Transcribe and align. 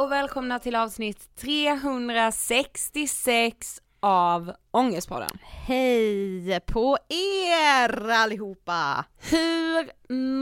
och 0.00 0.12
välkomna 0.12 0.58
till 0.58 0.76
avsnitt 0.76 1.36
366 1.36 3.80
av 4.00 4.52
Ångestpodden. 4.70 5.38
Hej 5.42 6.60
på 6.66 6.96
er 7.08 8.10
allihopa! 8.10 9.04
Hur 9.30 9.90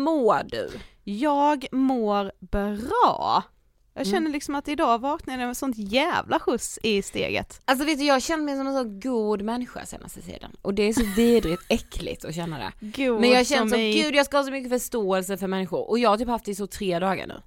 mår 0.04 0.42
du? 0.48 0.70
Jag 1.04 1.66
mår 1.72 2.32
bra. 2.40 3.42
Jag 3.94 4.06
Mm. 4.06 4.14
känner 4.14 4.30
liksom 4.30 4.54
att 4.54 4.68
idag 4.68 4.98
vaknade 5.00 5.40
jag 5.40 5.46
med 5.46 5.56
sånt 5.56 5.76
jävla 5.78 6.38
skjuts 6.40 6.78
i 6.82 7.02
steget. 7.02 7.60
Alltså 7.64 7.84
vet 7.84 7.98
du, 7.98 8.04
jag 8.04 8.22
känner 8.22 8.44
mig 8.44 8.56
som 8.56 8.66
en 8.66 8.74
så 8.74 8.84
god 9.10 9.42
människa 9.42 9.86
senaste 9.86 10.22
tiden. 10.22 10.56
Och 10.62 10.74
det 10.74 10.82
är 10.82 10.92
så 10.92 11.04
vidrigt 11.16 11.62
äckligt 11.68 12.24
att 12.24 12.34
känna 12.34 12.58
det. 12.58 12.72
God 13.04 13.20
Men 13.20 13.30
jag 13.30 13.46
känner 13.46 13.68
som, 13.68 13.78
i- 13.80 14.02
gud 14.02 14.14
jag 14.14 14.26
ska 14.26 14.36
ha 14.36 14.44
så 14.44 14.50
mycket 14.50 14.70
förståelse 14.70 15.36
för 15.36 15.46
människor. 15.46 15.88
Och 15.90 15.98
jag 15.98 16.10
har 16.10 16.16
typ 16.18 16.28
haft 16.28 16.44
det 16.44 16.50
i 16.50 16.54
så 16.54 16.66
tre 16.66 16.98
dagar 16.98 17.26
nu. 17.26 17.42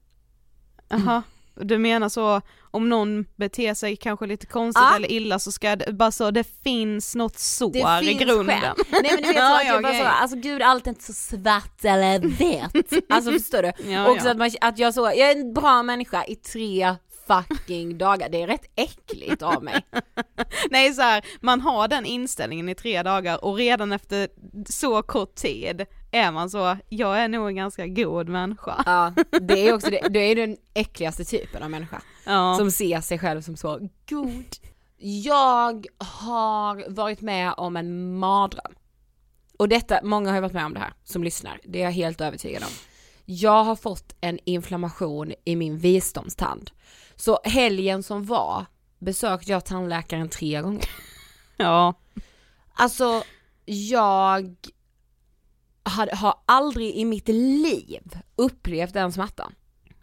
Jaha, 0.89 1.23
du 1.56 1.77
menar 1.77 2.09
så 2.09 2.42
om 2.71 2.89
någon 2.89 3.25
beter 3.36 3.74
sig 3.74 3.95
kanske 3.95 4.25
lite 4.25 4.45
konstigt 4.45 4.81
Ja. 4.89 4.95
eller 4.95 5.12
illa 5.12 5.39
så 5.39 5.51
ska 5.51 5.75
det, 5.75 5.94
bara 5.94 6.12
så 6.12 6.31
det 6.31 6.44
finns 6.63 7.15
något 7.15 7.39
sår 7.39 8.01
Det 8.01 8.12
i 8.12 8.13
grunden. 8.13 8.59
skäl. 8.59 8.74
Nej 8.92 9.01
men 9.13 9.21
du 9.21 9.27
vet 9.27 9.36
Ja, 9.36 9.48
så 9.50 9.56
att 9.56 9.65
ja, 9.65 9.74
jag 9.74 9.81
bara 9.83 9.89
okej. 9.89 10.01
så, 10.01 10.07
alltså 10.07 10.38
gud 10.38 10.62
allt 10.62 10.88
är 10.88 10.89
inte 10.92 11.03
så 11.03 11.13
svart 11.13 11.86
eller 11.86 12.19
vitt. 12.19 13.03
Alltså 13.09 13.31
förstår 13.31 13.62
du? 13.62 13.92
Ja, 13.92 14.09
Också 14.12 14.25
ja. 14.25 14.31
att, 14.31 14.38
man, 14.38 14.51
att 14.62 14.80
jag 14.80 14.94
så, 14.94 15.01
jag 15.01 15.18
är 15.31 15.36
en 15.36 15.53
bra 15.53 15.83
människa 15.83 16.25
i 16.25 16.36
tre 16.36 16.95
fucking 17.27 17.97
dagar. 17.97 18.30
Det 18.30 18.42
är 18.42 18.47
rätt 18.47 18.65
äckligt 18.75 19.42
av 19.42 19.63
mig. 19.63 19.86
Nej 20.69 20.94
så 20.94 21.01
här, 21.01 21.25
man 21.42 21.62
har 21.62 21.88
den 21.88 22.06
inställningen 22.06 22.69
i 22.69 22.75
tre 22.75 23.04
dagar 23.04 23.45
och 23.45 23.56
redan 23.56 23.92
efter 23.92 24.27
så 24.69 25.01
kort 25.01 25.36
tid 25.36 25.86
är 26.11 26.31
man 26.31 26.49
så, 26.49 26.77
jag 26.89 27.19
är 27.19 27.27
nog 27.27 27.47
en 27.47 27.55
ganska 27.55 27.87
god 27.87 28.29
människa. 28.29 28.83
Ja, 28.85 29.13
det 29.41 29.67
är 29.67 29.73
också 29.73 29.89
det, 29.89 30.07
det 30.09 30.19
är 30.19 30.35
den 30.35 30.57
äckligaste 30.73 31.25
typen 31.25 31.63
av 31.63 31.69
människa. 31.69 32.01
Ja. 32.25 32.55
Som 32.57 32.71
ser 32.71 33.01
sig 33.01 33.19
själv 33.19 33.41
som 33.41 33.57
så 33.57 33.89
god. 34.09 34.45
Jag 34.97 35.85
har 35.97 36.89
varit 36.89 37.21
med 37.21 37.53
om 37.57 37.77
en 37.77 38.17
mardröm. 38.19 38.73
Och 39.57 39.69
detta, 39.69 39.99
många 40.03 40.29
har 40.29 40.35
ju 40.35 40.41
varit 40.41 40.53
med 40.53 40.65
om 40.65 40.73
det 40.73 40.79
här 40.79 40.93
som 41.03 41.23
lyssnar, 41.23 41.59
det 41.63 41.79
är 41.79 41.83
jag 41.83 41.91
helt 41.91 42.21
övertygad 42.21 42.63
om. 42.63 42.69
Jag 43.25 43.63
har 43.63 43.75
fått 43.75 44.15
en 44.21 44.39
inflammation 44.45 45.33
i 45.45 45.55
min 45.55 45.77
visdomstand. 45.77 46.71
Så 47.15 47.39
helgen 47.43 48.03
som 48.03 48.25
var 48.25 48.65
besökte 48.99 49.51
jag 49.51 49.65
tandläkaren 49.65 50.29
tre 50.29 50.61
gånger. 50.61 50.89
ja. 51.57 51.93
Alltså, 52.73 53.23
jag 53.65 54.55
hade, 55.83 56.16
har 56.16 56.36
aldrig 56.45 56.95
i 56.95 57.06
mitt 57.06 57.28
liv 57.28 58.01
upplevt 58.36 58.94
den 58.94 59.12
smärtan. 59.12 59.56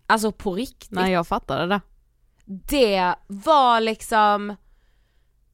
Alltså 0.06 0.32
på 0.32 0.54
riktigt. 0.54 0.90
Nej 0.90 1.12
jag 1.12 1.26
fattade 1.26 1.66
det. 1.66 1.80
Det 2.44 3.14
var 3.26 3.80
liksom 3.80 4.56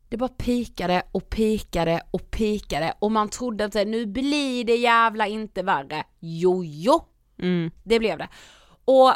det 0.09 0.17
bara 0.17 0.29
pikade 0.29 1.03
och 1.13 1.31
pikade 1.31 2.03
och 2.11 2.31
pikade 2.31 2.95
och 2.99 3.13
man 3.13 3.29
trodde 3.29 3.65
att 3.65 3.75
nu 3.75 4.07
blir 4.07 4.65
det 4.65 4.77
jävla 4.77 5.27
inte 5.27 5.63
värre. 5.63 6.05
Jo, 6.21 6.65
jo, 6.65 7.05
Mm. 7.39 7.71
det 7.83 7.99
blev 7.99 8.19
det. 8.19 8.29
Och 8.85 9.13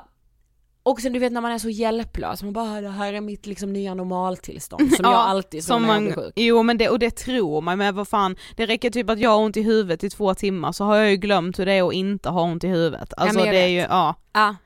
också 0.89 1.11
du 1.11 1.19
vet 1.19 1.33
när 1.33 1.41
man 1.41 1.53
är 1.53 1.59
så 1.59 1.69
hjälplös, 1.71 2.43
man 2.43 2.53
bara 2.53 2.81
det 2.81 2.89
här 2.89 3.13
är 3.13 3.21
mitt 3.21 3.47
liksom 3.47 3.73
nya 3.73 3.95
normaltillstånd 3.95 4.93
som 4.97 5.05
jag 5.05 5.15
alltid 5.15 5.65
som 5.65 5.87
man, 5.87 6.05
blir 6.05 6.15
sjuk. 6.15 6.33
Jo 6.37 6.63
men 6.63 6.79
det, 6.79 6.89
och 6.89 6.99
det 6.99 7.11
tror 7.11 7.61
man 7.61 7.79
men 7.79 7.95
vad 7.95 8.09
fan, 8.09 8.37
det 8.57 8.67
räcker 8.67 8.91
typ 8.91 9.11
att 9.11 9.19
jag 9.19 9.31
har 9.31 9.39
ont 9.39 9.57
i 9.57 9.63
huvudet 9.63 10.05
i 10.05 10.11
två 10.11 10.35
timmar 10.35 10.73
så 10.73 10.85
har 10.85 10.97
jag 10.97 11.11
ju 11.11 11.17
glömt 11.17 11.59
hur 11.59 11.67
det 11.67 11.73
är 11.73 11.89
att 11.89 11.95
inte 11.95 12.29
ha 12.29 12.43
ont 12.43 12.65
i 12.65 12.69
huvudet. 12.69 13.13
Alltså 13.17 13.39
jag 13.39 13.55
det 13.55 13.59
är 13.59 13.63
vet. 13.63 13.71
ju, 13.71 13.79
ja. 13.79 14.15
Ja. 14.33 14.57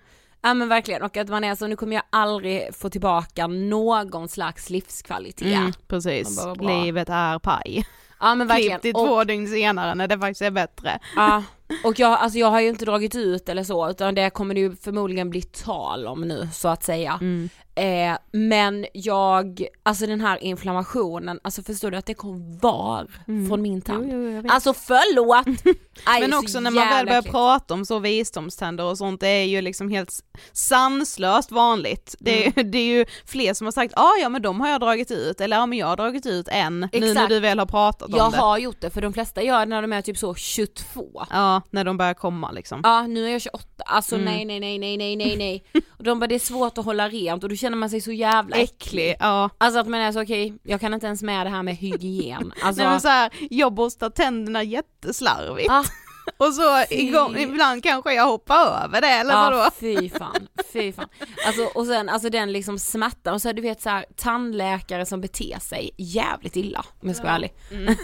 ja 0.43 0.55
men 0.55 0.69
verkligen 0.69 1.03
och 1.03 1.17
att 1.17 1.29
man 1.29 1.45
är 1.45 1.55
så 1.55 1.67
nu 1.67 1.77
kommer 1.77 1.95
jag 1.95 2.05
aldrig 2.11 2.75
få 2.75 2.91
tillbaka 2.91 3.47
någon 3.47 4.29
slags 4.29 4.71
livskvalitet. 4.71 5.57
Mm, 5.57 5.73
precis. 5.89 6.41
Livet 6.61 7.09
är 7.09 7.39
paj. 7.39 7.85
Ja 8.21 8.35
men 8.35 8.47
verkligen. 8.47 8.81
Klipp 8.81 8.83
till 8.95 9.03
Och- 9.03 9.09
två 9.09 9.25
dygn 9.25 9.49
senare 9.49 9.95
när 9.95 10.09
det 10.09 10.19
faktiskt 10.19 10.43
är 10.43 10.51
bättre. 10.51 10.99
Ja, 11.17 11.43
och 11.85 11.99
jag, 11.99 12.13
alltså 12.13 12.39
jag 12.39 12.51
har 12.51 12.61
ju 12.61 12.69
inte 12.69 12.85
dragit 12.85 13.15
ut 13.15 13.49
eller 13.49 13.65
så 13.65 13.91
utan 13.91 14.15
det 14.15 14.31
kommer 14.31 14.55
det 14.55 14.61
ju 14.61 14.77
förmodligen 14.77 15.31
bli 15.31 15.43
tal 15.43 16.07
om 16.07 16.21
nu 16.21 16.49
så 16.55 16.69
att 16.69 16.83
säga. 16.85 17.19
Mm. 17.21 17.49
Eh, 17.75 18.19
men 18.33 18.87
jag, 18.95 19.67
alltså 19.83 20.07
den 20.07 20.21
här 20.21 20.45
inflammationen, 20.45 21.41
alltså 21.45 21.63
förstår 21.63 21.91
du 21.91 21.97
att 21.97 22.07
det 22.07 22.15
kom 22.15 22.59
var 22.59 23.07
från 23.49 23.63
min 23.63 23.83
tand? 23.83 24.05
Mm. 24.05 24.17
Jo, 24.25 24.29
jo, 24.31 24.37
jag. 24.37 24.53
Alltså 24.53 24.75
förlåt! 24.75 25.47
Aj, 26.05 26.21
Men 26.21 26.31
så 26.33 26.39
också 26.39 26.61
när 26.61 26.71
man 26.71 26.89
väl 26.89 27.07
börjar 27.07 27.23
prata 27.23 27.75
om 27.75 27.85
så 27.85 27.99
visdomständer 27.99 28.85
och 28.85 28.99
sånt, 28.99 29.21
det 29.21 29.29
är 29.29 29.45
ju 29.45 29.61
liksom 29.61 29.91
helt 29.91 30.21
sanslöst 30.53 31.51
vanligt. 31.51 32.15
Det 32.21 32.47
är, 32.47 32.53
Mm. 32.57 32.71
det 32.71 32.79
är 32.79 32.85
ju 32.99 33.05
fler 33.27 33.55
som 33.55 33.67
har 33.67 33.73
sagt 33.73 33.95
ah, 33.97 34.17
ja 34.21 34.29
men 34.29 34.43
de 34.43 34.61
har 34.61 34.69
jag 34.69 34.81
dragit 34.81 35.11
ut, 35.11 35.41
eller 35.41 35.57
ja 35.57 35.67
men 35.67 35.79
jag 35.79 35.87
har 35.87 35.97
dragit 35.97 36.27
ut 36.27 36.49
en, 36.49 36.89
nu 36.93 37.15
när 37.15 37.29
du 37.29 37.41
väl 37.41 37.59
har 37.59 37.67
pratat 37.67 38.09
om 38.09 38.15
Jag 38.17 38.33
det. 38.33 38.37
har 38.37 38.59
gjort 38.59 38.81
det 38.81 38.91
för 38.91 39.01
de 39.01 39.13
flesta 39.13 39.43
gör 39.43 39.59
det 39.59 39.65
när 39.67 39.83
de 39.83 39.93
är 39.93 40.03
typ 40.03 40.19
så 40.19 40.35
22. 40.35 41.23
Ja, 41.31 41.62
när 41.71 41.85
de 41.85 41.97
börjar 41.97 42.15
komma 42.15 42.51
liksom. 42.51 42.81
Ja 42.85 43.07
nu 43.07 43.27
är 43.27 43.31
jag 43.33 43.41
28, 43.43 43.67
alltså 43.87 44.15
Mm. 44.15 44.25
nej 44.25 44.45
nej 44.45 44.61
nej 44.61 44.79
nej 44.79 44.97
nej 44.97 45.17
nej 45.17 45.37
nej. 45.37 45.83
Och 45.99 46.05
de 46.05 46.19
bara 46.21 46.27
det 46.27 46.35
är 46.35 46.39
svårt 46.39 46.79
att 46.79 46.85
hålla 46.85 47.09
rent 47.09 47.43
och 47.45 47.49
då 47.51 47.57
känner 47.57 47.77
man 47.77 47.91
sig 47.91 48.01
så 48.01 48.13
jävla 48.13 48.57
Äcklig, 48.57 49.17
ja. 49.21 49.51
Alltså 49.59 49.81
att 49.81 49.89
man 49.89 50.01
är 50.01 50.13
så 50.13 50.23
okej, 50.23 50.59
jag 50.63 50.81
kan 50.81 50.95
inte 50.95 51.07
ens 51.07 51.23
med 51.23 51.47
det 51.47 51.51
här 51.51 51.63
med 51.63 51.77
hygien. 51.77 52.53
Alltså, 52.63 52.83
Nej 52.83 52.91
men 52.91 53.01
så 53.01 53.09
här, 53.09 53.31
jag 53.51 53.73
borstar 53.75 54.11
tänderna 54.11 54.63
jätteslarvigt. 54.63 55.71
ah, 55.71 55.85
Och 56.37 56.55
så 56.55 56.85
igång, 56.91 57.37
ibland 57.37 57.83
kanske 57.83 58.15
jag 58.15 58.27
hoppar 58.27 58.85
över 58.85 59.01
det 59.01 59.09
eller 59.09 59.35
vadå? 59.35 59.57
Ja 59.57 59.71
fy 59.81 60.09
fan, 60.11 60.49
fy 60.73 60.93
fan. 60.93 61.09
Alltså 61.47 61.65
och 61.65 61.87
sen 61.87 62.09
alltså 62.09 62.31
den 62.31 62.53
liksom 62.53 62.79
smärtan 62.79 63.35
och 63.35 63.43
så 63.43 63.53
du 63.53 63.63
vet 63.63 63.83
så 63.83 63.89
här, 63.91 64.05
tandläkare 64.17 65.07
som 65.07 65.21
beter 65.21 65.59
sig 65.61 65.91
jävligt 65.99 66.57
illa 66.57 66.85
om 67.01 67.09
jag 67.09 67.17
ska 67.17 67.25
vara 67.25 67.35
ärlig. 67.35 67.53
Mm. 67.71 67.95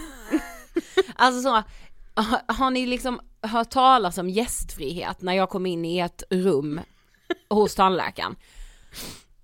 alltså 1.15 1.41
så, 1.41 1.49
har, 2.21 2.53
har 2.53 2.69
ni 2.71 2.85
liksom 2.85 3.19
hört 3.41 3.69
talas 3.69 4.17
om 4.17 4.29
gästfrihet 4.29 5.21
när 5.21 5.33
jag 5.33 5.49
kom 5.49 5.65
in 5.65 5.85
i 5.85 5.99
ett 5.99 6.23
rum 6.29 6.81
hos 7.49 7.75
tandläkaren? 7.75 8.35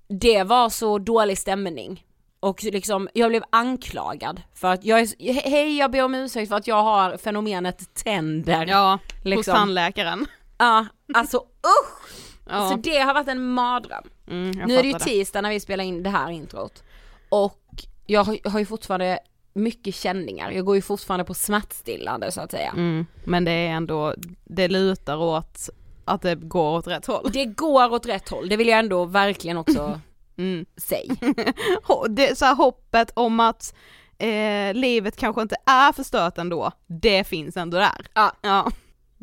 Det 0.08 0.44
var 0.44 0.70
så 0.70 0.98
dålig 1.00 1.38
stämning. 1.38 2.06
Och 2.40 2.64
liksom, 2.64 3.10
jag 3.14 3.30
blev 3.30 3.44
anklagad 3.50 4.42
för 4.54 4.74
att 4.74 4.86
jag 4.86 5.00
är, 5.00 5.34
hej 5.50 5.78
jag 5.78 5.92
ber 5.92 6.04
om 6.04 6.16
ursäkt 6.16 6.50
för 6.50 6.56
att 6.56 6.68
jag 6.68 6.84
har 6.84 7.18
fenomenet 7.18 7.94
tänder. 7.94 8.66
Ja, 8.68 9.00
hos 9.14 9.25
Liksom. 9.25 9.54
tandläkaren. 9.56 10.25
Ja, 10.58 10.86
alltså 11.14 11.38
usch! 11.38 12.10
Ja. 12.50 12.70
Så 12.70 12.75
det 12.75 12.98
har 13.00 13.14
varit 13.14 13.28
en 13.28 13.46
mardröm. 13.46 14.04
Mm, 14.28 14.52
nu 14.68 14.78
är 14.78 14.84
det 14.84 14.90
ju 14.90 14.94
tisdag 15.00 15.42
när 15.42 15.50
vi 15.50 15.60
spelar 15.60 15.84
in 15.84 16.04
det 16.04 16.10
här 16.10 16.30
introt. 16.32 16.84
Och 17.30 17.62
jag 18.06 18.24
har, 18.24 18.38
jag 18.44 18.52
har 18.52 18.60
ju 18.60 18.66
fortfarande 18.66 19.20
mycket 19.56 19.96
känningar, 19.96 20.52
jag 20.52 20.66
går 20.66 20.76
ju 20.76 20.82
fortfarande 20.82 21.24
på 21.26 21.34
smärtstillande 21.34 22.32
så 22.32 22.42
att 22.42 22.52
säga. 22.52 22.70
Mm, 22.78 23.06
men 23.24 23.46
det 23.46 23.52
är 23.52 23.70
ändå, 23.70 24.14
det 24.44 24.68
lutar 24.68 25.18
åt 25.18 25.70
att 26.06 26.22
det 26.22 26.36
går 26.36 26.78
åt 26.78 26.88
rätt 26.88 27.06
håll. 27.06 27.30
Det 27.34 27.46
går 27.46 27.94
åt 27.94 28.06
rätt 28.06 28.30
håll, 28.30 28.50
det 28.50 28.58
vill 28.58 28.68
jag 28.68 28.80
ändå 28.80 29.06
verkligen 29.06 29.58
också 29.58 30.00
Mm. 30.38 30.66
säga. 30.78 31.16
Det, 32.10 32.38
så 32.38 32.46
här, 32.46 32.56
hoppet 32.56 33.12
om 33.14 33.40
att 33.40 33.76
eh, 34.18 34.74
livet 34.74 35.18
kanske 35.18 35.42
inte 35.42 35.56
är 35.66 35.92
förstört 35.92 36.38
ändå, 36.38 36.72
det 36.88 37.24
finns 37.28 37.58
ändå 37.58 37.78
där. 37.78 38.08
Ja. 38.14 38.32
Ja. 38.42 38.72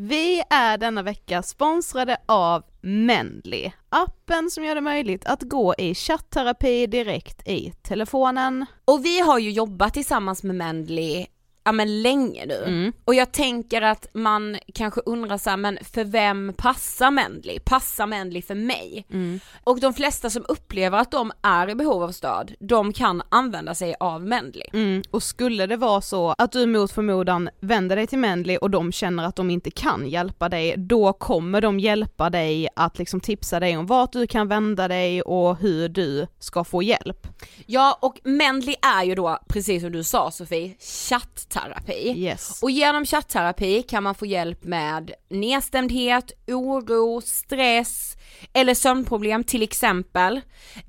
Vi 0.04 0.42
är 0.50 0.78
denna 0.78 1.02
vecka 1.02 1.42
sponsrade 1.42 2.16
av 2.26 2.64
Mendly, 2.80 3.70
appen 3.88 4.50
som 4.50 4.64
gör 4.64 4.74
det 4.74 4.80
möjligt 4.80 5.24
att 5.24 5.42
gå 5.42 5.74
i 5.78 5.94
chattterapi 5.94 6.86
direkt 6.86 7.48
i 7.48 7.72
telefonen. 7.82 8.66
Och 8.84 9.04
vi 9.04 9.20
har 9.20 9.38
ju 9.38 9.50
jobbat 9.50 9.94
tillsammans 9.94 10.42
med 10.42 10.56
Mendly 10.56 11.26
ja 11.64 11.72
men 11.72 12.02
länge 12.02 12.46
nu. 12.46 12.64
Mm. 12.66 12.92
Och 13.04 13.14
jag 13.14 13.32
tänker 13.32 13.82
att 13.82 14.06
man 14.12 14.58
kanske 14.74 15.00
undrar 15.06 15.38
så 15.38 15.50
här, 15.50 15.56
men 15.56 15.78
för 15.92 16.04
vem 16.04 16.54
passar 16.56 17.10
Mendley? 17.10 17.58
Passar 17.58 18.06
Mendley 18.06 18.42
för 18.42 18.54
mig? 18.54 19.06
Mm. 19.12 19.40
Och 19.64 19.80
de 19.80 19.94
flesta 19.94 20.30
som 20.30 20.44
upplever 20.48 20.98
att 20.98 21.10
de 21.10 21.32
är 21.42 21.70
i 21.70 21.74
behov 21.74 22.02
av 22.02 22.12
stöd, 22.12 22.54
de 22.60 22.92
kan 22.92 23.22
använda 23.28 23.74
sig 23.74 23.94
av 24.00 24.24
Mendley. 24.26 24.66
Mm. 24.72 25.02
Och 25.10 25.22
skulle 25.22 25.66
det 25.66 25.76
vara 25.76 26.00
så 26.00 26.34
att 26.38 26.52
du 26.52 26.66
mot 26.66 26.92
förmodan 26.92 27.48
vänder 27.60 27.96
dig 27.96 28.06
till 28.06 28.18
Mendley 28.18 28.56
och 28.56 28.70
de 28.70 28.92
känner 28.92 29.24
att 29.24 29.36
de 29.36 29.50
inte 29.50 29.70
kan 29.70 30.06
hjälpa 30.06 30.48
dig, 30.48 30.74
då 30.76 31.12
kommer 31.12 31.60
de 31.60 31.80
hjälpa 31.80 32.30
dig 32.30 32.68
att 32.76 32.98
liksom 32.98 33.20
tipsa 33.20 33.60
dig 33.60 33.76
om 33.76 33.86
vart 33.86 34.12
du 34.12 34.26
kan 34.26 34.48
vända 34.48 34.88
dig 34.88 35.22
och 35.22 35.56
hur 35.56 35.88
du 35.88 36.26
ska 36.38 36.64
få 36.64 36.82
hjälp. 36.82 37.26
Ja 37.66 37.98
och 38.02 38.20
Mendley 38.24 38.74
är 38.82 39.04
ju 39.04 39.14
då, 39.14 39.38
precis 39.48 39.82
som 39.82 39.92
du 39.92 40.04
sa 40.04 40.30
Sofie, 40.30 40.74
chattterapi. 41.52 42.14
Yes. 42.16 42.62
Och 42.62 42.70
genom 42.70 43.04
chattterapi 43.04 43.82
kan 43.82 44.02
man 44.02 44.14
få 44.14 44.26
hjälp 44.26 44.64
med 44.64 45.10
nedstämdhet, 45.30 46.32
oro, 46.46 47.20
stress 47.20 48.16
eller 48.52 48.74
sömnproblem 48.74 49.44
till 49.44 49.62
exempel. 49.62 50.40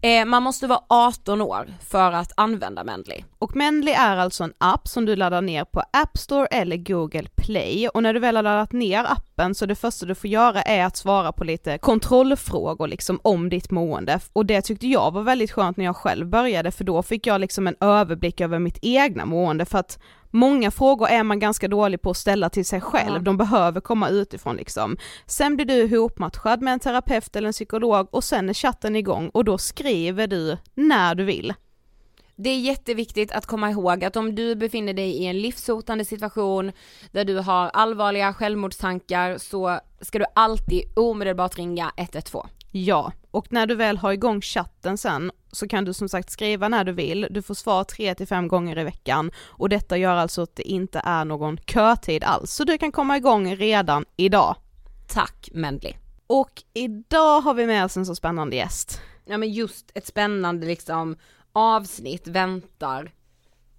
Eh, 0.01 0.25
man 0.25 0.43
måste 0.43 0.67
vara 0.67 0.84
18 0.89 1.41
år 1.41 1.74
för 1.89 2.12
att 2.12 2.32
använda 2.38 2.84
Mendley. 2.84 3.24
Och 3.39 3.55
Mendley 3.55 3.93
är 3.93 4.17
alltså 4.17 4.43
en 4.43 4.53
app 4.58 4.88
som 4.88 5.05
du 5.05 5.15
laddar 5.15 5.41
ner 5.41 5.65
på 5.65 5.84
App 5.93 6.17
Store 6.17 6.46
eller 6.46 6.77
Google 6.77 7.27
Play 7.36 7.88
och 7.88 8.03
när 8.03 8.13
du 8.13 8.20
väl 8.20 8.36
har 8.36 8.43
laddat 8.43 8.72
ner 8.72 9.03
appen 9.03 9.55
så 9.55 9.65
det 9.65 9.75
första 9.75 10.05
du 10.05 10.15
får 10.15 10.29
göra 10.29 10.62
är 10.62 10.86
att 10.86 10.98
svara 10.98 11.32
på 11.32 11.43
lite 11.43 11.77
kontrollfrågor 11.77 12.88
liksom 12.88 13.20
om 13.24 13.50
ditt 13.50 13.72
mående 13.72 14.20
och 14.34 14.46
det 14.46 14.62
tyckte 14.62 14.88
jag 14.88 15.12
var 15.13 15.22
väldigt 15.22 15.51
skönt 15.51 15.77
när 15.77 15.86
jag 15.86 15.96
själv 15.96 16.27
började 16.27 16.72
för 16.72 16.84
då 16.84 17.03
fick 17.03 17.27
jag 17.27 17.41
liksom 17.41 17.67
en 17.67 17.75
överblick 17.79 18.41
över 18.41 18.60
mitt 18.60 18.79
egna 18.82 19.25
mående 19.25 19.65
för 19.65 19.77
att 19.77 20.00
Många 20.36 20.72
frågor 20.72 21.08
är 21.08 21.24
man 21.24 21.40
ganska 21.40 21.68
dålig 21.68 22.02
på 22.02 22.10
att 22.10 22.18
ställa 22.18 22.50
till 22.50 22.66
sig 22.66 22.82
själv, 22.82 23.16
Ja. 23.16 23.20
de 23.20 23.38
behöver 23.38 23.82
komma 23.82 24.10
utifrån 24.10 24.56
liksom. 24.56 24.98
Sen 25.25 25.56
blir 25.56 25.66
du 25.66 25.74
ihopmatchad 25.74 26.62
med 26.62 26.74
en 26.74 26.80
terapeut 26.80 27.36
eller 27.36 27.48
en 27.48 27.54
psykolog 27.54 28.08
och 28.12 28.24
sen 28.24 28.50
är 28.50 28.54
chatten 28.54 28.96
igång 28.96 29.30
och 29.30 29.46
då 29.46 29.58
skriver 29.58 30.28
du 30.28 30.58
när 30.74 31.16
du 31.16 31.24
vill. 31.24 31.54
Det 32.36 32.50
är 32.50 32.60
jätteviktigt 32.60 33.32
att 33.32 33.46
komma 33.46 33.70
ihåg 33.72 34.04
att 34.04 34.16
om 34.16 34.36
du 34.36 34.56
befinner 34.56 34.94
dig 34.94 35.10
i 35.10 35.25
en 35.25 35.42
livshotande 35.42 36.06
situation 36.06 36.72
där 37.12 37.25
du 37.25 37.38
har 37.38 37.70
allvarliga 37.74 38.34
självmordstankar 38.34 39.38
så 39.38 39.80
ska 40.02 40.20
du 40.20 40.25
alltid 40.36 40.82
omedelbart 40.96 41.58
ringa 41.58 41.92
112. 41.98 42.48
Ja, 42.72 43.12
och 43.32 43.52
när 43.52 43.66
du 43.68 43.75
väl 43.75 43.98
har 43.98 44.12
igång 44.12 44.42
chatten 44.42 44.98
sen 44.98 45.32
så 45.53 45.67
kan 45.67 45.86
du 45.86 45.93
som 45.93 46.10
sagt 46.10 46.29
skriva 46.29 46.69
när 46.69 46.83
du 46.83 46.91
vill, 46.91 47.27
du 47.29 47.41
får 47.41 47.53
svar 47.53 47.83
3 47.83 48.15
till 48.15 48.27
5 48.27 48.48
gånger 48.48 48.79
i 48.79 48.83
veckan 48.83 49.31
och 49.50 49.69
detta 49.69 49.98
gör 49.98 50.15
alltså 50.15 50.41
att 50.41 50.55
det 50.55 50.63
inte 50.63 51.01
är 51.05 51.25
någon 51.25 51.57
kötid 51.57 52.24
alls, 52.24 52.51
så 52.51 52.63
du 52.63 52.77
kan 52.77 52.91
komma 52.91 53.17
igång 53.17 53.55
redan 53.55 54.05
idag. 54.15 54.55
Tack 55.07 55.50
Mendley. 55.53 55.93
Och 56.27 56.63
idag 56.74 57.41
har 57.41 57.53
vi 57.53 57.65
med 57.65 57.86
oss 57.86 57.98
en 57.98 58.05
så 58.05 58.15
spännande 58.15 58.55
gäst. 58.55 59.01
Ja 59.25 59.38
men 59.38 59.51
just 59.51 59.91
ett 59.95 60.07
spännande 60.07 60.67
liksom 60.67 61.17
avsnitt 61.53 62.27
väntar 62.27 63.12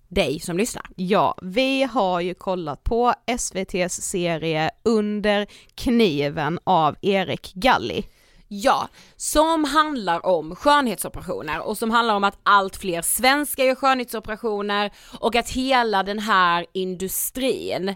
dig 0.08 0.40
som 0.40 0.56
lyssnar. 0.56 0.86
Ja, 0.96 1.38
vi 1.42 1.82
har 1.82 2.20
ju 2.20 2.34
kollat 2.34 2.84
på 2.84 3.14
SVTs 3.26 4.02
serie 4.02 4.70
Under 4.82 5.46
kniven 5.74 6.58
av 6.64 6.96
Erik 7.02 7.52
Galli. 7.54 8.04
Ja, 8.48 8.88
som 9.16 9.64
handlar 9.64 10.26
om 10.26 10.56
skönhetsoperationer 10.56 11.60
och 11.60 11.78
som 11.78 11.90
handlar 11.90 12.14
om 12.14 12.24
att 12.24 12.38
allt 12.42 12.76
fler 12.76 13.02
svenskar 13.02 13.64
gör 13.64 13.74
skönhetsoperationer 13.74 14.92
och 15.18 15.36
att 15.36 15.50
hela 15.50 16.02
den 16.02 16.18
här 16.18 16.66
industrin 16.72 17.94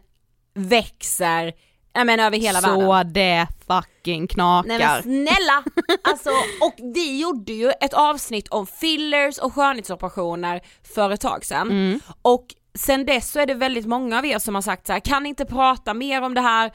växer, 0.55 1.52
jag 1.93 2.07
menar 2.07 2.25
över 2.25 2.38
hela 2.38 2.61
så 2.61 2.93
världen. 2.93 3.12
det 3.12 3.47
fucking 3.67 4.26
knakar. 4.26 4.69
Nej 4.69 4.78
men 4.78 5.02
snälla! 5.02 5.64
Alltså, 6.02 6.31
och 6.61 6.75
vi 6.95 7.21
gjorde 7.21 7.52
ju 7.52 7.71
ett 7.71 7.95
avsnitt 7.95 8.49
om 8.49 8.67
fillers 8.67 9.38
och 9.38 9.55
skönhetsoperationer 9.55 10.61
för 10.95 11.11
ett 11.11 11.21
tag 11.21 11.45
sedan. 11.45 11.71
Mm. 11.71 12.00
Och 12.23 12.47
sen 12.75 13.07
dess 13.07 13.31
så 13.31 13.40
är 13.40 13.47
det 13.47 13.55
väldigt 13.55 13.87
många 13.87 14.19
av 14.19 14.26
er 14.26 14.38
som 14.38 14.55
har 14.55 14.62
sagt 14.62 14.87
så 14.87 14.93
här, 14.93 15.00
kan 15.00 15.26
inte 15.26 15.45
prata 15.45 15.95
mer 15.95 16.23
om 16.23 16.35
det 16.35 16.40
här? 16.40 16.73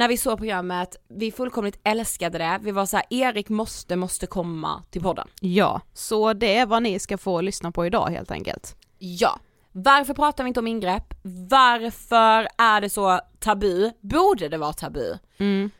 När 0.00 0.08
vi 0.08 0.16
såg 0.16 0.38
programmet, 0.38 0.96
vi 1.08 1.32
fullkomligt 1.32 1.80
älskade 1.84 2.38
det, 2.38 2.58
vi 2.62 2.70
var 2.70 2.86
så 2.86 2.96
här, 2.96 3.06
Erik 3.10 3.48
måste, 3.48 3.96
måste 3.96 4.26
komma 4.26 4.82
till 4.90 5.02
podden. 5.02 5.28
Ja, 5.40 5.80
så 5.94 6.32
det 6.32 6.56
är 6.56 6.66
vad 6.66 6.82
ni 6.82 6.98
ska 6.98 7.18
få 7.18 7.40
lyssna 7.40 7.72
på 7.72 7.86
idag 7.86 8.10
helt 8.10 8.30
enkelt. 8.30 8.76
Ja. 8.98 9.40
Varför 9.72 10.14
pratar 10.14 10.44
vi 10.44 10.48
inte 10.48 10.60
om 10.60 10.66
ingrepp? 10.66 11.14
Varför 11.50 12.48
är 12.58 12.80
det 12.80 12.90
så 12.90 13.20
tabu? 13.38 13.90
Borde 14.00 14.48
det 14.48 14.58
vara 14.58 14.72
tabu? 14.72 15.18
Mm. 15.38 15.70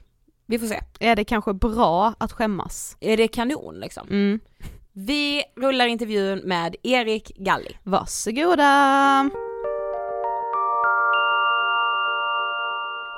Vi 0.46 0.58
får 0.58 0.66
se. 0.66 0.80
Är 1.00 1.16
det 1.16 1.24
kanske 1.24 1.52
bra 1.52 2.14
att 2.18 2.32
skämmas? 2.32 2.96
Är 3.00 3.16
det 3.16 3.28
kanon 3.28 3.80
liksom? 3.80 4.08
Mm. 4.10 4.40
Vi 4.92 5.42
rullar 5.56 5.86
intervjun 5.86 6.38
med 6.38 6.76
Erik 6.82 7.32
Galli. 7.36 7.76
Varsågoda! 7.82 9.30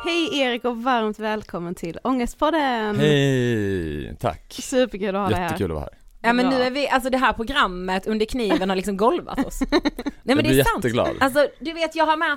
Hej 0.04 0.38
Erik 0.38 0.64
och 0.64 0.82
varmt 0.82 1.18
välkommen 1.18 1.74
till 1.74 1.98
Ångestpodden! 2.04 2.96
Hej, 2.96 4.16
tack. 4.20 4.54
Superkul 4.62 5.16
att 5.16 5.22
ha 5.22 5.28
dig 5.28 5.36
här. 5.38 5.44
Jättekul 5.44 5.70
att 5.70 5.74
vara 5.74 5.84
här. 5.84 5.98
Ja 6.22 6.32
men 6.32 6.48
nu 6.48 6.62
är 6.62 6.70
vi, 6.70 6.88
alltså 6.88 7.10
det 7.10 7.18
här 7.18 7.32
programmet 7.32 8.06
under 8.06 8.26
kniven 8.26 8.68
har 8.68 8.76
liksom 8.76 8.96
golvat 8.96 9.46
oss. 9.46 9.60
Nej 9.70 9.82
men 10.22 10.36
jag 10.36 10.44
det 10.44 10.60
är 10.60 10.64
sant. 10.64 10.84
jätteglad. 10.84 11.16
Alltså 11.20 11.48
du 11.60 11.72
vet 11.72 11.94
jag 11.96 12.06
har 12.06 12.16
med, 12.16 12.36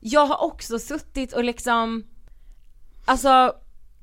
jag 0.00 0.26
har 0.26 0.44
också 0.44 0.78
suttit 0.78 1.32
och 1.32 1.44
liksom, 1.44 2.04
alltså 3.04 3.52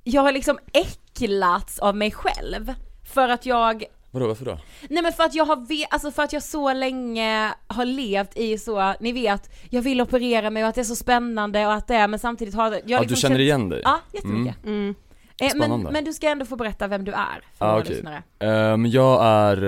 jag 0.04 0.22
har 0.22 0.32
liksom 0.32 0.60
äcklats 0.74 1.80
av 1.80 1.96
mig 1.96 2.12
själv. 2.12 2.74
För 3.14 3.30
att 3.30 3.46
jag, 3.46 3.84
Vadå, 4.14 4.28
varför 4.28 4.46
då? 4.46 4.58
nej 4.90 5.04
men 5.04 5.14
för 5.14 5.24
att 5.24 5.36
jag 5.36 5.46
har, 5.46 5.56
ve- 5.68 5.88
alltså 5.90 6.12
för 6.12 6.24
att 6.24 6.34
jag 6.34 6.44
så 6.44 6.74
länge 6.74 7.54
har 7.68 7.86
levt 7.86 8.38
i 8.38 8.58
så, 8.58 8.94
ni 9.00 9.12
vet, 9.12 9.50
jag 9.70 9.82
vill 9.82 10.02
operera 10.02 10.50
mig 10.50 10.64
och 10.64 10.70
att 10.70 10.76
det 10.76 10.82
är 10.82 10.86
så 10.86 10.96
spännande 10.96 11.68
och 11.68 11.74
att 11.74 11.88
det 11.88 11.96
är, 11.96 12.08
men 12.08 12.20
samtidigt 12.20 12.54
har 12.56 12.72
jag 12.72 12.82
Ja, 12.86 13.00
liksom 13.00 13.08
du 13.08 13.16
känner 13.16 13.36
känt- 13.36 13.42
igen 13.42 13.70
dig? 13.70 13.82
Ja, 13.84 14.00
jättemycket. 14.14 14.66
Mm. 14.66 14.90
Eh, 14.90 14.96
men, 15.40 15.50
Spännande. 15.50 15.92
men 15.92 16.04
du 16.06 16.14
ska 16.14 16.30
ändå 16.30 16.46
få 16.46 16.56
berätta 16.56 16.88
vem 16.88 17.06
du 17.06 17.12
är 17.12 17.42
för 17.58 17.66
Ah, 17.66 17.72
våra 17.72 17.82
okej. 17.82 17.96
lyssnare. 17.96 18.24
Ehm, 18.40 18.86
jag 18.86 19.26
är 19.26 19.64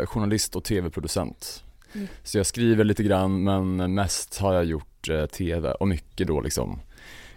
eh, 0.00 0.06
journalist 0.06 0.56
och 0.56 0.64
tv-producent. 0.64 1.62
Mm. 1.94 2.08
Så 2.22 2.38
jag 2.38 2.46
skriver 2.46 2.84
lite 2.84 3.02
grann 3.02 3.44
men 3.44 3.94
mest 3.94 4.38
har 4.38 4.54
jag 4.54 4.64
gjort 4.64 5.08
eh, 5.08 5.26
tv 5.26 5.72
och 5.72 5.88
mycket 5.88 6.26
då 6.26 6.40
liksom 6.40 6.80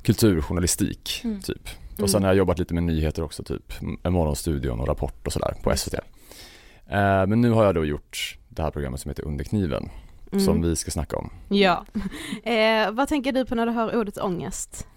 kulturjournalistik 0.01 1.21
Mm. 1.23 1.41
typ. 1.41 1.69
Och 2.01 2.09
sen 2.09 2.23
har 2.23 2.29
jag 2.29 2.37
jobbat 2.37 2.59
lite 2.59 2.73
med 2.73 2.83
nyheter 2.83 3.23
också 3.23 3.43
typ, 3.43 3.73
M- 3.81 4.13
Morgonstudion 4.13 4.79
och 4.79 4.87
Rapport 4.87 5.27
och 5.27 5.33
sådär 5.33 5.53
på 5.63 5.77
SVT. 5.77 5.93
Eh, 6.89 7.27
men 7.27 7.41
nu 7.41 7.49
har 7.51 7.65
jag 7.65 7.75
då 7.75 7.85
gjort 7.85 8.37
det 8.49 8.61
här 8.61 8.71
programmet 8.71 8.99
som 9.01 9.09
heter 9.09 9.25
Under 9.25 9.43
kniven, 9.45 9.89
Mm. 10.31 10.45
som 10.45 10.61
vi 10.61 10.75
ska 10.75 10.91
snacka 10.91 11.17
om. 11.17 11.29
Ja. 11.49 11.85
Eh, 12.43 12.91
vad 12.91 13.07
tänker 13.07 13.31
du 13.31 13.45
på 13.45 13.55
när 13.55 13.65
du 13.65 13.71
hör 13.71 13.95
ordet 13.95 14.17
ångest? 14.17 14.87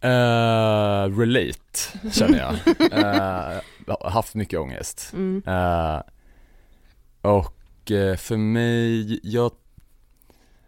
Eh, 0.00 1.18
relate 1.18 2.10
känner 2.12 2.38
jag. 2.38 2.54
Har 4.00 4.10
haft 4.10 4.34
mycket 4.34 4.60
ångest. 4.60 5.12
Mm. 5.12 5.42
Eh, 5.46 6.00
och 7.22 7.54
för 8.18 8.36
mig, 8.36 9.20
jag, 9.22 9.50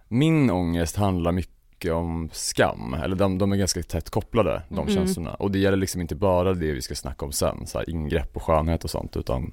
min 0.09 0.50
ångest 0.50 0.97
handlar 0.97 1.33
mycket 1.33 1.93
om 1.93 2.29
skam, 2.33 2.95
eller 2.95 3.17
de, 3.17 3.38
de 3.38 3.52
är 3.52 3.57
ganska 3.57 3.83
tätt 3.83 4.11
kopplade, 4.11 4.62
de 4.69 4.79
Mm. 4.79 4.95
känslorna. 4.95 5.35
Och 5.35 5.50
det 5.50 5.59
gäller 5.59 5.76
liksom 5.76 6.00
inte 6.00 6.14
bara 6.14 6.55
det 6.55 6.73
vi 6.73 6.83
ska 6.83 6.95
snacka 6.95 7.25
om 7.25 7.33
sen, 7.33 7.67
så 7.67 7.83
ingrepp 7.83 8.37
och 8.37 8.43
skönhet 8.43 8.85
och 8.85 8.90
sånt, 8.90 9.17
utan 9.17 9.52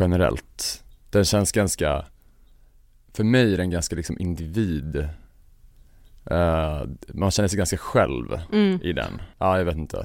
generellt. 0.00 0.84
Den 1.10 1.24
känns 1.24 1.52
ganska, 1.52 2.04
för 3.14 3.24
mig 3.24 3.52
är 3.52 3.56
den 3.56 3.70
ganska 3.70 3.96
liksom 3.96 4.16
individ, 4.18 5.08
Eh, 6.30 6.82
man 7.08 7.30
känner 7.30 7.48
sig 7.48 7.56
ganska 7.58 7.76
själv 7.76 8.40
Mm. 8.52 8.80
i 8.82 8.92
den. 8.92 9.22
Ja, 9.38 9.58
jag 9.58 9.64
vet 9.64 9.76
inte. 9.76 9.96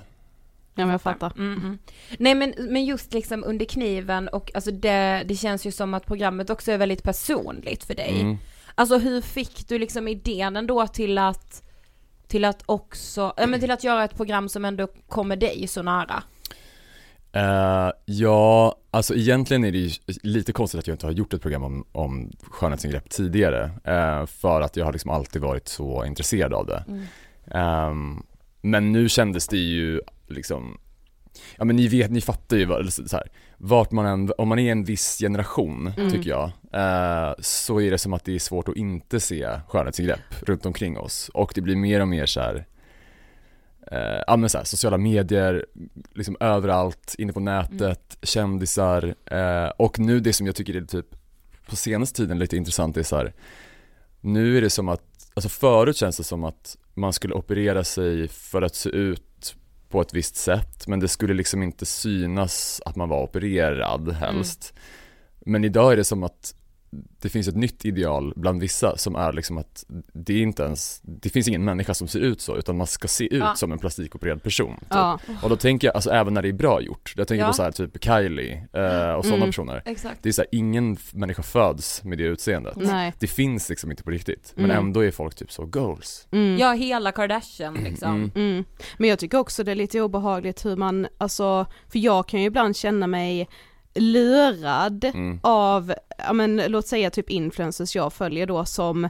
Ja 0.75 0.86
men 0.86 0.89
jag 0.89 1.01
fattar. 1.01 1.34
Mm, 1.38 1.53
mm. 1.60 1.77
Nej 2.20 2.36
men, 2.36 2.53
men 2.60 2.86
just 2.86 3.13
liksom 3.13 3.44
under 3.44 3.65
kniven 3.65 4.27
och 4.27 4.51
alltså 4.56 4.72
det, 4.72 5.24
det 5.25 5.36
känns 5.36 5.65
ju 5.65 5.72
som 5.72 5.94
att 5.94 6.06
programmet 6.06 6.50
också 6.50 6.72
är 6.72 6.77
väldigt 6.77 7.03
personligt 7.03 7.84
för 7.84 7.96
dig. 7.96 8.22
Mm. 8.22 8.38
Alltså 8.75 8.98
hur 8.98 9.22
fick 9.22 9.67
du 9.67 9.79
liksom 9.79 10.08
idén 10.08 10.56
ändå 10.56 10.88
till 10.88 11.17
att, 11.17 11.63
till 12.27 12.46
att 12.46 12.63
också, 12.65 13.34
ja 13.38 13.48
men 13.48 13.60
till 13.60 13.72
att 13.72 13.84
göra 13.84 14.03
ett 14.03 14.15
program 14.15 14.50
som 14.50 14.65
ändå 14.65 14.88
kommer 15.08 15.36
dig 15.36 15.67
så 15.67 15.84
nära? 15.84 16.24
Eh, 17.31 17.91
ja, 18.05 18.75
alltså 18.91 19.15
egentligen 19.15 19.63
är 19.63 19.72
det 19.72 19.77
ju 19.77 19.89
lite 20.24 20.51
konstigt 20.51 20.79
att 20.79 20.88
jag 20.88 20.93
inte 20.93 21.05
har 21.05 21.13
gjort 21.13 21.34
ett 21.34 21.41
program 21.41 21.63
om, 21.63 21.86
om 21.91 22.31
skönhetsingrepp 22.41 23.10
tidigare. 23.10 23.72
eh, 23.84 24.25
för 24.25 24.62
att 24.62 24.75
jag 24.75 24.86
har 24.86 24.93
liksom 24.93 25.12
alltid 25.12 25.41
varit 25.41 25.67
så 25.67 26.05
intresserad 26.05 26.53
av 26.53 26.65
det. 26.65 26.84
Mm. 26.88 27.03
Ehm, 27.51 28.24
men 28.62 28.91
nu 28.91 29.10
kändes 29.10 29.48
det 29.48 29.57
ju 29.57 30.01
liksom 30.27 30.77
ja 31.57 31.65
men 31.65 31.75
ni 31.75 31.88
vet, 31.88 32.12
ni 32.12 32.22
fattar 32.22 32.57
ju 32.57 32.65
vad, 32.65 32.93
så 32.93 33.17
här, 33.17 33.27
vart 33.57 33.91
man 33.91 34.05
än, 34.05 34.31
om 34.38 34.48
man 34.48 34.60
är 34.60 34.72
en 34.72 34.84
viss 34.84 35.17
generation 35.19 35.93
Mm. 35.98 36.12
tycker 36.12 36.29
jag, 36.29 36.43
eh, 36.74 37.34
så 37.39 37.81
är 37.81 37.91
det 37.91 37.98
som 37.98 38.13
att 38.13 38.25
det 38.25 38.36
är 38.36 38.39
svårt 38.39 38.69
att 38.69 38.75
inte 38.75 39.19
se 39.19 39.50
skönhetsingrepp 39.67 40.41
runt 40.41 40.65
omkring 40.65 40.98
oss 40.98 41.29
och 41.34 41.51
det 41.55 41.62
blir 41.62 41.75
mer 41.75 42.01
och 42.01 42.07
mer 42.07 42.25
så 42.25 42.39
här, 42.39 42.65
eh, 43.91 44.24
ja 44.27 44.38
men 44.38 44.50
så 44.50 44.58
här, 44.58 44.65
sociala 44.65 44.98
medier, 44.98 45.65
liksom 46.15 46.38
överallt, 46.39 47.15
inne 47.17 47.34
på 47.34 47.39
nätet, 47.39 48.17
kändisar 48.22 49.15
eh, 49.25 49.72
och 49.77 50.00
nu 50.00 50.20
det 50.20 50.34
som 50.34 50.46
jag 50.46 50.56
tycker 50.56 50.75
är 50.75 50.82
typ 50.82 51.06
på 51.70 51.75
senaste 51.75 52.17
tiden 52.17 52.39
lite 52.39 52.58
intressant 52.58 52.98
är 52.98 53.03
så 53.03 53.15
här, 53.15 53.34
nu 54.22 54.58
är 54.58 54.62
det 54.62 54.70
som 54.70 54.89
att, 54.89 55.03
alltså 55.34 55.50
förut 55.50 55.98
känns 55.98 56.17
det 56.17 56.24
som 56.24 56.44
att 56.44 56.77
man 56.94 57.13
skulle 57.13 57.34
operera 57.34 57.84
sig 57.84 58.27
för 58.27 58.62
att 58.62 58.75
se 58.75 58.89
ut 58.89 59.56
på 59.89 60.01
ett 60.01 60.13
visst 60.13 60.36
sätt 60.36 60.88
men 60.88 61.00
det 61.00 61.08
skulle 61.08 61.34
liksom 61.34 61.63
inte 61.63 61.86
synas 61.86 62.82
att 62.86 62.96
man 62.96 63.10
var 63.10 63.24
opererad 63.24 64.12
helst. 64.12 64.74
Men 65.39 65.63
idag 65.63 65.94
är 65.94 65.98
det 65.98 66.03
som 66.03 66.24
att 66.24 66.56
det 67.22 67.29
finns 67.29 67.48
ett 67.48 67.56
nytt 67.56 67.86
ideal 67.86 68.34
bland 68.36 68.62
vissa 68.62 68.98
som 68.98 69.15
är 69.15 69.34
liksom 69.34 69.58
att 69.58 69.86
det 70.13 70.34
är 70.34 70.41
inte 70.41 70.63
ens, 70.63 71.01
det 71.03 71.29
finns 71.29 71.48
ingen 71.48 71.65
människa 71.65 71.94
som 71.94 72.08
ser 72.08 72.20
ut 72.20 72.41
så 72.41 72.58
utan 72.58 72.77
man 72.77 72.88
ska 72.88 73.08
se 73.08 73.24
ut 73.25 73.32
Ja. 73.39 73.56
som 73.56 73.72
en 73.72 73.79
plastikopererad 73.79 74.44
person. 74.44 74.75
Typ. 74.79 74.88
Ja. 74.89 75.20
Och 75.44 75.50
då 75.50 75.56
tänker 75.56 75.88
jag, 75.88 75.96
alltså 75.96 76.10
även 76.10 76.34
när 76.34 76.41
det 76.41 76.48
är 76.48 76.53
bra 76.53 76.82
gjort, 76.82 77.13
jag 77.17 77.27
tänker 77.27 77.44
Ja. 77.44 77.48
på 77.48 77.53
så 77.53 77.63
här 77.63 77.72
typ 77.72 78.03
Kylie 78.03 78.53
eh, 78.74 79.12
och 79.12 79.24
sådana 79.25 79.36
Mm. 79.38 79.48
personer. 79.50 79.82
Exakt. 79.86 80.24
Det 80.24 80.29
är 80.29 80.34
så 80.34 80.41
här, 80.41 80.50
ingen 80.51 80.98
människa 81.13 81.44
föds 81.44 82.03
med 82.03 82.17
det 82.17 82.24
utseendet. 82.24 82.75
Nej. 82.77 83.13
Det 83.20 83.27
finns 83.27 83.70
liksom 83.70 83.91
inte 83.91 84.03
på 84.03 84.12
riktigt, 84.12 84.53
men 84.56 84.65
Mm. 84.65 84.77
ändå 84.77 85.00
är 85.06 85.12
folk 85.12 85.36
typ 85.36 85.51
så 85.51 85.65
goals. 85.65 86.27
Mm. 86.32 86.58
Ja, 86.58 86.72
hela 86.74 87.12
Kardashian 87.12 87.74
liksom. 87.74 88.15
Mm. 88.15 88.32
Mm. 88.36 88.63
Men 88.98 89.10
jag 89.10 89.20
tycker 89.20 89.38
också 89.38 89.63
det 89.63 89.72
är 89.72 89.75
lite 89.75 90.01
obehagligt 90.01 90.65
hur 90.65 90.75
man, 90.75 91.08
alltså, 91.17 91.65
för 91.91 92.00
jag 92.00 92.27
kan 92.27 92.39
ju 92.41 92.46
ibland 92.46 92.75
känna 92.75 93.08
mig 93.08 93.48
lurad 93.96 95.03
Mm. 95.03 95.39
av, 95.44 95.94
ja 96.17 96.34
men 96.34 96.62
låt 96.67 96.88
säga 96.88 97.10
typ 97.10 97.29
influencers 97.29 97.96
jag 97.96 98.13
följer 98.13 98.48
då 98.48 98.65
som 98.65 99.10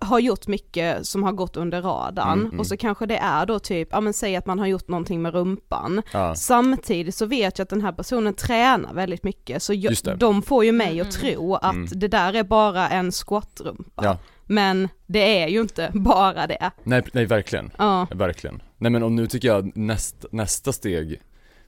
har 0.00 0.18
gjort 0.18 0.46
mycket 0.46 1.06
som 1.06 1.22
har 1.22 1.32
gått 1.32 1.56
under 1.56 1.82
radarn 1.82 2.32
Mm, 2.32 2.46
mm. 2.46 2.60
och 2.60 2.66
så 2.66 2.76
kanske 2.76 3.06
det 3.06 3.16
är 3.16 3.46
då 3.46 3.58
typ, 3.58 3.88
ja 3.90 4.00
men 4.00 4.12
säg 4.12 4.36
att 4.36 4.46
man 4.46 4.58
har 4.58 4.66
gjort 4.66 4.88
någonting 4.88 5.22
med 5.22 5.34
rumpan. 5.34 6.02
Ja. 6.12 6.34
Samtidigt 6.34 7.14
så 7.14 7.26
vet 7.26 7.58
jag 7.58 7.64
att 7.64 7.68
den 7.70 7.82
här 7.82 7.92
personen 7.92 8.34
tränar 8.34 8.94
väldigt 8.94 9.22
mycket 9.24 9.62
så 9.62 9.74
jag, 9.74 9.94
de 10.18 10.42
får 10.42 10.64
ju 10.64 10.72
mig 10.72 11.00
att 11.00 11.22
Mm. 11.22 11.34
tro 11.34 11.54
att 11.54 11.74
Mm. 11.74 11.88
det 11.92 12.08
där 12.08 12.32
är 12.34 12.42
bara 12.44 12.88
en 12.88 13.12
squatrumpa. 13.12 14.04
Ja. 14.04 14.18
Men 14.46 14.88
det 15.06 15.42
är 15.42 15.48
ju 15.48 15.60
inte 15.60 15.90
bara 15.94 16.46
det. 16.46 16.70
Nej, 16.84 17.02
nej 17.12 17.26
verkligen, 17.26 17.70
Ja. 17.78 18.06
verkligen. 18.14 18.62
Nej 18.78 18.90
men 18.90 19.02
och 19.02 19.12
nu 19.12 19.26
tycker 19.26 19.48
jag 19.48 19.76
näst, 19.76 20.24
nästa 20.32 20.72
steg 20.72 21.20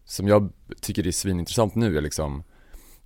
som 0.08 0.28
jag 0.28 0.52
tycker 0.80 1.06
är 1.06 1.10
svinintressant 1.10 1.74
nu 1.74 1.96
är 1.96 2.00
liksom 2.00 2.42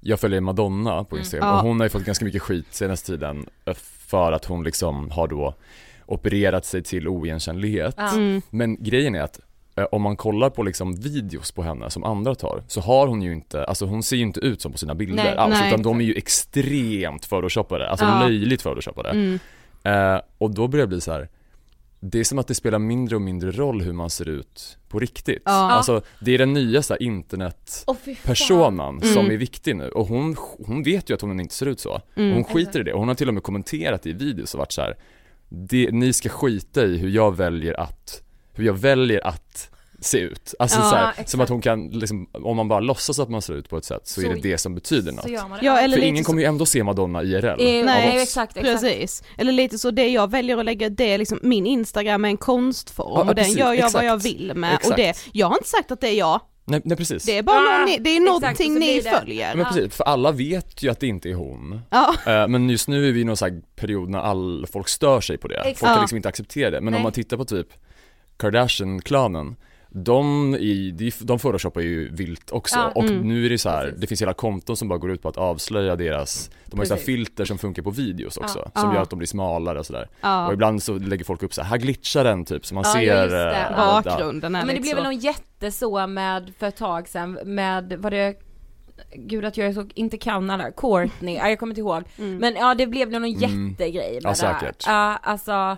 Jag 0.01 0.21
följer 0.21 0.41
Madonna 0.41 1.05
på 1.05 1.15
Mm. 1.17 1.21
Instagram 1.21 1.49
Ja. 1.49 1.55
och 1.61 1.69
hon 1.69 1.81
har 1.81 1.87
ju 1.87 1.91
fått 1.91 2.05
ganska 2.05 2.25
mycket 2.25 2.43
skit 2.43 2.67
senaste 2.71 3.07
tiden 3.07 3.47
eh, 3.65 3.75
för 4.09 4.33
att 4.33 4.45
hon 4.45 4.65
liksom 4.65 5.11
har 5.11 5.29
då 5.29 5.55
opererat 6.07 6.65
sig 6.65 6.83
till 6.83 7.09
oigenkännlighet. 7.09 7.99
Mm. 7.99 8.43
Men 8.51 8.77
grejen 8.85 9.15
är 9.15 9.21
att 9.21 9.41
eh, 9.77 9.85
om 9.93 10.03
man 10.03 10.17
kollar 10.17 10.51
på 10.51 10.63
liksom 10.63 10.97
videos 10.97 11.53
på 11.53 11.63
henne 11.63 11.91
som 11.91 12.05
andra 12.05 12.35
tar 12.35 12.63
så 12.69 12.81
har 12.81 13.07
hon 13.07 13.23
ju 13.23 13.33
inte, 13.33 13.65
alltså 13.65 13.87
hon 13.87 14.03
ser 14.03 14.17
ju 14.17 14.23
inte 14.23 14.41
ut 14.41 14.61
som 14.61 14.73
på 14.73 14.79
sina 14.79 14.95
bilder 14.95 15.25
Nej, 15.25 15.37
alls 15.37 15.55
nej. 15.61 15.69
utan 15.69 15.83
de 15.83 16.01
är 16.01 16.05
ju 16.05 16.15
extremt 16.15 17.29
photoshoppade, 17.31 17.89
alltså 17.91 18.05
Ja. 18.07 18.21
löjligt 18.27 18.63
photoshoppade. 18.63 19.09
Mm. 19.11 19.39
Eh, 19.83 20.21
och 20.39 20.51
då 20.55 20.69
börjar 20.69 20.87
det 20.87 20.89
bli 20.89 21.01
så 21.01 21.13
här. 21.13 21.29
Det 22.05 22.21
är 22.21 22.25
som 22.25 22.39
att 22.39 22.47
det 22.49 22.55
spelar 22.55 22.79
mindre 22.79 23.17
och 23.17 23.23
mindre 23.23 23.51
roll 23.51 23.83
hur 23.83 23.93
man 23.93 24.11
ser 24.11 24.29
ut 24.29 24.79
på 24.89 24.99
riktigt. 24.99 25.43
Ja. 25.45 25.71
Alltså 25.71 26.03
det 26.21 26.35
är 26.35 26.39
den 26.39 26.53
nya 26.53 26.83
så 26.83 26.95
här, 26.95 27.03
internetpersonan 27.03 28.97
Mm. 29.03 29.15
som 29.15 29.31
är 29.31 29.37
viktig 29.37 29.77
nu 29.77 29.89
och 29.89 30.07
hon, 30.07 30.37
hon 30.67 30.83
vet 30.83 31.11
ju 31.11 31.15
att 31.15 31.21
hon 31.21 31.41
inte 31.41 31.55
ser 31.55 31.67
ut 31.67 31.81
så. 31.81 32.01
Mm. 32.17 32.33
Hon 32.35 32.45
skiter 32.45 32.81
i 32.81 32.83
det 32.83 32.93
och 32.93 32.99
hon 32.99 33.09
har 33.09 33.15
till 33.15 33.29
och 33.29 33.35
med 33.35 33.43
kommenterat 33.43 34.07
i 34.07 34.13
videos 34.13 34.55
och 34.55 34.59
varit 34.59 34.73
så 34.73 34.81
här. 34.81 34.97
Det, 35.49 35.91
ni 35.93 36.13
ska 36.13 36.29
skita 36.29 36.85
i 36.85 36.99
hur 36.99 37.09
jag 37.11 37.37
väljer 37.37 37.81
att, 37.81 38.23
hur 38.53 38.65
jag 38.65 38.75
väljer 38.75 39.27
att 39.27 39.71
se 40.03 40.19
ut. 40.19 40.55
Alltså 40.59 40.79
Ja, 40.79 40.91
så 40.91 40.97
här, 40.97 41.13
som 41.27 41.41
att 41.41 41.49
hon 41.49 41.61
kan 41.61 41.89
liksom, 41.91 42.27
om 42.33 42.57
man 42.57 42.69
bara 42.69 42.81
låtsas 42.81 43.19
att 43.19 43.29
man 43.29 43.43
ser 43.43 43.55
ut 43.55 43.69
på 43.69 43.77
ett 43.77 43.85
sätt 43.85 44.01
så, 44.07 44.21
är 44.21 44.25
Så- 44.25 44.33
det 44.33 44.41
det 44.41 44.59
som 44.59 44.75
betyder 44.75 45.13
något. 45.13 45.27
Ja, 45.63 45.79
eller 45.81 45.97
För 45.97 46.05
ingen 46.05 46.25
så- 46.25 46.29
kommer 46.29 46.43
ju 46.43 46.49
ändå 46.49 46.67
se 46.67 46.85
Madonna 46.85 47.23
IRL. 47.23 47.45
Eh, 47.47 47.85
nej, 47.85 48.23
exakt, 48.23 48.57
exakt. 48.57 48.81
Precis, 48.83 49.23
eller 49.39 49.53
lite 49.53 49.79
så 49.79 49.91
det 49.91 50.09
jag 50.09 50.31
väljer 50.31 50.59
att 50.59 50.65
lägga 50.65 50.89
det 50.89 51.13
är 51.13 51.19
liksom, 51.19 51.39
min 51.43 51.67
instagram 51.67 52.25
är 52.25 52.29
en 52.29 52.37
konstform 52.37 53.13
Ja, 53.15 53.21
och 53.21 53.27
den 53.27 53.35
precis, 53.37 53.57
gör 53.59 53.73
jag 53.73 53.81
vad 53.83 53.87
exakt. 53.87 54.05
jag 54.05 54.23
vill 54.23 54.53
med 54.55 54.75
Exakt. 54.75 54.91
och 54.91 54.97
det, 54.97 55.15
jag 55.33 55.47
har 55.47 55.55
inte 55.57 55.69
sagt 55.69 55.91
att 55.93 56.01
det 56.01 56.09
är 56.09 56.15
jag, 56.19 56.41
Nej, 56.65 56.81
nej 56.85 56.97
precis. 56.97 57.25
det 57.25 57.39
är 57.39 57.43
bara 57.43 57.57
Ah, 57.57 57.79
någon, 57.79 57.85
ni- 57.89 57.99
det 57.99 58.11
är 58.17 58.21
någonting 58.21 58.75
ni 58.75 59.01
det- 59.01 59.11
följer. 59.11 59.49
Ja, 59.51 59.57
men 59.57 59.65
precis, 59.67 59.95
för 59.95 60.05
alla 60.05 60.33
vet 60.33 60.83
ju 60.83 60.91
att 60.91 61.01
det 61.01 61.07
inte 61.07 61.31
är 61.31 61.35
hon. 61.35 61.81
Ja, 61.91 62.15
Eh, 62.27 62.49
Men 62.49 62.71
just 62.71 62.89
nu 62.89 63.09
är 63.09 63.13
vi 63.13 63.21
i 63.21 63.25
någon 63.25 63.37
sån 63.37 63.51
här 63.51 63.61
period 63.77 64.09
när 64.09 64.19
all, 64.19 64.67
folk 64.73 64.89
stör 64.89 65.21
sig 65.21 65.39
på 65.39 65.49
det. 65.49 65.55
Exakt. 65.57 65.79
Folk 65.79 65.89
kan 65.89 65.95
Ja. 65.97 66.01
liksom 66.01 66.17
inte 66.17 66.29
acceptera 66.29 66.71
det. 66.71 66.81
Men 66.81 66.91
Nej. 66.93 66.97
om 66.99 67.03
man 67.03 67.13
tittar 67.13 67.37
på 67.37 67.45
typ 67.45 67.67
Kardashian-klanen, 68.37 69.57
de, 69.95 70.55
i, 70.55 70.91
de, 70.91 71.13
de 71.21 71.39
photoshoppar 71.39 71.81
ju 71.81 72.09
vilt 72.15 72.51
också. 72.51 72.79
Ja. 72.79 72.89
Och 72.95 73.05
Mm. 73.05 73.29
nu 73.29 73.47
är 73.47 73.51
det 73.51 73.59
så 73.59 73.69
här, 73.71 73.85
Precis. 73.85 74.01
det 74.01 74.07
finns 74.07 74.23
hela 74.23 74.35
konton 74.35 74.77
som 74.77 74.89
bara 74.89 74.99
går 74.99 75.11
ut 75.13 75.23
på 75.23 75.29
att 75.29 75.37
avslöja 75.37 75.97
deras, 75.97 76.51
de 76.67 76.77
har 76.79 76.85
ju 76.85 76.89
så 76.89 76.97
filter 76.97 77.45
som 77.45 77.59
funkar 77.59 77.83
på 77.83 77.91
videos 77.91 78.37
också, 78.37 78.59
Ja. 78.75 78.81
som 78.81 78.91
Ja. 78.91 78.95
gör 78.97 79.03
att 79.03 79.11
de 79.11 79.19
blir 79.19 79.27
smalare 79.29 79.79
och 79.79 79.87
sådär. 79.87 80.09
Och 80.47 80.53
ibland 80.53 80.83
så 80.83 80.99
lägger 80.99 81.25
folk 81.25 81.43
upp 81.43 81.55
så 81.55 81.63
här, 81.63 81.69
här 81.71 81.77
glitchar 81.79 82.25
den 82.25 82.45
typ, 82.45 82.67
så 82.67 82.75
man 82.75 82.85
Ja, 82.87 82.93
ser 82.93 83.29
det. 83.29 83.51
eh, 83.51 83.67
Ja. 83.77 84.03
bakgrunden 84.05 84.53
Men 84.53 84.67
det 84.67 84.81
blev 84.81 84.95
väl 84.95 85.05
någon 85.05 85.19
jätte 85.19 85.71
så 85.71 86.07
med, 86.07 86.53
för 86.59 86.67
ett 86.67 86.77
tag 86.77 87.09
sedan, 87.09 87.39
med, 87.45 87.93
var 87.99 88.11
det, 88.11 88.35
gud 89.17 89.45
att 89.45 89.57
jag 89.57 89.75
så, 89.75 89.87
inte 89.95 90.19
Kanada, 90.19 90.71
Courtney, 90.77 91.35
ja, 91.37 91.49
jag 91.49 91.59
kommer 91.59 91.71
inte 91.71 91.81
ihåg. 91.81 92.03
Mm. 92.19 92.37
Men 92.37 92.55
ja 92.55 92.75
det 92.75 92.87
blev 92.87 93.11
någon 93.11 93.25
Mm. 93.25 93.41
jättegrej 93.69 94.13
med 94.13 94.23
Ja, 94.25 94.35
det 94.41 94.47
här. 94.47 94.59
säkert. 94.61 94.85
Ja, 94.87 95.17
alltså, 95.23 95.77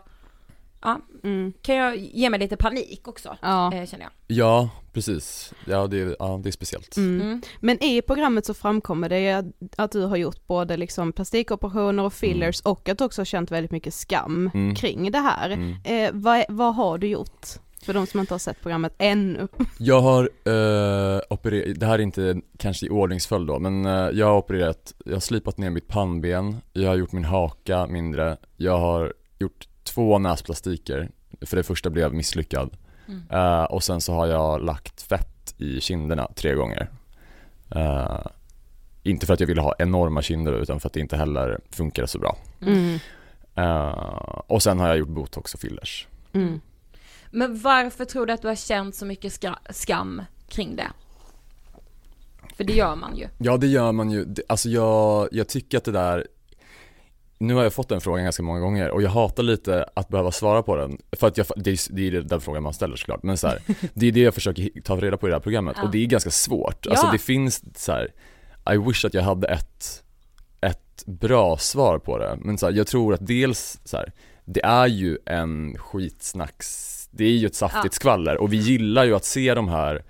Mm. 1.24 1.52
kan 1.62 1.74
jag 1.76 1.96
ge 1.96 2.30
mig 2.30 2.40
lite 2.40 2.56
panik 2.56 3.08
också, 3.08 3.36
Ja. 3.42 3.74
eh, 3.74 3.86
känner 3.86 4.04
jag. 4.04 4.12
Ja, 4.26 4.68
precis. 4.92 5.52
Ja 5.66 5.86
det, 5.86 6.00
är- 6.00 6.16
ja, 6.18 6.40
det 6.42 6.48
är 6.48 6.52
speciellt. 6.52 6.96
Mm. 6.96 7.20
Mm. 7.20 7.42
Men 7.60 7.84
i 7.84 8.02
programmet 8.02 8.46
så 8.46 8.54
framkommer 8.54 9.08
det 9.08 9.32
att, 9.32 9.46
att 9.76 9.92
du 9.92 10.00
har 10.04 10.16
gjort 10.16 10.46
både 10.46 10.76
liksom 10.76 11.12
plastikoperationer 11.12 12.02
och 12.04 12.12
fillers 12.12 12.60
och 12.60 12.88
att 12.88 12.98
du 12.98 13.04
också 13.04 13.20
har 13.20 13.24
känt 13.26 13.50
väldigt 13.50 13.70
mycket 13.72 13.94
skam 13.94 14.50
Mm. 14.54 14.74
kring 14.74 15.10
det 15.12 15.18
här. 15.18 15.50
Mm. 15.50 15.74
Eh, 15.84 16.10
vad, 16.12 16.44
vad 16.48 16.74
har 16.74 16.98
du 16.98 17.06
gjort? 17.06 17.46
För 17.84 17.94
de 17.94 18.06
som 18.06 18.20
inte 18.20 18.34
har 18.34 18.38
sett 18.38 18.60
programmet 18.62 18.94
ännu. 18.98 19.48
Jag 19.78 20.00
har 20.00 20.22
eh, 20.44 21.20
opererat, 21.30 21.80
det 21.80 21.86
här 21.86 21.94
är 21.94 22.02
inte 22.02 22.40
kanske 22.58 22.86
i 22.86 22.90
ordningsföljd 22.90 23.46
då, 23.46 23.58
men 23.58 23.86
eh, 23.86 23.92
jag 23.92 24.26
har 24.26 24.36
opererat, 24.38 24.94
jag 25.04 25.12
har 25.12 25.20
slipat 25.20 25.58
ner 25.58 25.70
mitt 25.70 25.88
pannben, 25.88 26.56
jag 26.72 26.88
har 26.88 26.96
gjort 26.96 27.12
min 27.12 27.24
haka 27.24 27.86
mindre, 27.86 28.36
jag 28.56 28.78
har 28.78 29.12
gjort 29.38 29.68
två 29.94 30.18
näsplastiker, 30.18 31.10
för 31.40 31.56
det 31.56 31.62
första 31.62 31.90
blev 31.90 32.14
misslyckad. 32.14 32.76
Mm. 33.08 33.22
Eh, 33.30 33.64
och 33.64 33.82
sen 33.82 34.00
så 34.00 34.12
har 34.12 34.26
jag 34.26 34.64
lagt 34.64 35.02
fett 35.02 35.54
i 35.58 35.80
kinderna 35.80 36.28
tre 36.36 36.54
gånger. 36.54 36.90
Eh, 37.70 38.20
inte 39.02 39.26
för 39.26 39.34
att 39.34 39.40
jag 39.40 39.46
ville 39.46 39.60
ha 39.60 39.74
enorma 39.78 40.22
kinder 40.22 40.52
utan 40.52 40.80
för 40.80 40.88
att 40.88 40.92
det 40.92 41.00
inte 41.00 41.16
heller 41.16 41.60
funkar 41.70 42.06
så 42.06 42.18
bra. 42.18 42.36
Mm. 42.60 42.98
Eh, 43.54 43.88
och 44.46 44.62
sen 44.62 44.78
har 44.78 44.88
jag 44.88 44.98
gjort 44.98 45.08
botox 45.08 45.54
och 45.54 45.60
fillers. 45.60 46.06
Mm. 46.32 46.60
Men 47.30 47.58
varför 47.58 48.04
tror 48.04 48.26
du 48.26 48.32
att 48.32 48.42
du 48.42 48.48
har 48.48 48.54
känt 48.54 48.94
så 48.94 49.06
mycket 49.06 49.32
ska- 49.32 49.58
skam 49.70 50.22
kring 50.48 50.76
det? 50.76 50.90
För 52.56 52.64
det 52.64 52.72
gör 52.72 52.96
man 52.96 53.16
ju. 53.16 53.28
Ja 53.38 53.56
det 53.56 53.66
gör 53.66 53.92
man 53.92 54.10
ju, 54.10 54.34
alltså 54.48 54.68
jag, 54.68 55.28
jag 55.32 55.48
tycker 55.48 55.78
att 55.78 55.84
det 55.84 55.92
där 55.92 56.26
Nu 57.38 57.54
har 57.54 57.62
jag 57.62 57.72
fått 57.72 57.88
den 57.88 58.00
frågan 58.00 58.24
ganska 58.24 58.42
många 58.42 58.60
gånger 58.60 58.90
och 58.90 59.02
jag 59.02 59.10
hatar 59.10 59.42
lite 59.42 59.84
att 59.94 60.08
behöva 60.08 60.30
svara 60.32 60.62
på 60.62 60.76
den 60.76 60.98
För 61.16 61.26
att 61.26 61.38
jag, 61.38 61.46
det 61.56 61.70
är, 61.70 61.92
det 61.94 62.06
är 62.06 62.10
den 62.22 62.40
frågan 62.40 62.62
man 62.62 62.74
ställer 62.74 62.96
såklart 62.96 63.22
men 63.22 63.36
så 63.36 63.48
här, 63.48 63.58
Det 63.94 64.06
är 64.06 64.12
det 64.12 64.20
jag 64.20 64.34
försöker 64.34 64.80
ta 64.84 64.96
reda 64.96 65.16
på 65.16 65.26
i 65.26 65.30
det 65.30 65.34
här 65.36 65.40
programmet 65.40 65.76
Ja. 65.78 65.84
och 65.84 65.90
det 65.90 65.98
är 65.98 66.06
ganska 66.06 66.30
svårt 66.30 66.86
Alltså 66.86 67.06
Ja. 67.06 67.12
det 67.12 67.18
finns 67.18 67.62
så 67.84 67.92
här, 67.92 68.08
I 68.74 68.76
wish 68.76 69.04
att 69.04 69.14
jag 69.14 69.22
hade 69.22 69.48
ett, 69.48 70.02
ett 70.60 71.02
bra 71.06 71.56
svar 71.56 71.98
på 71.98 72.18
det 72.18 72.38
Men 72.40 72.58
så 72.58 72.66
här, 72.66 72.72
jag 72.72 72.86
tror 72.86 73.14
att 73.14 73.26
dels 73.26 73.80
så 73.84 73.96
här, 73.96 74.12
Det 74.44 74.64
är 74.64 74.86
ju 74.86 75.18
en 75.26 75.78
skitsnacks 75.78 77.08
Det 77.10 77.24
är 77.24 77.30
ju 77.36 77.46
ett 77.46 77.54
saftigt 77.54 77.84
Ja. 77.84 77.90
skvaller 77.96 78.36
och 78.36 78.52
vi 78.52 78.56
gillar 78.56 79.04
ju 79.04 79.14
att 79.14 79.24
se 79.24 79.54
de 79.54 79.68
här 79.68 80.04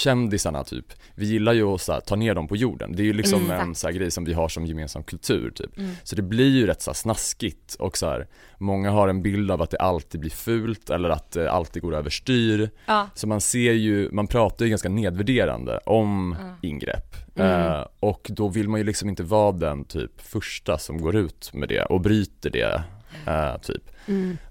kändisarna 0.00 0.64
typ 0.64 0.86
Vi 1.14 1.26
gillar 1.26 1.52
ju 1.52 1.62
att 1.64 1.80
så 1.80 1.92
här, 1.92 2.00
ta 2.00 2.16
ner 2.16 2.34
dem 2.34 2.48
på 2.48 2.56
jorden, 2.56 2.92
det 2.96 3.02
är 3.02 3.04
ju 3.04 3.12
liksom 3.12 3.42
Exakt. 3.42 3.62
en 3.62 3.74
så 3.74 3.86
här, 3.86 3.94
grej 3.94 4.10
som 4.10 4.24
vi 4.24 4.32
har 4.32 4.48
som 4.48 4.66
gemensam 4.66 5.02
kultur 5.02 5.50
typ 5.50 5.78
Mm. 5.78 5.90
Så 6.02 6.16
det 6.16 6.22
blir 6.22 6.50
ju 6.50 6.66
rätt 6.66 6.82
så 6.82 6.90
här, 6.90 6.94
snaskigt 6.94 7.74
och 7.74 7.96
så 7.96 8.06
här, 8.06 8.26
Många 8.58 8.90
har 8.90 9.08
en 9.08 9.22
bild 9.22 9.50
av 9.50 9.62
att 9.62 9.70
det 9.70 9.78
alltid 9.78 10.20
blir 10.20 10.30
fult 10.30 10.90
eller 10.90 11.08
att 11.10 11.30
det 11.32 11.50
alltid 11.50 11.82
går 11.82 11.94
överstyr 11.94 12.70
Ja. 12.86 13.06
Så 13.14 13.26
man 13.26 13.40
ser 13.40 13.72
ju, 13.72 14.10
man 14.12 14.26
pratar 14.26 14.64
ju 14.64 14.68
ganska 14.70 14.88
nedvärderande 14.88 15.78
om 15.86 16.36
Mm. 16.40 16.54
ingrepp 16.62 17.14
Mm. 17.36 17.72
eh, 17.72 17.84
Och 18.00 18.26
då 18.30 18.48
vill 18.48 18.68
man 18.68 18.80
ju 18.80 18.84
liksom 18.86 19.08
inte 19.08 19.22
vara 19.22 19.52
den 19.52 19.84
typ 19.84 20.20
första 20.20 20.78
som 20.78 21.02
går 21.02 21.16
ut 21.16 21.50
med 21.54 21.68
det 21.68 21.82
och 21.84 22.00
bryter 22.00 22.50
det 22.50 22.82
eh, 23.26 23.56
typ 23.62 23.82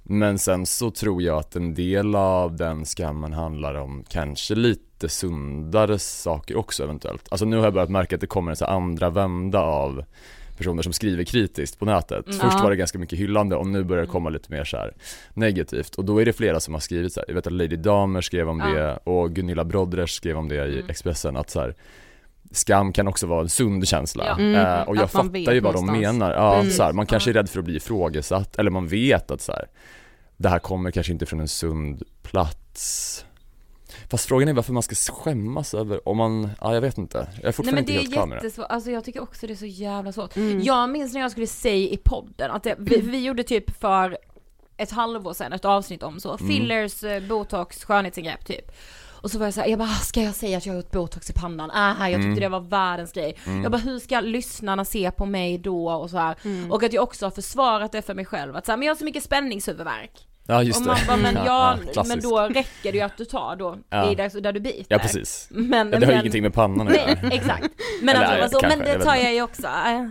Men 0.04 0.40
sen 0.40 0.66
så 0.66 0.92
tror 0.92 1.22
jag 1.22 1.38
att 1.38 1.56
en 1.56 1.74
del 1.74 2.16
av 2.16 2.56
den 2.56 2.86
skammen 2.86 3.34
handlar 3.34 3.74
om 3.76 4.04
kanske 4.10 4.56
lite 4.56 4.82
lite 5.00 5.10
sundare 5.14 6.00
saker 6.00 6.58
också 6.58 6.84
eventuellt. 6.84 7.28
Alltså 7.32 7.46
nu 7.46 7.58
har 7.58 7.64
jag 7.64 7.74
börjat 7.74 7.90
märka 7.90 8.16
att 8.16 8.22
det 8.22 8.28
kommer 8.28 8.52
en 8.52 8.56
så 8.56 8.66
andra 8.66 9.10
vända 9.10 9.60
av 9.60 10.04
personer 10.58 10.82
som 10.84 10.94
skriver 10.94 11.24
kritiskt 11.24 11.80
på 11.80 11.86
nätet. 11.86 12.26
Mm. 12.28 12.40
Först 12.40 12.60
var 12.64 12.70
det 12.70 12.76
ganska 12.76 13.00
mycket 13.00 13.20
hyllande 13.20 13.56
och 13.56 13.68
nu 13.68 13.84
börjar 13.84 14.02
det 14.04 14.10
komma 14.10 14.30
lite 14.30 14.52
mer 14.52 14.64
så 14.64 14.78
här 14.78 14.94
negativt 15.34 15.96
och 15.96 16.06
då 16.06 16.22
är 16.22 16.26
det 16.26 16.34
flera 16.34 16.60
som 16.60 16.74
har 16.74 16.82
skrivit 16.82 17.14
så 17.14 17.20
här, 17.20 17.26
jag 17.28 17.36
vet 17.36 17.48
att 17.48 17.54
Lady 17.54 17.76
Damer 17.76 18.22
skrev 18.22 18.50
om 18.50 18.60
Ja. 18.60 18.68
det 18.68 19.00
och 19.04 19.32
Gunilla 19.32 19.64
Brodres 19.64 20.12
skrev 20.12 20.38
om 20.38 20.50
det 20.50 20.56
i 20.56 20.74
Mm. 20.80 20.90
Expressen 20.90 21.38
att 21.38 21.50
så 21.50 21.60
här, 21.60 21.76
skam 22.52 22.94
kan 22.94 23.08
också 23.08 23.28
vara 23.28 23.42
en 23.42 23.50
sund 23.50 23.88
känsla. 23.88 24.26
Ja. 24.26 24.34
Mm, 24.40 24.56
Eh, 24.56 24.82
och 24.82 24.96
jag 24.96 25.04
att 25.04 25.12
fattar 25.12 25.38
ju 25.54 25.60
vad 25.60 25.74
de 25.74 25.86
någonstans. 25.86 26.18
menar. 26.18 26.32
Ja, 26.34 26.60
Precis. 26.62 26.78
så 26.78 26.84
här, 26.84 26.94
man 26.94 27.06
kanske 27.06 27.32
är 27.32 27.34
rädd 27.34 27.50
för 27.50 27.60
att 27.60 27.66
bli 27.66 27.76
ifrågasatt 27.76 28.56
eller 28.60 28.72
man 28.72 28.88
vet 28.88 29.32
att 29.32 29.42
så 29.42 29.52
här, 29.52 29.66
det 30.38 30.50
här 30.50 30.60
kommer 30.60 30.92
kanske 30.92 31.12
inte 31.14 31.26
från 31.26 31.40
en 31.40 31.48
sund 31.48 32.04
plats. 32.22 33.26
Fast 34.10 34.26
frågan 34.26 34.48
är 34.48 34.54
varför 34.54 34.74
man 34.74 34.84
ska 34.84 34.96
skämmas 35.14 35.74
över, 35.74 36.10
om 36.10 36.18
man, 36.18 36.50
ja 36.62 36.74
jag 36.74 36.82
vet 36.82 36.98
inte. 36.98 37.18
Jag 37.18 37.28
är 37.38 37.44
Nej 37.44 37.54
fortfarande 37.54 37.72
men 37.72 37.80
inte 37.80 37.92
det 37.92 37.98
helt 38.20 38.32
är 38.32 38.36
det. 38.36 38.36
jättesvårt, 38.36 38.66
alltså 38.70 38.92
jag 38.92 39.04
tycker 39.06 39.22
också 39.24 39.48
det 39.48 39.54
är 39.54 39.58
så 39.58 39.66
jävla 39.66 40.12
svårt. 40.12 40.36
Mm. 40.36 40.62
Jag 40.62 40.90
minns 40.90 41.14
när 41.14 41.22
jag 41.22 41.32
skulle 41.32 41.48
säga 41.48 41.90
i 41.90 41.98
podden 41.98 42.52
att 42.52 42.64
det, 42.64 42.76
vi, 42.80 43.02
vi 43.02 43.20
gjorde 43.26 43.44
typ 43.44 43.80
för 43.80 44.18
ett 44.78 44.92
halvår 44.92 45.34
sedan 45.34 45.54
ett 45.54 45.66
avsnitt 45.66 46.04
om 46.04 46.20
så, 46.20 46.38
Mm. 46.38 46.48
fillers, 46.48 47.04
eh, 47.04 47.24
botox, 47.28 47.84
skönhetsingrepp 47.86 48.46
typ. 48.46 48.72
Och 49.22 49.32
så 49.32 49.38
var 49.40 49.46
jag 49.46 49.54
såhär, 49.54 49.68
jag 49.68 49.80
bara, 49.80 49.90
"Ah, 49.90 50.04
ska 50.04 50.22
jag 50.22 50.36
säga 50.36 50.58
att 50.58 50.66
jag 50.66 50.74
har 50.74 50.78
gjort 50.82 50.92
botox 50.92 51.30
i 51.30 51.34
pannan? 51.34 51.72
Ah, 51.74 52.08
jag 52.10 52.18
tyckte 52.18 52.28
Mm. 52.28 52.40
det 52.40 52.48
var 52.50 52.60
världens 52.60 53.12
grej. 53.12 53.38
Mm. 53.46 53.64
Jag 53.64 53.72
bara, 53.72 53.78
hur 53.78 54.00
ska 54.00 54.20
lyssnarna 54.20 54.86
se 54.86 55.12
på 55.12 55.26
mig 55.26 55.58
då 55.58 55.92
och 55.92 56.10
så 56.10 56.18
här. 56.18 56.36
Mm. 56.46 56.72
Och 56.72 56.84
att 56.84 56.94
jag 56.94 57.04
också 57.04 57.26
har 57.26 57.32
försvarat 57.32 57.92
det 57.92 58.02
för 58.02 58.14
mig 58.14 58.26
själv, 58.26 58.56
att 58.56 58.66
så 58.66 58.72
här, 58.72 58.78
men 58.78 58.86
jag 58.88 58.94
har 58.94 58.98
så 58.98 59.06
mycket 59.06 59.24
spänningshuvudvärk. 59.24 60.28
Ja 60.50 60.64
just 60.64 60.80
och 60.80 60.86
det. 60.86 60.92
man 60.92 61.00
bara, 61.08 61.18
men, 61.34 61.36
Ja, 61.46 61.78
ja, 61.86 61.92
ja, 61.96 62.04
men 62.08 62.20
då 62.22 62.40
räcker 62.40 62.92
det 62.92 62.98
ju 62.98 63.02
att 63.02 63.18
du 63.18 63.26
tar 63.26 63.56
då, 63.56 63.78
Ja. 63.90 64.12
i 64.12 64.16
där, 64.16 64.42
där 64.42 64.54
du 64.54 64.60
biter. 64.60 64.86
Ja 64.90 65.00
precis. 65.00 65.48
Men, 65.52 65.92
Ja, 65.92 66.00
det 66.00 66.06
har 66.06 66.12
ju 66.12 66.18
men- 66.18 66.20
ingenting 66.26 66.44
med 66.44 66.54
pannan 66.54 66.88
att 66.88 66.94
Nej, 66.94 67.18
göra. 67.24 67.34
exakt. 67.34 67.64
Men, 68.02 68.16
Eller, 68.16 68.26
alltså, 68.26 68.44
alltså, 68.44 68.60
kanske, 68.60 68.78
men 68.80 68.88
det 69.00 69.06
tar 69.06 69.16
jag 69.16 69.34
ju 69.34 69.42
också. 69.42 69.68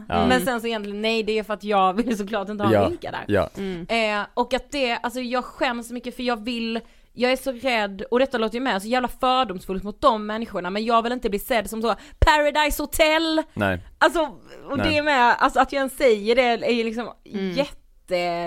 Ja. 0.09 0.27
Men 0.27 0.41
sen 0.45 0.61
så 0.61 0.67
egentligen, 0.67 1.03
nej 1.03 1.23
det 1.23 1.39
är 1.39 1.43
för 1.43 1.55
att 1.55 1.65
jag 1.65 1.93
vill 1.93 2.17
såklart 2.19 2.49
inte 2.49 2.65
ha 2.65 2.73
Ja. 2.73 2.83
en 2.85 2.89
rynka 2.91 3.11
där. 3.11 3.25
Ja. 3.27 3.49
Mm. 3.57 3.87
Eh, 4.21 4.27
och 4.35 4.55
att 4.55 4.71
det, 4.71 4.93
alltså 4.97 5.21
jag 5.21 5.45
skäms 5.45 5.89
så 5.89 5.95
mycket 5.95 6.17
för 6.17 6.23
jag 6.23 6.45
vill, 6.45 6.81
jag 7.13 7.33
är 7.33 7.37
så 7.37 7.53
rädd, 7.53 8.03
och 8.11 8.19
detta 8.19 8.39
låter 8.39 8.55
ju 8.55 8.61
med 8.61 8.83
så 8.83 8.89
jävla 8.89 9.09
fördomsfullt 9.09 9.83
mot 9.83 10.01
de 10.01 10.27
människorna, 10.27 10.71
men 10.71 10.85
jag 10.85 11.03
vill 11.03 11.13
inte 11.13 11.31
bli 11.31 11.39
sedd 11.39 11.71
som 11.71 11.83
så, 11.83 11.95
Paradise 12.19 12.83
Hotel! 12.83 13.43
Nej. 13.55 13.79
Alltså, 13.99 14.21
och 14.71 14.79
Nej. 14.79 14.89
det 14.91 14.99
är 14.99 15.03
med, 15.03 15.35
alltså 15.39 15.61
att 15.61 15.73
jag 15.73 15.79
ens 15.79 15.97
säger 15.97 16.37
det 16.37 16.43
är 16.67 16.73
ju 16.73 16.85
liksom 16.85 17.13
Mm. 17.33 17.51
jätte 17.53 17.78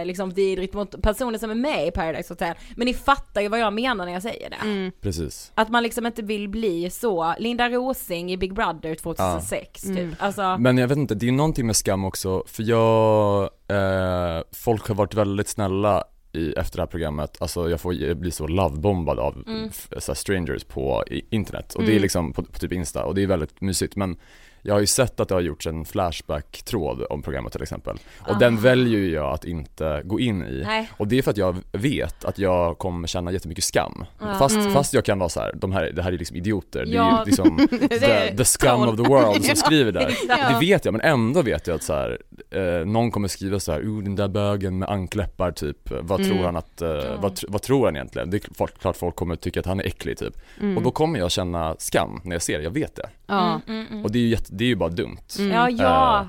liksom 0.06 0.30
vidrigt 0.30 0.74
mot 0.74 1.02
personer 1.02 1.38
som 1.38 1.52
är 1.52 1.56
med 1.56 1.88
i 1.88 1.91
Paradise 1.91 2.34
Hotel. 2.34 2.56
Men 2.76 2.86
ni 2.86 2.93
fattar 2.93 3.41
ju 3.41 3.47
vad 3.47 3.60
jag 3.60 3.74
menar 3.74 4.06
när 4.06 4.13
jag 4.13 4.21
säger 4.21 4.50
det. 4.50 4.56
Mm. 4.62 4.91
Precis. 5.02 5.52
Att 5.56 5.69
man 5.69 5.84
liksom 5.84 6.06
inte 6.06 6.21
vill 6.21 6.50
bli 6.50 6.89
så, 6.89 7.36
Linda 7.39 7.69
Rosing 7.69 8.32
i 8.32 8.38
Big 8.38 8.54
Brother 8.54 8.95
2006 8.95 9.84
Ja. 9.86 9.89
typ. 9.89 10.00
Mm. 10.00 10.15
Alltså, 10.19 10.58
Men 10.60 10.78
jag 10.78 10.88
vet 10.88 10.97
inte, 10.97 11.15
det 11.15 11.28
är 11.28 11.32
någonting 11.32 11.65
med 11.67 11.76
skam 11.76 12.06
också, 12.06 12.43
för 12.47 12.63
jag, 12.63 13.43
eh, 13.67 14.43
folk 14.52 14.88
har 14.88 14.95
varit 14.95 15.13
väldigt 15.13 15.47
snälla 15.47 16.04
i, 16.34 16.54
efter 16.54 16.78
det 16.78 16.82
här 16.82 16.88
programmet, 16.88 17.38
alltså 17.41 17.69
jag 17.69 17.82
får 17.82 18.13
blir 18.13 18.32
så 18.32 18.47
lovebombad 18.47 19.19
av 19.19 19.43
Mm. 19.47 19.67
f- 19.69 19.88
så 19.97 20.12
här 20.12 20.15
strangers 20.15 20.63
på 20.63 21.04
internet 21.10 21.74
och 21.74 21.82
det 21.82 21.88
är 21.88 21.91
Mm. 21.91 22.02
liksom 22.02 22.34
på, 22.34 22.43
på 22.43 22.60
typ 22.60 22.71
Insta 22.74 23.04
och 23.06 23.15
det 23.15 23.24
är 23.24 23.28
väldigt 23.28 23.62
mysigt 23.62 23.95
men 23.95 24.17
jag 24.62 24.74
har 24.74 24.80
ju 24.80 24.86
sett 24.88 25.19
att 25.19 25.28
det 25.30 25.34
har 25.36 25.41
gjorts 25.41 25.67
en 25.67 25.86
flashback-tråd 25.86 27.06
om 27.10 27.21
programmet 27.21 27.54
till 27.54 27.62
exempel 27.62 27.97
och 28.19 28.39
den 28.39 28.58
Ah. 28.58 28.62
väljer 28.62 29.00
ju 29.00 29.12
jag 29.12 29.34
att 29.34 29.45
inte 29.45 30.02
gå 30.06 30.19
in 30.19 30.43
i 30.43 30.62
nej. 30.65 30.89
och 30.97 31.08
det 31.08 31.17
är 31.17 31.21
för 31.21 31.32
att 31.32 31.38
jag 31.38 31.56
vet 31.71 32.26
att 32.26 32.38
jag 32.39 32.78
kommer 32.78 33.08
känna 33.08 33.32
jättemycket 33.32 33.63
skam. 33.63 34.06
Ja. 34.19 34.36
Fast, 34.39 34.56
Mm. 34.56 34.74
fast 34.74 34.93
jag 34.93 35.06
kan 35.06 35.19
vara 35.19 35.30
så 35.30 35.39
här, 35.39 35.52
de 35.56 35.71
här, 35.71 35.91
det 35.91 36.02
här 36.04 36.12
är 36.13 36.17
liksom 36.17 36.38
idioter, 36.38 36.86
det 36.86 36.91
är 36.91 36.95
Ja. 36.95 37.19
ju 37.19 37.26
liksom 37.26 37.67
the, 37.89 38.38
the 38.38 38.45
scum 38.45 38.82
of 38.82 38.95
the 38.95 39.04
world 39.04 39.45
som 39.45 39.56
skriver 39.65 39.91
där. 39.91 40.08
Det 40.28 40.60
vet 40.65 40.86
jag, 40.86 40.91
men 40.91 41.02
ändå 41.02 41.41
vet 41.41 41.67
jag 41.67 41.76
att 41.76 41.84
så 41.84 41.93
här, 41.93 42.17
eh, 42.52 42.86
någon 42.86 43.12
kommer 43.12 43.28
skriva 43.28 43.60
så 43.60 43.71
här, 43.71 43.80
oh 43.82 44.04
den 44.04 44.15
där 44.15 44.28
bögen 44.28 44.80
med 44.80 44.89
ankläppar 44.89 45.52
typ, 45.52 45.91
vad 46.02 46.19
Mm. 46.21 46.32
tror 46.32 46.45
han 46.45 46.56
att, 46.56 46.82
eh, 46.82 46.89
vad, 47.21 47.32
tr- 47.34 47.45
vad 47.47 47.62
tror 47.62 47.86
han 47.86 47.95
egentligen? 47.95 48.30
Det 48.30 48.38
är 48.38 48.39
klart, 48.39 48.80
klart 48.82 48.97
folk 48.97 49.15
kommer 49.15 49.36
tycka 49.36 49.60
att 49.60 49.65
han 49.65 49.80
är 49.80 49.84
äcklig 49.88 50.17
typ. 50.17 50.38
Mm. 50.62 50.78
Och 50.78 50.84
då 50.84 50.91
kommer 50.91 51.19
jag 51.19 51.32
känna 51.32 51.76
skam 51.80 52.21
när 52.24 52.36
jag 52.36 52.41
ser 52.41 52.58
det, 52.58 52.63
jag 52.63 52.71
vet 52.71 52.95
det. 52.95 53.10
ja. 53.28 53.62
Mm, 53.67 53.80
mm, 53.80 53.91
mm. 53.91 54.06
Och 54.06 54.12
det 54.12 54.19
är 54.19 54.21
ju, 54.21 54.28
jätte, 54.30 54.51
det 54.52 54.64
är 54.64 54.68
ju 54.68 54.76
bara 54.76 54.90
dumt. 54.90 55.18
Mm. 55.40 55.52
Ja, 55.52 55.70
ja. 55.70 56.28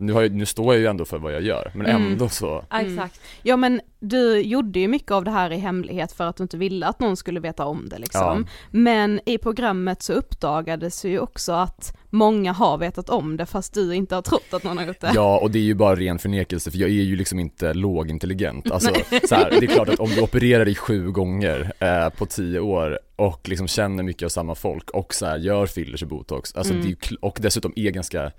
Nu, 0.00 0.12
har 0.12 0.22
jag, 0.22 0.32
nu 0.32 0.46
står 0.46 0.74
jag 0.74 0.80
ju 0.80 0.86
ändå 0.86 1.04
för 1.04 1.18
vad 1.18 1.32
jag 1.34 1.42
gör, 1.42 1.70
men 1.74 1.86
Mm. 1.86 2.12
ändå 2.12 2.28
så, 2.28 2.64
ja, 2.70 2.80
Mm. 2.80 2.92
exakt. 2.98 3.20
ja 3.42 3.56
men 3.56 3.80
du 4.00 4.40
gjorde 4.40 4.80
ju 4.80 4.88
mycket 4.88 5.10
av 5.10 5.24
det 5.24 5.30
här 5.30 5.52
i 5.52 5.56
hemlighet 5.56 6.12
för 6.12 6.24
att 6.24 6.36
du 6.36 6.42
inte 6.42 6.56
ville 6.56 6.86
att 6.86 7.00
någon 7.00 7.16
skulle 7.16 7.40
veta 7.40 7.64
om 7.64 7.88
det 7.88 7.98
liksom. 7.98 8.46
Men 8.70 9.20
i 9.26 9.38
programmet 9.38 10.02
så 10.02 10.12
uppdagades 10.12 11.04
ju 11.04 11.18
också 11.18 11.52
att 11.52 11.96
många 12.10 12.52
har 12.52 12.78
vetat 12.78 13.10
om 13.10 13.36
det 13.36 13.46
fast 13.46 13.74
du 13.74 13.94
inte 13.94 14.14
har 14.14 14.22
trott 14.22 14.46
att 14.54 14.64
någon 14.64 14.78
har 14.78 14.84
gjort 14.86 15.00
det. 15.00 15.10
Ja, 15.14 15.38
och 15.38 15.50
det 15.50 15.58
är 15.58 15.62
ju 15.62 15.74
bara 15.74 15.96
ren 15.96 16.18
förnekelse 16.18 16.70
för 16.70 16.78
jag 16.78 16.88
är 16.90 16.92
ju 16.94 17.16
liksom 17.16 17.38
inte 17.38 17.74
lågintelligent. 17.74 18.70
Alltså 18.70 18.90
så 19.28 19.34
här, 19.34 19.50
det 19.50 19.66
är 19.66 19.66
klart 19.66 19.88
att 19.88 20.00
om 20.00 20.10
du 20.10 20.20
opererar 20.20 20.64
dig 20.64 20.74
sju 20.74 21.10
gånger 21.10 21.72
eh, 21.78 22.08
på 22.08 22.26
tio 22.26 22.60
år 22.60 22.98
och 23.16 23.48
liksom 23.48 23.68
känner 23.68 24.02
mycket 24.02 24.24
av 24.26 24.28
samma 24.28 24.54
folk 24.54 24.90
och 24.90 25.14
så 25.14 25.26
här, 25.26 25.38
gör 25.38 25.66
fillers 25.66 26.02
och 26.02 26.08
botox, 26.08 26.54
alltså 26.54 26.72
Mm. 26.72 26.84
det 26.86 26.88
är 26.88 27.10
ju, 27.10 27.16
och 27.20 27.38
dessutom 27.40 27.72
är 27.76 27.90
ganska 27.90 28.32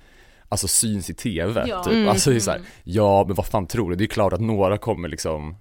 Alltså 0.51 0.67
syns 0.67 1.09
i 1.09 1.13
TV 1.13 1.65
Ja. 1.67 1.83
typ. 1.83 1.93
Mm. 1.93 2.09
Alltså 2.09 2.29
det 2.29 2.35
är 2.35 2.39
så 2.39 2.51
här, 2.51 2.57
Mm. 2.57 2.69
ja 2.83 3.23
men 3.27 3.35
vad 3.35 3.45
fan 3.45 3.67
tror 3.67 3.89
du? 3.89 3.95
Det 3.95 4.03
är 4.03 4.07
klart 4.07 4.33
att 4.33 4.41
några 4.41 4.77
kommer 4.77 5.09
liksom 5.09 5.55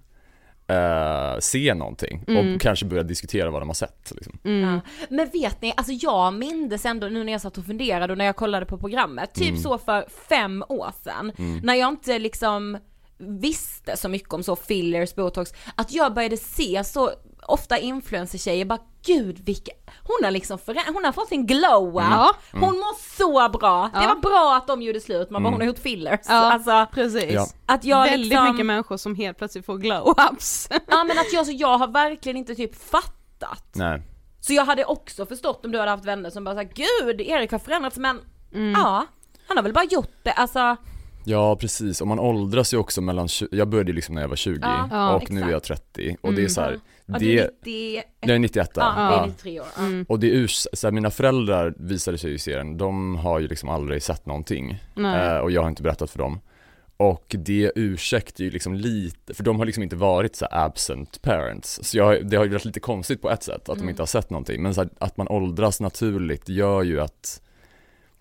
eh, 0.66 1.38
se 1.40 1.74
någonting 1.74 2.24
Mm. 2.28 2.54
och 2.54 2.60
kanske 2.60 2.86
börja 2.86 3.02
diskutera 3.02 3.50
vad 3.50 3.62
de 3.62 3.68
har 3.68 3.74
sett 3.74 4.12
liksom. 4.16 4.38
Mm. 4.44 4.60
Ja. 4.74 4.80
Men 5.10 5.28
vet 5.32 5.62
ni, 5.62 5.72
alltså 5.76 5.92
jag 5.92 6.34
mindes 6.34 6.84
ändå 6.86 7.06
nu 7.08 7.24
när 7.24 7.32
jag 7.32 7.40
satt 7.40 7.58
och 7.58 7.66
funderade 7.66 8.12
och 8.12 8.18
när 8.18 8.24
jag 8.24 8.36
kollade 8.36 8.66
på 8.66 8.78
programmet, 8.78 9.34
typ 9.34 9.48
Mm. 9.48 9.62
så 9.62 9.78
för 9.78 10.04
fem 10.28 10.64
år 10.68 10.90
sedan, 11.04 11.32
Mm. 11.38 11.60
när 11.62 11.74
jag 11.74 11.88
inte 11.88 12.18
liksom 12.18 12.78
visste 13.20 13.96
så 13.96 14.08
mycket 14.08 14.32
om 14.32 14.42
så 14.42 14.56
fillers, 14.56 15.14
botox, 15.14 15.52
att 15.74 15.92
jag 15.92 16.14
började 16.14 16.36
se 16.36 16.84
så 16.84 17.10
ofta 17.46 17.78
influencer-tjejer 17.78 18.64
bara 18.64 18.78
gud 19.06 19.38
vilka, 19.44 19.72
hon 20.02 20.24
har 20.24 20.30
liksom 20.30 20.58
förä- 20.58 20.92
hon 20.94 21.04
har 21.04 21.12
fått 21.12 21.32
en 21.32 21.46
glow 21.46 21.88
up, 21.88 21.94
Ja. 22.10 22.34
hon 22.52 22.60
mår 22.60 23.16
så 23.16 23.48
bra, 23.58 23.90
det 23.94 24.02
Ja. 24.02 24.08
var 24.08 24.20
bra 24.20 24.56
att 24.56 24.66
de 24.66 24.82
gjorde 24.82 25.00
slut, 25.00 25.30
man 25.30 25.42
bara 25.42 25.48
Mm. 25.48 25.52
hon 25.52 25.60
har 25.60 25.66
gjort 25.66 25.78
fillers. 25.82 26.20
Ja. 26.28 26.52
Alltså 26.52 26.86
Precis. 26.94 27.32
Ja. 27.32 27.46
att 27.66 27.84
jag 27.84 28.04
Väldigt 28.04 28.28
liksom, 28.30 28.50
mycket 28.50 28.66
människor 28.66 28.96
som 28.96 29.14
helt 29.14 29.38
plötsligt 29.38 29.66
får 29.66 29.78
glow-ups. 29.78 30.66
ja 30.88 31.04
men 31.04 31.18
att 31.18 31.32
jag, 31.32 31.46
så 31.46 31.52
jag 31.52 31.78
har 31.78 31.88
verkligen 31.88 32.36
inte 32.36 32.54
typ 32.54 32.74
fattat. 32.90 33.70
Nej. 33.72 34.02
Så 34.40 34.52
jag 34.52 34.64
hade 34.64 34.84
också 34.84 35.26
förstått 35.26 35.64
om 35.64 35.72
du 35.72 35.78
hade 35.78 35.90
haft 35.90 36.04
vänner 36.04 36.30
som 36.30 36.44
bara 36.44 36.54
såhär, 36.54 36.70
gud 36.74 37.20
Erik 37.20 37.52
har 37.52 37.58
förändrats 37.58 37.96
men 37.96 38.20
Mm. 38.54 38.70
ja, 38.80 39.06
han 39.48 39.56
har 39.56 39.62
väl 39.64 39.72
bara 39.72 39.84
gjort 39.84 40.12
det, 40.22 40.32
alltså 40.32 40.76
Ja 41.30 41.56
precis, 41.56 42.00
och 42.00 42.06
man 42.06 42.18
åldras 42.18 42.74
ju 42.74 42.78
också 42.78 43.00
mellan, 43.00 43.28
jag 43.50 43.68
började 43.68 43.92
liksom 43.92 44.14
när 44.14 44.22
jag 44.22 44.28
var 44.28 44.36
20 44.36 44.58
Ja, 44.90 45.14
och 45.14 45.30
nu 45.30 45.42
är 45.42 45.50
jag 45.50 45.62
30 45.62 46.16
och 46.20 46.34
det 46.34 46.44
är 46.44 46.48
så 46.48 46.60
här, 46.60 46.78
ja, 47.06 47.18
det, 47.18 47.38
är 47.38 47.50
90, 47.64 48.02
jag 48.20 48.30
är 48.30 48.38
91 48.38 48.70
ja, 48.74 48.80
det 48.82 49.00
är 49.00 49.10
ja. 49.10 49.26
93 49.26 49.60
år. 49.60 49.66
Ja. 49.76 49.82
Mm. 49.82 50.06
Och 50.08 50.20
det 50.20 50.26
är 50.26 50.34
urs, 50.34 50.66
så 50.72 50.86
här, 50.86 50.92
mina 50.92 51.10
föräldrar 51.10 51.74
visade 51.76 52.18
sig 52.18 52.34
i 52.34 52.38
serien, 52.38 52.76
de 52.76 53.16
har 53.16 53.38
ju 53.38 53.48
liksom 53.48 53.68
aldrig 53.68 54.02
sett 54.02 54.26
någonting 54.26 54.84
Nej. 54.94 55.28
eh, 55.28 55.38
och 55.38 55.50
jag 55.50 55.62
har 55.62 55.68
inte 55.68 55.82
berättat 55.82 56.10
för 56.10 56.18
dem 56.18 56.40
och 56.96 57.36
det 57.38 57.72
ursäktar 57.74 58.44
ju 58.44 58.50
liksom 58.50 58.74
lite, 58.74 59.34
för 59.34 59.44
de 59.44 59.58
har 59.58 59.66
liksom 59.66 59.82
inte 59.82 59.96
varit 59.96 60.36
så 60.36 60.46
absent 60.50 61.22
parents 61.22 61.80
Så 61.82 61.98
jag, 61.98 62.26
det 62.30 62.36
har 62.36 62.44
ju 62.44 62.50
varit 62.50 62.64
lite 62.64 62.80
konstigt 62.80 63.22
på 63.22 63.30
ett 63.30 63.42
sätt 63.42 63.68
att 63.68 63.68
Mm. 63.68 63.86
de 63.86 63.90
inte 63.90 64.02
har 64.02 64.06
sett 64.06 64.30
någonting 64.30 64.62
Men 64.62 64.74
så 64.74 64.80
här, 64.80 64.90
att 64.98 65.16
man 65.16 65.28
åldras 65.28 65.80
naturligt 65.80 66.48
gör 66.48 66.82
ju 66.82 67.00
att 67.00 67.42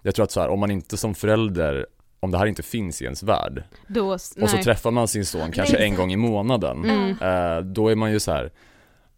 Jag 0.01 0.15
tror 0.15 0.23
att 0.23 0.31
så 0.31 0.41
här, 0.41 0.49
om 0.49 0.59
man 0.59 0.71
inte 0.71 0.97
som 0.97 1.15
förälder 1.15 1.85
Om 2.19 2.31
det 2.31 2.37
här 2.37 2.45
inte 2.45 2.63
finns 2.63 3.01
i 3.01 3.05
ens 3.05 3.23
värld 3.23 3.63
Då, 3.87 4.11
och 4.13 4.21
så 4.21 4.39
nej. 4.55 4.63
träffar 4.63 4.91
man 4.91 5.07
sin 5.07 5.25
son 5.25 5.51
kanske 5.51 5.77
Nej, 5.77 5.87
en 5.89 5.95
gång 5.95 6.11
i 6.11 6.15
månaden 6.17 6.85
Mm. 6.85 7.09
eh, 7.09 7.63
Då 7.63 7.89
är 7.89 7.95
man 7.95 8.11
ju 8.11 8.19
så 8.19 8.31
här. 8.31 8.51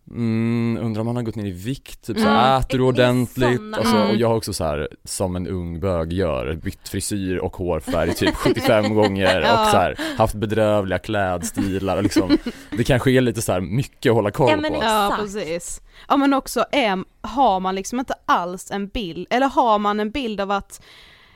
Mm, 0.10 0.78
undrar 0.86 1.02
om 1.02 1.08
han 1.08 1.16
har 1.16 1.24
gått 1.24 1.36
ner 1.36 1.46
i 1.46 1.52
vikt, 1.52 2.06
typ 2.08 2.18
så 2.18 2.24
Mm. 2.24 2.36
här, 2.36 2.60
äter 2.60 2.78
du 2.78 2.84
ordentligt? 2.84 3.62
Alltså, 3.78 3.96
Mm. 3.96 4.10
och 4.10 4.16
jag 4.16 4.28
har 4.28 4.36
också 4.36 4.54
så 4.54 4.64
här, 4.64 4.88
som 5.04 5.36
en 5.36 5.48
ung 5.48 5.80
bög 5.80 6.14
gör, 6.14 6.54
bytt 6.64 6.90
frisyr 6.90 7.38
och 7.38 7.56
hårfärg 7.56 8.14
typ 8.14 8.36
75 8.36 8.96
gånger 8.96 9.42
Ja. 9.42 9.62
och 9.62 9.68
så 9.68 9.78
här, 9.78 9.98
haft 10.18 10.36
bedrövliga 10.36 11.00
klädstilar 11.00 11.98
och 11.98 12.04
liksom 12.04 12.38
Det 12.78 12.84
kanske 12.84 13.12
är 13.12 13.22
lite 13.22 13.42
så 13.42 13.52
här 13.52 13.62
mycket 13.62 14.10
att 14.10 14.16
hålla 14.16 14.32
koll 14.32 14.50
Ja, 14.50 14.58
men 14.58 14.74
på 14.74 14.80
Ja 14.84 15.16
precis. 15.20 15.82
Ja 16.10 16.18
men 16.18 16.34
också 16.34 16.66
är, 16.72 17.04
har 17.22 17.60
man 17.60 17.76
liksom 17.76 18.00
inte 18.00 18.14
alls 18.26 18.72
en 18.72 18.88
bild, 18.88 19.28
eller 19.30 19.48
har 19.48 19.80
man 19.80 20.00
en 20.00 20.12
bild 20.12 20.42
av 20.42 20.52
att 20.52 20.82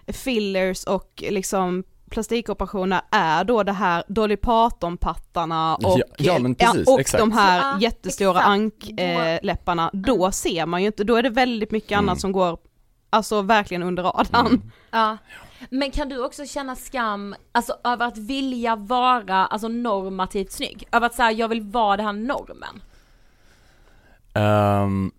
fillers 0.08 0.84
och 0.84 1.24
liksom 1.30 1.84
plastikoperationer 2.10 3.02
är 3.12 3.44
då 3.44 3.64
det 3.64 3.72
här 3.72 4.04
Dolly 4.08 4.38
Parton-pattarna 4.38 5.76
och, 5.76 6.00
Ja, 6.00 6.04
ja, 6.18 6.40
men 6.40 6.56
precis, 6.56 6.88
och 6.88 7.00
exakt. 7.00 7.20
de 7.20 7.32
här 7.32 7.58
Ja, 7.58 7.80
jättestora 7.80 8.32
exakt. 8.40 8.48
ankläpparna, 8.48 9.90
då 9.94 10.32
ser 10.32 10.66
man 10.66 10.82
ju 10.82 10.88
inte, 10.88 11.04
då 11.04 11.16
är 11.16 11.24
det 11.24 11.30
väldigt 11.30 11.72
mycket 11.72 11.92
Mm. 11.92 12.06
annat 12.10 12.20
som 12.22 12.32
går, 12.32 12.58
alltså 13.10 13.42
verkligen 13.42 13.84
under 13.84 14.04
radarn. 14.04 14.48
Mm. 14.48 14.72
Ja. 14.92 15.18
Men 15.70 15.92
kan 15.92 16.10
du 16.10 16.24
också 16.26 16.46
känna 16.46 16.76
skam, 16.76 17.36
alltså 17.52 17.78
över 17.84 18.06
att 18.08 18.18
vilja 18.18 18.76
vara, 18.76 19.46
alltså 19.46 19.68
normativt 19.68 20.52
snygg? 20.52 20.88
Över 20.92 21.06
att 21.08 21.16
säga 21.16 21.32
jag 21.32 21.48
vill 21.48 21.62
vara 21.62 21.98
den 21.98 22.06
här 22.06 22.14
normen? 22.14 22.82
Ehm, 24.34 25.12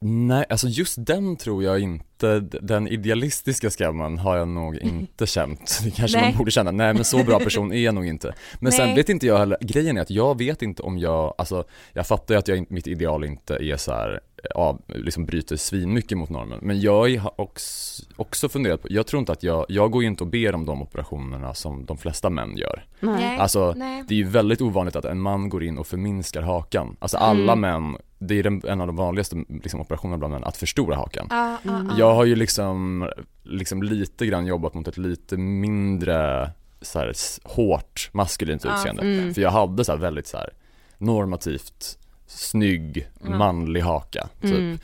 Nej, 0.00 0.44
alltså 0.48 0.68
just 0.68 1.06
den 1.06 1.36
tror 1.36 1.64
jag 1.64 1.80
inte, 1.80 2.40
den 2.40 2.88
idealistiska 2.88 3.70
skammen 3.70 4.18
har 4.18 4.36
jag 4.36 4.48
nog 4.48 4.76
inte 4.76 5.26
känt. 5.26 5.80
Det 5.84 5.90
kanske 5.90 6.18
Nej. 6.18 6.28
man 6.28 6.38
borde 6.38 6.50
känna, 6.50 6.70
nej 6.70 6.94
men 6.94 7.04
så 7.04 7.24
bra 7.24 7.38
person 7.44 7.72
är 7.72 7.84
jag 7.84 7.94
nog 7.94 8.06
inte. 8.06 8.34
Men 8.60 8.72
sen 8.72 8.86
Nej. 8.86 8.96
vet 8.96 9.08
inte 9.08 9.26
jag 9.26 9.38
heller, 9.38 9.58
grejen 9.60 9.96
är 9.96 10.02
att 10.02 10.10
jag 10.10 10.38
vet 10.38 10.62
inte 10.62 10.82
om 10.82 10.98
jag, 10.98 11.34
alltså 11.38 11.64
jag 11.92 12.06
fattar 12.06 12.34
ju 12.34 12.38
att 12.38 12.48
jag, 12.48 12.70
mitt 12.70 12.86
ideal 12.86 13.24
inte 13.24 13.54
är 13.54 13.76
så 13.76 13.92
här, 13.92 14.20
ja, 14.54 14.78
liksom 14.86 15.26
bryter 15.26 15.56
svinmycket 15.56 16.18
mot 16.18 16.30
normen. 16.30 16.58
Men 16.62 16.80
jag 16.80 17.16
har 17.18 17.40
också, 17.40 18.02
också 18.16 18.48
funderat 18.48 18.82
på, 18.82 18.88
jag 18.90 19.06
tror 19.06 19.20
inte 19.20 19.32
att 19.32 19.42
jag, 19.42 19.66
jag 19.68 19.90
går 19.90 20.02
ju 20.02 20.08
inte 20.08 20.24
och 20.24 20.30
ber 20.30 20.54
om 20.54 20.66
de 20.66 20.82
operationerna 20.82 21.54
som 21.54 21.84
de 21.84 21.98
flesta 21.98 22.30
män 22.30 22.56
gör. 22.56 22.84
Nej. 23.00 23.38
Alltså 23.38 23.74
Nej. 23.76 24.04
det 24.08 24.14
är 24.14 24.18
ju 24.18 24.24
väldigt 24.24 24.60
ovanligt 24.60 24.96
att 24.96 25.04
en 25.04 25.20
man 25.20 25.48
går 25.48 25.62
in 25.64 25.78
och 25.78 25.86
förminskar 25.86 26.42
hakan. 26.42 26.96
Alltså 26.98 27.16
alla 27.16 27.52
Mm. 27.52 27.60
män, 27.60 27.96
det 28.18 28.34
är 28.38 28.42
den, 28.42 28.62
en 28.68 28.80
av 28.80 28.86
de 28.86 28.96
vanligaste 28.96 29.44
liksom, 29.48 29.80
operationerna 29.80 30.18
bland 30.18 30.34
män, 30.34 30.44
att 30.44 30.56
förstora 30.56 30.96
hakan. 30.96 31.26
Ja, 31.30 31.56
ja, 31.62 31.84
ja. 31.88 31.94
Jag 31.98 32.14
har 32.14 32.24
ju 32.24 32.36
liksom, 32.36 33.08
liksom 33.42 33.82
lite 33.82 34.26
grann 34.26 34.46
jobbat 34.46 34.74
mot 34.74 34.88
ett 34.88 34.98
lite 34.98 35.36
mindre 35.36 36.50
så 36.80 36.98
här, 36.98 37.12
hårt 37.44 38.10
maskulint 38.12 38.64
Ja, 38.64 38.74
utseende. 38.74 39.02
Mm. 39.02 39.34
För 39.34 39.40
jag 39.42 39.50
hade 39.50 39.84
så 39.84 39.92
här 39.92 39.98
väldigt 39.98 40.26
så 40.26 40.36
här 40.36 40.50
normativt 40.98 41.98
snygg, 42.28 43.08
Ja. 43.24 43.30
manlig 43.30 43.80
haka 43.80 44.28
typ. 44.40 44.50
Mm. 44.52 44.78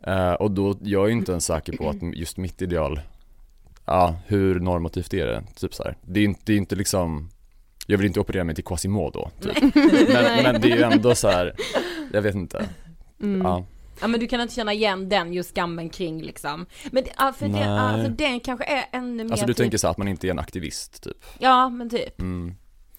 Eh, 0.00 0.32
och 0.32 0.50
då, 0.50 0.76
jag 0.82 1.02
är 1.02 1.06
ju 1.06 1.12
inte 1.12 1.32
ens 1.32 1.44
säker 1.46 1.76
på 1.76 1.88
att 1.88 1.96
just 2.16 2.36
mitt 2.36 2.62
ideal, 2.62 3.00
ja 3.84 4.16
hur 4.26 4.60
normativt 4.60 5.14
är 5.14 5.26
det? 5.26 5.42
Typ 5.54 5.74
så 5.74 5.82
här. 5.82 5.96
Det 6.02 6.20
är 6.20 6.24
inte, 6.24 6.40
det 6.44 6.52
är 6.52 6.56
inte 6.56 6.76
liksom, 6.76 7.30
jag 7.86 7.98
vill 7.98 8.06
inte 8.06 8.20
operera 8.20 8.44
mig 8.44 8.54
till 8.54 8.64
Quasimodo 8.64 9.30
typ. 9.40 9.62
men, 10.08 10.42
men 10.42 10.60
det 10.60 10.72
är 10.72 10.76
ju 10.76 10.82
ändå 10.82 11.14
så 11.14 11.28
här, 11.28 11.54
jag 12.12 12.22
vet 12.22 12.34
inte. 12.34 12.68
Mm. 13.22 13.46
Ja. 13.46 13.64
Ja 14.00 14.06
men 14.06 14.20
du 14.20 14.26
kan 14.26 14.40
inte 14.40 14.54
känna 14.54 14.72
igen 14.72 15.08
den 15.08 15.32
just 15.32 15.54
skammen 15.54 15.88
kring 15.90 16.22
liksom. 16.22 16.66
Men 16.90 17.04
det, 17.04 17.10
ja, 17.18 17.32
för, 17.38 17.48
det, 17.48 17.52
Nej. 17.70 18.04
för 18.04 18.10
den 18.10 18.40
kanske 18.40 18.64
är 18.64 18.84
ännu 18.92 19.24
mer 19.24 19.30
Alltså 19.30 19.46
du 19.46 19.52
typ, 19.52 19.56
tänker 19.62 19.78
så 19.78 19.88
att 19.88 19.98
man 19.98 20.08
inte 20.08 20.26
är 20.26 20.30
en 20.30 20.38
aktivist 20.38 21.02
typ. 21.02 21.24
Ja 21.38 21.68
men 21.68 21.90
typ, 21.90 22.20
Mm. 22.20 22.54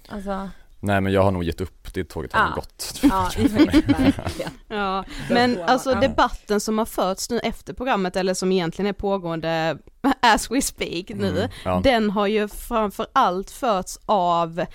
alltså, 0.09 0.49
Nej 0.79 1.01
men 1.01 1.13
jag 1.13 1.23
har 1.23 1.31
nog 1.31 1.43
gett 1.43 1.61
upp, 1.61 1.93
det 1.93 2.03
tåget 2.03 2.33
har 2.33 2.45
nog 2.45 2.55
gått. 2.55 2.99
ja. 3.03 3.29
Ja, 4.67 5.03
men 5.29 5.59
alltså 5.65 5.93
debatten 5.93 6.59
som 6.59 6.77
har 6.77 6.85
förts 6.85 7.29
nu 7.29 7.39
efter 7.39 7.73
programmet, 7.73 8.15
eller 8.15 8.33
som 8.33 8.51
egentligen 8.51 8.89
är 8.89 8.93
pågående 8.93 9.77
as 10.21 10.51
we 10.51 10.61
speak 10.61 11.09
nu, 11.09 11.27
Mm, 11.37 11.49
ja. 11.65 11.81
den 11.83 12.09
har 12.09 12.27
ju 12.27 12.47
framför 12.47 13.05
allt 13.13 13.51
förts 13.51 13.99
av 14.05 14.65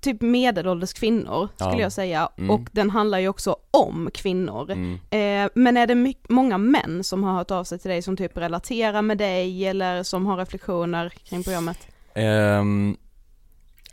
typ 0.00 0.20
medelålders 0.20 0.92
kvinnor 0.92 1.48
skulle 1.56 1.70
Ja. 1.72 1.80
jag 1.80 1.92
säga, 1.92 2.28
Mm. 2.38 2.50
och 2.50 2.60
den 2.72 2.90
handlar 2.90 3.18
ju 3.18 3.28
också 3.28 3.56
om 3.70 4.10
kvinnor. 4.14 4.70
Mm. 4.70 4.94
Eh, 5.10 5.50
men 5.54 5.76
är 5.76 5.86
det 5.86 6.14
många 6.28 6.58
män 6.58 7.04
som 7.04 7.24
har 7.24 7.32
hört 7.32 7.50
av 7.50 7.64
sig 7.64 7.78
till 7.78 7.90
dig 7.90 8.02
som 8.02 8.16
typ 8.16 8.36
relaterar 8.36 9.02
med 9.02 9.18
dig 9.18 9.66
eller 9.66 10.02
som 10.02 10.26
har 10.26 10.36
reflektioner 10.36 11.08
kring 11.08 11.42
programmet? 11.44 11.78
Ehm, 12.14 12.96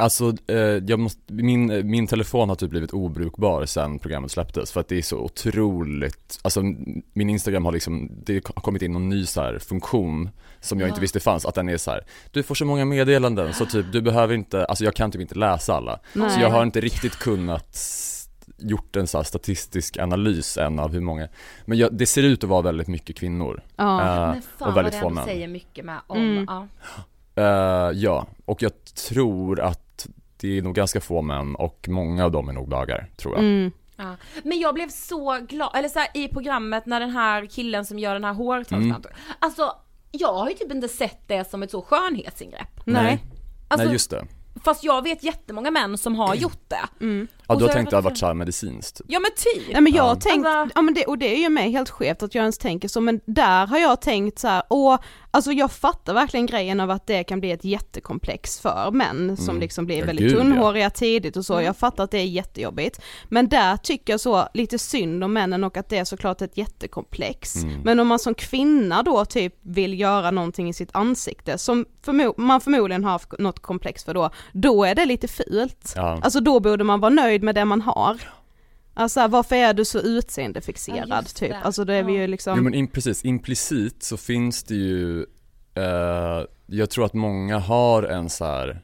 alltså, 0.02 0.34
eh, 0.48 0.56
jag 0.58 1.00
måste, 1.00 1.34
min, 1.34 1.90
min 1.92 2.08
telefon 2.08 2.50
har 2.50 2.56
typ 2.56 2.70
blivit 2.70 2.94
obrukbar 2.94 3.66
sen 3.66 4.00
programmet 4.00 4.32
släpptes 4.32 4.72
för 4.72 4.80
att 4.80 4.88
det 4.88 4.98
är 4.98 5.02
så 5.02 5.18
otroligt, 5.18 6.40
alltså 6.42 6.62
min 7.14 7.30
Instagram 7.30 7.66
har 7.66 7.72
liksom, 7.72 8.10
det 8.24 8.34
har 8.34 8.62
kommit 8.62 8.82
in 8.82 8.92
någon 8.94 9.10
ny 9.10 9.26
så 9.26 9.42
här 9.42 9.60
funktion 9.60 10.30
som 10.60 10.80
jag 10.80 10.88
Ja. 10.88 10.90
inte 10.90 11.02
visste 11.02 11.20
fanns, 11.20 11.46
att 11.46 11.56
den 11.56 11.70
är 11.70 11.78
så 11.78 11.92
här, 11.92 12.06
du 12.32 12.44
får 12.44 12.56
så 12.56 12.66
många 12.66 12.86
meddelanden 12.86 13.54
så 13.54 13.66
typ 13.66 13.86
du 13.92 14.02
behöver 14.02 14.34
inte, 14.34 14.66
alltså 14.66 14.84
jag 14.84 14.94
kan 14.96 15.12
typ 15.12 15.22
inte 15.22 15.36
läsa 15.36 15.74
alla. 15.74 16.00
Nej. 16.14 16.30
Så 16.30 16.42
jag 16.42 16.50
har 16.50 16.64
inte 16.64 16.82
riktigt 16.82 17.16
kunnat 17.16 17.78
gjort 18.58 18.96
en 18.96 19.08
så 19.08 19.18
här 19.18 19.24
statistisk 19.24 19.98
analys 19.98 20.58
än 20.58 20.80
av 20.80 20.92
hur 20.94 21.02
många, 21.02 21.28
men 21.66 21.78
jag, 21.78 21.94
det 21.94 22.06
ser 22.06 22.24
ut 22.24 22.44
att 22.44 22.50
vara 22.50 22.62
väldigt 22.62 22.88
mycket 22.88 23.16
kvinnor. 23.18 23.62
Ja. 23.76 24.02
Eh, 24.02 24.32
Men 24.32 24.42
fan 24.42 24.42
och 24.60 24.66
vad 24.66 24.76
väldigt 24.76 24.96
få 25.02 25.10
män. 25.10 25.26
säger 25.26 25.48
mycket 25.48 25.86
med 25.86 26.00
om, 26.08 26.18
Mm. 26.18 26.46
ja. 26.48 26.68
Eh, 27.36 27.92
ja, 27.98 28.28
och 28.46 28.64
jag 28.64 28.72
tror 29.08 29.60
att 29.60 29.80
det 30.42 30.58
är 30.58 30.62
nog 30.62 30.76
ganska 30.76 31.02
få 31.02 31.22
män 31.22 31.56
och 31.56 31.86
många 31.90 32.26
av 32.26 32.32
dem 32.32 32.50
är 32.50 32.54
nog 32.54 32.70
bögar, 32.70 33.10
tror 33.18 33.36
jag. 33.36 33.44
Mm. 33.44 33.72
Ja. 33.96 34.16
Men 34.44 34.60
jag 34.60 34.74
blev 34.74 34.90
så 34.90 35.40
glad, 35.50 35.72
eller 35.76 35.90
så 35.90 36.00
här, 36.00 36.08
i 36.14 36.28
programmet 36.28 36.86
när 36.86 37.00
den 37.00 37.10
här 37.10 37.46
killen 37.46 37.86
som 37.86 38.00
gör 38.00 38.14
den 38.14 38.24
här 38.24 38.34
hårtransplantationen, 38.34 39.18
alltså 39.40 39.76
jag 40.12 40.34
har 40.34 40.50
ju 40.50 40.56
typ 40.56 40.72
inte 40.72 40.88
sett 40.88 41.28
det 41.28 41.50
som 41.50 41.64
ett 41.64 41.72
så 41.72 41.82
skönhetsingrepp. 41.82 42.82
Nej. 42.86 43.20
Alltså, 43.68 43.86
Nej 43.86 43.94
just 43.94 44.10
det. 44.10 44.26
Fast 44.64 44.84
jag 44.84 45.02
vet 45.04 45.24
jättemånga 45.24 45.72
män 45.72 45.98
som 45.98 46.16
har 46.16 46.36
gjort 46.36 46.70
det. 46.70 47.06
Mm. 47.06 47.28
Ja 47.54 47.60
du 47.60 47.66
har 47.66 47.72
tänkt 47.74 47.88
att 47.88 47.92
jag 47.92 48.00
det 48.00 48.04
fått 48.04 48.12
varit 48.12 48.18
såhär 48.18 48.34
medicinskt. 48.34 49.02
Ja 49.08 49.20
men 49.20 49.32
typ. 49.36 49.74
Nej 49.74 49.82
men 49.82 49.94
jag 49.94 50.04
har 50.04 50.10
Ja. 50.10 50.16
tänkt, 50.16 50.48
Alltså- 50.48 50.74
ja 50.76 50.82
men 50.82 50.94
det, 50.94 51.06
och 51.06 51.18
det 51.18 51.36
är 51.36 51.40
ju 51.40 51.50
mig 51.50 51.72
helt 51.72 51.90
skevt 51.90 52.24
att 52.24 52.36
jag 52.36 52.42
ens 52.42 52.58
tänker 52.58 52.88
så, 52.88 53.02
men 53.02 53.20
där 53.26 53.68
har 53.68 53.78
jag 53.78 54.02
tänkt 54.02 54.40
så 54.40 54.48
här, 54.48 54.64
åh, 54.70 55.00
alltså 55.32 55.52
jag 55.52 55.72
fattar 55.72 56.14
verkligen 56.14 56.46
grejen 56.46 56.80
av 56.80 56.92
att 56.92 57.08
det 57.08 57.24
kan 57.24 57.40
bli 57.40 57.52
ett 57.52 57.66
jättekomplex 57.66 58.60
för 58.60 58.92
män 58.92 59.38
som 59.38 59.50
Mm. 59.50 59.62
liksom 59.62 59.86
blir 59.86 59.98
Ja, 59.98 60.06
väldigt 60.06 60.28
gud, 60.28 60.38
ja. 60.38 60.42
tunnhåriga 60.42 60.90
tidigt 60.90 61.38
och 61.38 61.46
så, 61.46 61.54
Mm. 61.54 61.66
jag 61.66 61.78
fattar 61.78 62.04
att 62.04 62.12
det 62.12 62.18
är 62.18 62.26
jättejobbigt. 62.26 63.00
Men 63.30 63.50
där 63.50 63.78
tycker 63.78 64.14
jag 64.14 64.20
så 64.20 64.48
lite 64.54 64.80
synd 64.80 65.24
om 65.24 65.34
männen 65.34 65.64
och 65.64 65.78
att 65.78 65.90
det 65.90 65.98
är 65.98 66.04
såklart 66.06 66.42
ett 66.42 66.58
jättekomplex. 66.58 67.56
Mm. 67.56 67.82
Men 67.84 68.00
om 68.00 68.08
man 68.08 68.20
som 68.20 68.34
kvinna 68.34 69.04
då 69.04 69.26
typ 69.26 69.56
vill 69.62 70.00
göra 70.00 70.32
någonting 70.32 70.70
i 70.70 70.74
sitt 70.74 70.90
ansikte 70.94 71.58
som 71.58 71.86
förmo- 72.06 72.34
man 72.38 72.62
förmodligen 72.62 73.04
har 73.04 73.22
något 73.42 73.60
komplex 73.60 74.04
för 74.04 74.14
då, 74.14 74.30
då 74.54 74.84
är 74.84 74.96
det 74.96 75.06
lite 75.06 75.28
fult. 75.28 75.94
Ja. 75.96 76.20
Alltså 76.24 76.40
då 76.40 76.60
borde 76.60 76.84
man 76.84 77.00
vara 77.00 77.10
nöjd 77.14 77.41
med 77.42 77.56
det 77.56 77.66
man 77.66 77.82
har. 77.82 78.22
Alltså 78.94 79.28
varför 79.28 79.56
är 79.56 79.74
du 79.74 79.86
så 79.86 80.00
utseendefixerad 80.00 81.08
Ja, 81.10 81.22
typ? 81.22 81.50
det. 81.52 81.58
Alltså 81.58 81.86
då 81.86 81.94
är 81.94 82.04
vi 82.04 82.14
Ja. 82.16 82.22
ju 82.22 82.28
liksom, 82.28 82.58
Jo 82.58 82.64
men 82.64 82.74
in, 82.74 82.88
precis, 82.88 83.26
implicit 83.26 84.04
så 84.04 84.18
finns 84.18 84.64
det 84.64 84.76
ju, 84.76 85.26
eh, 85.76 86.46
jag 86.66 86.90
tror 86.90 87.06
att 87.06 87.14
många 87.14 87.60
har 87.60 88.04
en 88.04 88.30
så 88.30 88.46
här, 88.46 88.82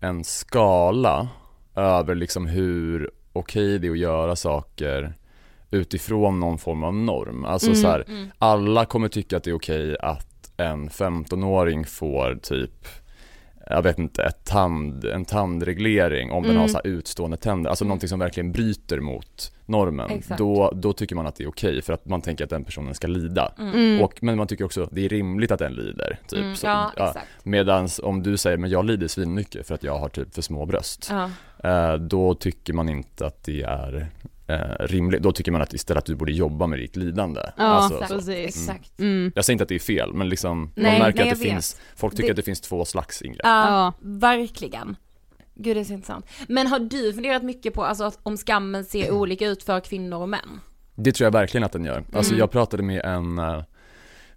en 0.00 0.24
skala 0.24 1.28
över 1.76 2.14
liksom 2.14 2.46
hur 2.46 3.10
okej 3.32 3.78
det 3.78 3.86
är 3.86 3.90
att 3.92 3.98
göra 3.98 4.36
saker 4.36 5.14
utifrån 5.70 6.40
någon 6.40 6.58
form 6.58 6.84
av 6.84 6.94
norm. 6.94 7.44
Alltså 7.44 7.66
Mm. 7.70 7.80
så 7.82 7.88
här, 7.88 8.04
Mm. 8.08 8.28
alla 8.38 8.84
kommer 8.84 9.08
tycka 9.08 9.36
att 9.36 9.44
det 9.44 9.50
är 9.50 9.54
okej 9.56 9.96
att 10.00 10.50
en 10.56 10.90
15-åring 10.90 11.84
får 11.86 12.34
typ 12.42 12.86
jag 13.70 13.82
vet 13.82 13.98
inte, 13.98 14.22
ett 14.22 14.44
tand, 14.44 15.04
en 15.04 15.24
tandreglering 15.24 16.30
om 16.30 16.42
den 16.42 16.50
Mm. 16.50 16.60
har 16.60 16.68
så 16.68 16.74
här 16.84 16.86
utstående 16.86 17.36
tänder, 17.36 17.70
alltså 17.70 17.84
någonting 17.84 18.08
som 18.08 18.18
verkligen 18.18 18.52
bryter 18.52 19.00
mot 19.00 19.52
normen. 19.66 20.10
Exakt. 20.10 20.38
Då, 20.38 20.72
då 20.74 20.92
tycker 20.92 21.16
man 21.16 21.26
att 21.26 21.36
det 21.36 21.44
är 21.44 21.48
okej 21.48 21.82
för 21.82 21.92
att 21.92 22.06
man 22.06 22.20
tänker 22.22 22.44
att 22.44 22.50
den 22.50 22.64
personen 22.64 22.94
ska 22.94 23.06
lida. 23.06 23.52
mm. 23.58 24.00
Och, 24.02 24.22
men 24.22 24.36
man 24.36 24.46
tycker 24.46 24.64
också 24.64 24.82
att 24.82 24.88
det 24.92 25.04
är 25.04 25.08
rimligt 25.08 25.50
att 25.50 25.58
den 25.58 25.72
lider. 25.72 26.18
Typ. 26.28 26.38
Mm. 26.40 26.56
Så, 26.56 26.66
Ja, 26.66 26.92
ja. 26.96 27.14
Medans 27.42 28.00
om 28.04 28.22
du 28.22 28.36
säger 28.36 28.56
men 28.56 28.70
jag 28.70 28.84
lider 28.84 29.08
svinmycket 29.08 29.66
för 29.66 29.74
att 29.74 29.82
jag 29.82 29.98
har 29.98 30.08
typ 30.08 30.34
för 30.34 30.42
små 30.42 30.66
bröst. 30.66 31.08
Ja. 31.10 31.30
Eh, 31.64 31.94
då 31.94 32.34
tycker 32.34 32.72
man 32.72 32.88
inte 32.88 33.26
att 33.26 33.42
det 33.44 33.62
är 33.62 34.08
eh, 34.46 34.86
rimligt. 34.86 35.22
Då 35.22 35.32
tycker 35.32 35.52
man 35.52 35.62
att 35.62 35.74
istället 35.74 35.98
att 35.98 36.04
du 36.06 36.14
borde 36.14 36.32
jobba 36.32 36.66
med 36.66 36.78
ditt 36.78 36.96
lidande. 36.96 37.40
Ja, 37.56 37.64
Alltså, 37.64 38.14
precis. 38.14 38.28
exakt. 38.28 39.00
Mm. 39.00 39.32
Jag 39.34 39.44
säger 39.44 39.54
inte 39.54 39.62
att 39.62 39.68
det 39.68 39.74
är 39.74 39.78
fel 39.78 40.12
men 40.14 40.28
liksom, 40.28 40.70
Nej, 40.74 40.92
man 40.92 41.00
märker 41.00 41.18
nej, 41.24 41.32
att 41.32 41.38
det 41.38 41.44
finns, 41.44 41.80
folk 41.96 42.12
tycker 42.14 42.26
Det- 42.28 42.32
att 42.32 42.36
det 42.36 42.42
finns 42.42 42.60
två 42.60 42.84
slags 42.84 43.22
ingrepp. 43.22 43.40
Ja, 43.44 43.68
Ja. 43.68 43.92
verkligen. 44.00 44.96
Gud 45.54 45.76
det 45.76 45.80
är 45.80 45.84
så 45.84 45.92
intressant. 45.92 46.26
Men 46.48 46.66
har 46.66 46.78
du 46.78 47.12
funderat 47.12 47.42
mycket 47.42 47.74
på 47.74 47.84
alltså, 47.84 48.04
att 48.04 48.18
om 48.22 48.36
skammen 48.36 48.84
ser 48.84 49.10
olika 49.10 49.46
ut 49.46 49.62
för 49.62 49.80
kvinnor 49.80 50.18
och 50.22 50.28
män? 50.28 50.60
Det 50.94 51.12
tror 51.12 51.24
jag 51.26 51.32
verkligen 51.32 51.64
att 51.64 51.72
den 51.72 51.84
gör. 51.84 52.04
Alltså 52.12 52.32
Mm. 52.32 52.38
jag 52.38 52.50
pratade 52.50 52.82
med 52.82 53.00
en, 53.04 53.38
eh, 53.38 53.62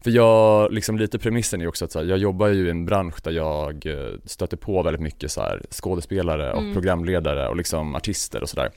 för 0.07 0.11
jag, 0.11 0.71
liksom 0.73 0.97
lite 0.97 1.19
premissen 1.19 1.61
är 1.61 1.67
också 1.67 1.85
att 1.85 1.95
här, 1.95 2.03
jag 2.03 2.17
jobbar 2.17 2.47
ju 2.47 2.67
i 2.67 2.69
en 2.69 2.85
bransch 2.85 3.15
där 3.23 3.31
jag 3.31 3.85
eh, 3.85 4.13
stöter 4.25 4.57
på 4.57 4.83
väldigt 4.83 5.01
mycket 5.01 5.31
så 5.31 5.41
här, 5.41 5.61
skådespelare 5.71 6.51
och 6.53 6.61
Mm. 6.61 6.73
programledare 6.73 7.47
och 7.47 7.55
liksom 7.55 7.95
artister 7.95 8.41
och 8.41 8.49
sådär. 8.49 8.69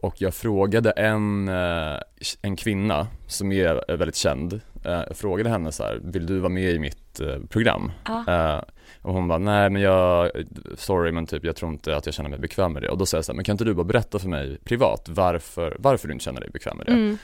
Och 0.00 0.14
jag 0.22 0.34
frågade 0.34 0.90
en, 0.90 1.48
eh, 1.48 1.96
en 2.42 2.56
kvinna 2.56 3.06
som 3.26 3.52
är 3.52 3.96
väldigt 3.96 4.16
känd, 4.16 4.52
eh, 4.84 5.02
jag 5.08 5.16
frågade 5.16 5.50
henne 5.50 5.72
så 5.72 5.82
här, 5.82 6.00
vill 6.04 6.26
du 6.26 6.38
vara 6.38 6.48
med 6.52 6.70
i 6.70 6.78
mitt 6.78 7.20
program? 7.48 7.92
Ja. 8.04 8.24
Eh, 8.28 8.62
och 9.02 9.14
hon 9.14 9.28
bara, 9.28 9.38
nej 9.38 9.70
men 9.70 9.82
jag, 9.82 10.30
sorry 10.76 11.12
men 11.12 11.26
typ 11.26 11.44
jag 11.44 11.56
tror 11.56 11.72
inte 11.72 11.96
att 11.96 12.06
jag 12.06 12.14
känner 12.14 12.30
mig 12.30 12.38
bekväm 12.38 12.72
med 12.72 12.82
det. 12.82 12.88
Och 12.88 12.98
då 12.98 13.06
säger 13.06 13.18
jag 13.18 13.24
så 13.24 13.32
här, 13.32 13.36
men 13.36 13.44
kan 13.44 13.52
inte 13.54 13.64
du 13.64 13.74
bara 13.74 13.84
berätta 13.84 14.18
för 14.18 14.28
mig 14.28 14.58
privat 14.64 15.06
varför, 15.08 15.76
varför 15.78 16.08
du 16.08 16.12
inte 16.14 16.24
känner 16.24 16.40
dig 16.40 16.50
bekväm 16.50 16.76
med 16.76 16.86
det? 16.86 16.92
Mm. 16.92 17.18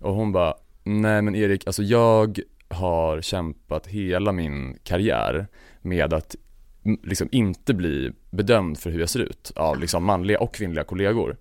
Och 0.00 0.14
hon 0.14 0.32
bara, 0.32 0.54
nej 0.84 1.22
men 1.22 1.34
Erik, 1.34 1.66
alltså 1.66 1.82
jag 1.82 2.40
har 2.70 3.20
kämpat 3.20 3.86
hela 3.86 4.32
min 4.32 4.78
karriär 4.84 5.46
med 5.82 6.14
att 6.14 6.36
liksom 6.82 7.28
inte 7.32 7.74
bli 7.74 8.12
bedömd 8.30 8.78
för 8.78 8.90
hur 8.90 9.00
jag 9.00 9.08
ser 9.08 9.20
ut 9.20 9.52
av 9.56 9.80
liksom 9.80 10.04
manliga 10.04 10.40
och 10.40 10.54
kvinnliga 10.54 10.84
kollegor. 10.84 11.36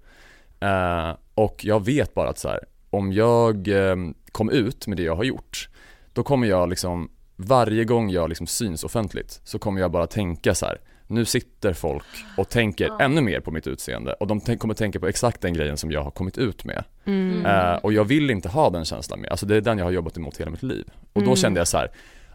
Eh, 0.60 1.12
och 1.34 1.66
jag 1.66 1.86
vet 1.86 2.14
bara 2.14 2.30
att 2.30 2.38
så 2.38 2.48
här, 2.48 2.60
om 2.90 3.14
jag 3.14 3.68
eh, 3.68 3.96
kom 4.32 4.50
ut 4.50 4.88
med 4.88 4.98
det 4.98 5.04
jag 5.04 5.16
har 5.16 5.24
gjort, 5.24 5.70
då 6.14 6.24
kommer 6.24 6.48
jag 6.48 6.70
liksom, 6.70 7.10
varje 7.36 7.84
gång 7.86 8.10
jag 8.10 8.30
liksom 8.30 8.48
syns 8.48 8.84
offentligt, 8.84 9.42
så 9.44 9.60
kommer 9.60 9.82
jag 9.82 9.92
bara 9.92 10.08
tänka 10.08 10.56
så 10.56 10.66
här. 10.66 10.78
Nu 11.12 11.26
sitter 11.26 11.74
folk 11.74 12.06
och 12.38 12.50
tänker 12.50 13.02
ännu 13.02 13.22
mer 13.22 13.40
på 13.40 13.52
mitt 13.52 13.68
utseende 13.68 14.14
och 14.14 14.28
de 14.28 14.40
kommer 14.58 14.74
tänka 14.74 15.00
på 15.00 15.08
exakt 15.08 15.42
den 15.42 15.54
grejen 15.54 15.78
som 15.78 15.92
jag 15.92 16.04
har 16.04 16.12
kommit 16.12 16.38
ut 16.38 16.64
med. 16.66 16.84
Mm. 17.06 17.46
Eh, 17.46 17.74
och 17.76 17.94
jag 17.94 18.04
vill 18.04 18.30
inte 18.30 18.50
ha 18.50 18.70
den 18.70 18.86
känslan 18.86 19.22
mer, 19.22 19.30
alltså 19.30 19.46
det 19.46 19.56
är 19.56 19.62
den 19.62 19.78
jag 19.78 19.86
har 19.86 19.92
jobbat 19.92 20.18
emot 20.18 20.38
hela 20.40 20.52
mitt 20.52 20.64
liv. 20.64 20.86
Och 21.14 21.22
då 21.22 21.26
Mm. 21.28 21.36
kände 21.36 21.60
jag 21.60 21.68
så 21.68 21.78
här: 21.78 21.92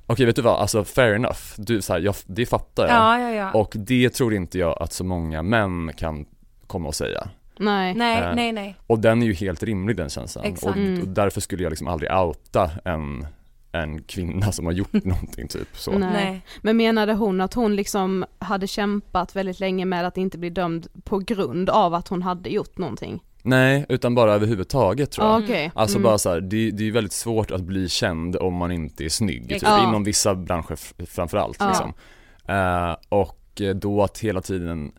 okej 0.07 0.27
vet 0.27 0.37
du 0.37 0.43
vad, 0.43 0.61
alltså 0.61 0.85
fair 0.85 1.15
enough, 1.15 1.39
du, 1.57 1.83
så 1.83 1.93
här, 1.93 2.01
jag, 2.01 2.15
det 2.27 2.47
fattar 2.47 2.83
jag. 2.89 2.97
Ja, 2.97 3.21
ja, 3.21 3.31
ja. 3.31 3.51
Och 3.53 3.73
det 3.75 4.11
tror 4.11 4.35
inte 4.35 4.59
jag 4.59 4.83
att 4.83 4.93
så 4.93 5.05
många 5.05 5.43
män 5.43 5.91
kan 5.97 6.27
komma 6.67 6.89
och 6.89 6.95
säga. 6.95 7.29
Nej. 7.59 7.95
nej, 7.95 8.23
Eh, 8.23 8.35
nej, 8.35 8.53
nej. 8.53 8.77
Och 8.87 8.99
den 8.99 9.23
är 9.23 9.27
ju 9.27 9.33
helt 9.35 9.63
rimlig 9.63 9.97
den 9.97 10.09
känslan. 10.09 10.45
Exakt. 10.45 10.65
Och, 10.67 10.77
Mm. 10.77 11.01
och 11.03 11.09
därför 11.09 11.41
skulle 11.41 11.63
jag 11.63 11.71
liksom 11.71 11.89
aldrig 11.89 12.13
outa 12.13 12.71
en, 12.85 13.27
en 13.75 14.03
kvinna 14.03 14.53
som 14.53 14.67
har 14.67 14.73
gjort 14.73 14.93
någonting 15.05 15.49
typ 15.49 15.69
så. 15.77 15.99
Nej. 15.99 16.41
Men 16.63 16.77
menade 16.77 17.13
hon 17.13 17.41
att 17.41 17.55
hon 17.55 17.77
liksom 17.77 18.25
hade 18.39 18.67
kämpat 18.67 19.37
väldigt 19.37 19.61
länge 19.61 19.85
med 19.85 20.07
att 20.07 20.17
inte 20.17 20.39
bli 20.39 20.51
dömd 20.51 20.87
på 21.05 21.19
grund 21.19 21.71
av 21.71 21.95
att 21.95 22.09
hon 22.09 22.23
hade 22.23 22.51
gjort 22.51 22.79
någonting? 22.79 23.23
Nej, 23.43 23.87
utan 23.89 24.15
bara 24.15 24.33
överhuvudtaget 24.35 25.11
tror 25.11 25.27
jag. 25.27 25.35
Ah, 25.35 25.39
Okej. 25.45 25.71
Alltså 25.75 25.97
Mm. 25.97 26.03
bara 26.05 26.19
så 26.19 26.31
här, 26.31 26.41
det, 26.41 26.71
det 26.71 26.89
är 26.89 26.93
väldigt 26.93 27.13
svårt 27.13 27.51
att 27.51 27.61
bli 27.63 27.89
känd 27.89 28.37
om 28.37 28.55
man 28.55 28.73
inte 28.73 29.05
är 29.05 29.09
snygg, 29.09 29.49
typ. 29.49 29.63
Ja. 29.63 29.89
inom 29.89 30.05
vissa 30.05 30.35
branscher 30.35 31.05
framförallt 31.07 31.57
Ja. 31.61 31.69
liksom. 31.69 31.93
Eh, 32.49 32.97
och 33.09 33.41
då 33.75 34.03
att 34.03 34.19
hela 34.19 34.41
tiden 34.41 34.93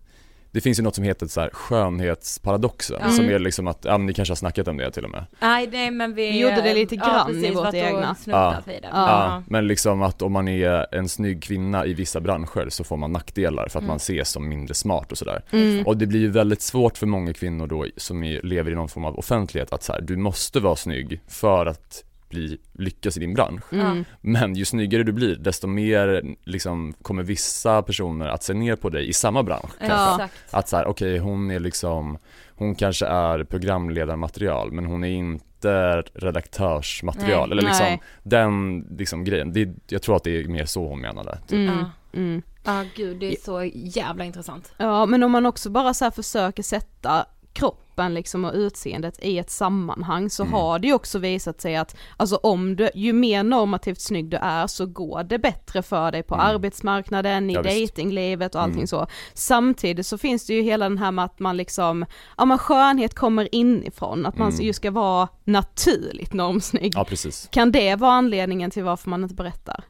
det 0.55 0.61
finns 0.61 0.79
ju 0.79 0.83
något 0.83 0.95
som 0.95 1.03
heter 1.03 1.27
så 1.27 1.41
här 1.41 1.49
skönhetsparadoxen 1.53 2.97
Ja. 3.01 3.09
som 3.09 3.23
Mm. 3.23 3.35
är 3.35 3.39
liksom 3.39 3.67
att, 3.67 3.85
ja 3.85 3.97
ni 3.97 4.13
kanske 4.13 4.31
har 4.31 4.35
snackat 4.35 4.67
om 4.67 4.77
det 4.77 4.91
till 4.91 5.03
och 5.03 5.09
med. 5.09 5.25
Nej, 5.39 5.69
nej 5.71 5.91
men 5.91 6.13
vi... 6.13 6.31
Vi 6.31 6.39
gjorde 6.39 6.61
det 6.61 6.73
lite 6.73 6.95
ja, 6.95 7.05
grann 7.05 7.29
i 7.31 7.33
precis, 7.41 7.55
vårt 7.57 7.73
egna. 7.73 8.15
Ja. 8.25 8.55
vid 8.65 8.81
det. 8.81 8.87
Ja. 8.91 9.09
Ja, 9.09 9.43
men 9.47 9.67
liksom 9.67 10.01
att 10.01 10.21
om 10.21 10.31
man 10.31 10.47
är 10.47 10.95
en 10.95 11.09
snygg 11.09 11.43
kvinna 11.43 11.85
i 11.85 11.93
vissa 11.93 12.19
branscher 12.19 12.69
så 12.69 12.83
får 12.83 12.97
man 12.97 13.11
nackdelar 13.11 13.67
för 13.69 13.79
att 13.79 13.83
Mm. 13.83 13.87
man 13.87 13.97
ses 13.97 14.29
som 14.29 14.49
mindre 14.49 14.73
smart 14.73 15.11
och 15.11 15.17
sådär. 15.17 15.41
Mm. 15.51 15.85
Och 15.87 15.97
det 15.97 16.05
blir 16.07 16.19
ju 16.19 16.31
väldigt 16.31 16.61
svårt 16.61 16.97
för 16.97 17.05
många 17.07 17.33
kvinnor 17.33 17.67
då 17.67 17.85
som 17.97 18.23
lever 18.23 18.71
i 18.71 18.75
någon 18.75 18.89
form 18.89 19.05
av 19.05 19.17
offentlighet 19.19 19.73
att 19.73 19.83
så 19.83 19.93
här, 19.93 20.01
du 20.01 20.17
måste 20.17 20.59
vara 20.59 20.75
snygg 20.75 21.21
för 21.27 21.65
att 21.65 22.03
bli, 22.35 22.57
lyckas 22.73 23.17
i 23.17 23.19
din 23.19 23.33
bransch. 23.33 23.73
Mm. 23.73 24.05
Men 24.21 24.55
ju 24.55 24.65
snyggare 24.65 25.03
du 25.03 25.11
blir 25.11 25.35
desto 25.35 25.67
mer 25.67 26.35
liksom 26.43 26.93
kommer 27.01 27.23
vissa 27.23 27.81
personer 27.81 28.27
att 28.27 28.43
se 28.43 28.53
ner 28.53 28.75
på 28.75 28.89
dig 28.89 29.09
i 29.09 29.13
samma 29.13 29.43
bransch. 29.43 29.71
Ja. 29.79 30.29
Att 30.51 30.69
så 30.69 30.77
här, 30.77 30.85
okej 30.85 31.17
hon 31.17 31.51
är 31.51 31.59
liksom, 31.59 32.17
hon 32.55 32.75
kanske 32.75 33.05
är 33.05 33.43
programledarmaterial 33.43 34.71
men 34.71 34.85
hon 34.85 35.03
är 35.03 35.11
inte 35.11 36.01
redaktörsmaterial 36.13 37.49
Nej. 37.49 37.57
eller 37.57 37.69
liksom 37.69 37.85
Nej. 37.85 38.01
den 38.23 38.79
liksom 38.97 39.23
grejen. 39.23 39.53
Det, 39.53 39.69
jag 39.87 40.01
tror 40.01 40.15
att 40.15 40.23
det 40.23 40.41
är 40.41 40.47
mer 40.47 40.65
så 40.65 40.87
hon 40.87 41.01
menade. 41.01 41.37
Typ. 41.47 41.69
Mm. 41.69 41.77
Ja. 41.77 41.91
Mm. 42.19 42.41
Ja, 42.63 42.83
gud, 42.95 43.19
det 43.19 43.31
är 43.31 43.41
så 43.43 43.63
jävla 43.73 44.25
intressant. 44.25 44.73
Ja 44.77 45.05
men 45.05 45.23
om 45.23 45.31
man 45.31 45.45
också 45.45 45.69
bara 45.69 45.93
så 45.93 46.05
här 46.05 46.11
försöker 46.11 46.63
sätta 46.63 47.25
kroppen 47.55 48.13
liksom 48.13 48.45
och 48.45 48.53
utseendet 48.53 49.19
i 49.23 49.37
ett 49.39 49.49
sammanhang 49.49 50.29
så 50.29 50.43
Mm. 50.43 50.53
har 50.53 50.79
det 50.79 50.87
ju 50.87 50.93
också 50.93 51.19
visat 51.19 51.61
sig 51.61 51.75
att 51.75 51.95
alltså 52.17 52.35
om 52.35 52.75
du, 52.75 52.89
ju 52.95 53.13
mer 53.13 53.43
normativt 53.43 54.01
snygg 54.01 54.29
du 54.29 54.37
är 54.37 54.67
så 54.67 54.85
går 54.85 55.23
det 55.23 55.39
bättre 55.39 55.81
för 55.83 56.11
dig 56.11 56.23
på 56.23 56.35
Mm. 56.35 56.45
arbetsmarknaden, 56.47 57.49
i 57.49 57.53
Ja, 57.53 57.61
datinglivet 57.61 58.55
och 58.55 58.61
allting 58.61 58.75
Mm. 58.77 58.87
så. 58.87 59.07
Samtidigt 59.33 60.05
så 60.07 60.17
finns 60.17 60.45
det 60.45 60.53
ju 60.53 60.61
hela 60.61 60.89
den 60.89 60.97
här 60.97 61.11
med 61.11 61.25
att 61.25 61.39
man 61.39 61.57
liksom, 61.57 62.05
ja 62.37 62.45
men 62.45 62.57
skönhet 62.57 63.13
kommer 63.15 63.55
inifrån, 63.55 64.25
att 64.25 64.37
man 64.37 64.49
Mm. 64.51 64.65
ju 64.65 64.73
ska 64.73 64.91
vara 64.91 65.27
naturligt 65.43 66.33
normsnygg. 66.33 66.93
Ja 66.95 67.03
precis. 67.05 67.47
Kan 67.51 67.71
det 67.71 67.95
vara 67.95 68.11
anledningen 68.11 68.71
till 68.71 68.83
varför 68.83 69.09
man 69.09 69.23
inte 69.23 69.35
berättar? 69.35 69.83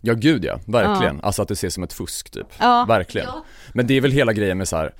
Ja 0.00 0.14
gud 0.14 0.44
ja, 0.44 0.58
verkligen. 0.66 1.20
Alltså 1.20 1.42
att 1.42 1.48
det 1.48 1.54
ses 1.54 1.74
som 1.74 1.82
ett 1.82 1.92
fusk 1.92 2.30
typ. 2.30 2.46
Ja. 2.58 2.84
Verkligen. 2.88 3.28
Men 3.74 3.86
det 3.86 3.94
är 3.96 4.00
väl 4.00 4.12
hela 4.12 4.32
grejen 4.32 4.58
med 4.58 4.68
så 4.68 4.76
här. 4.76 4.94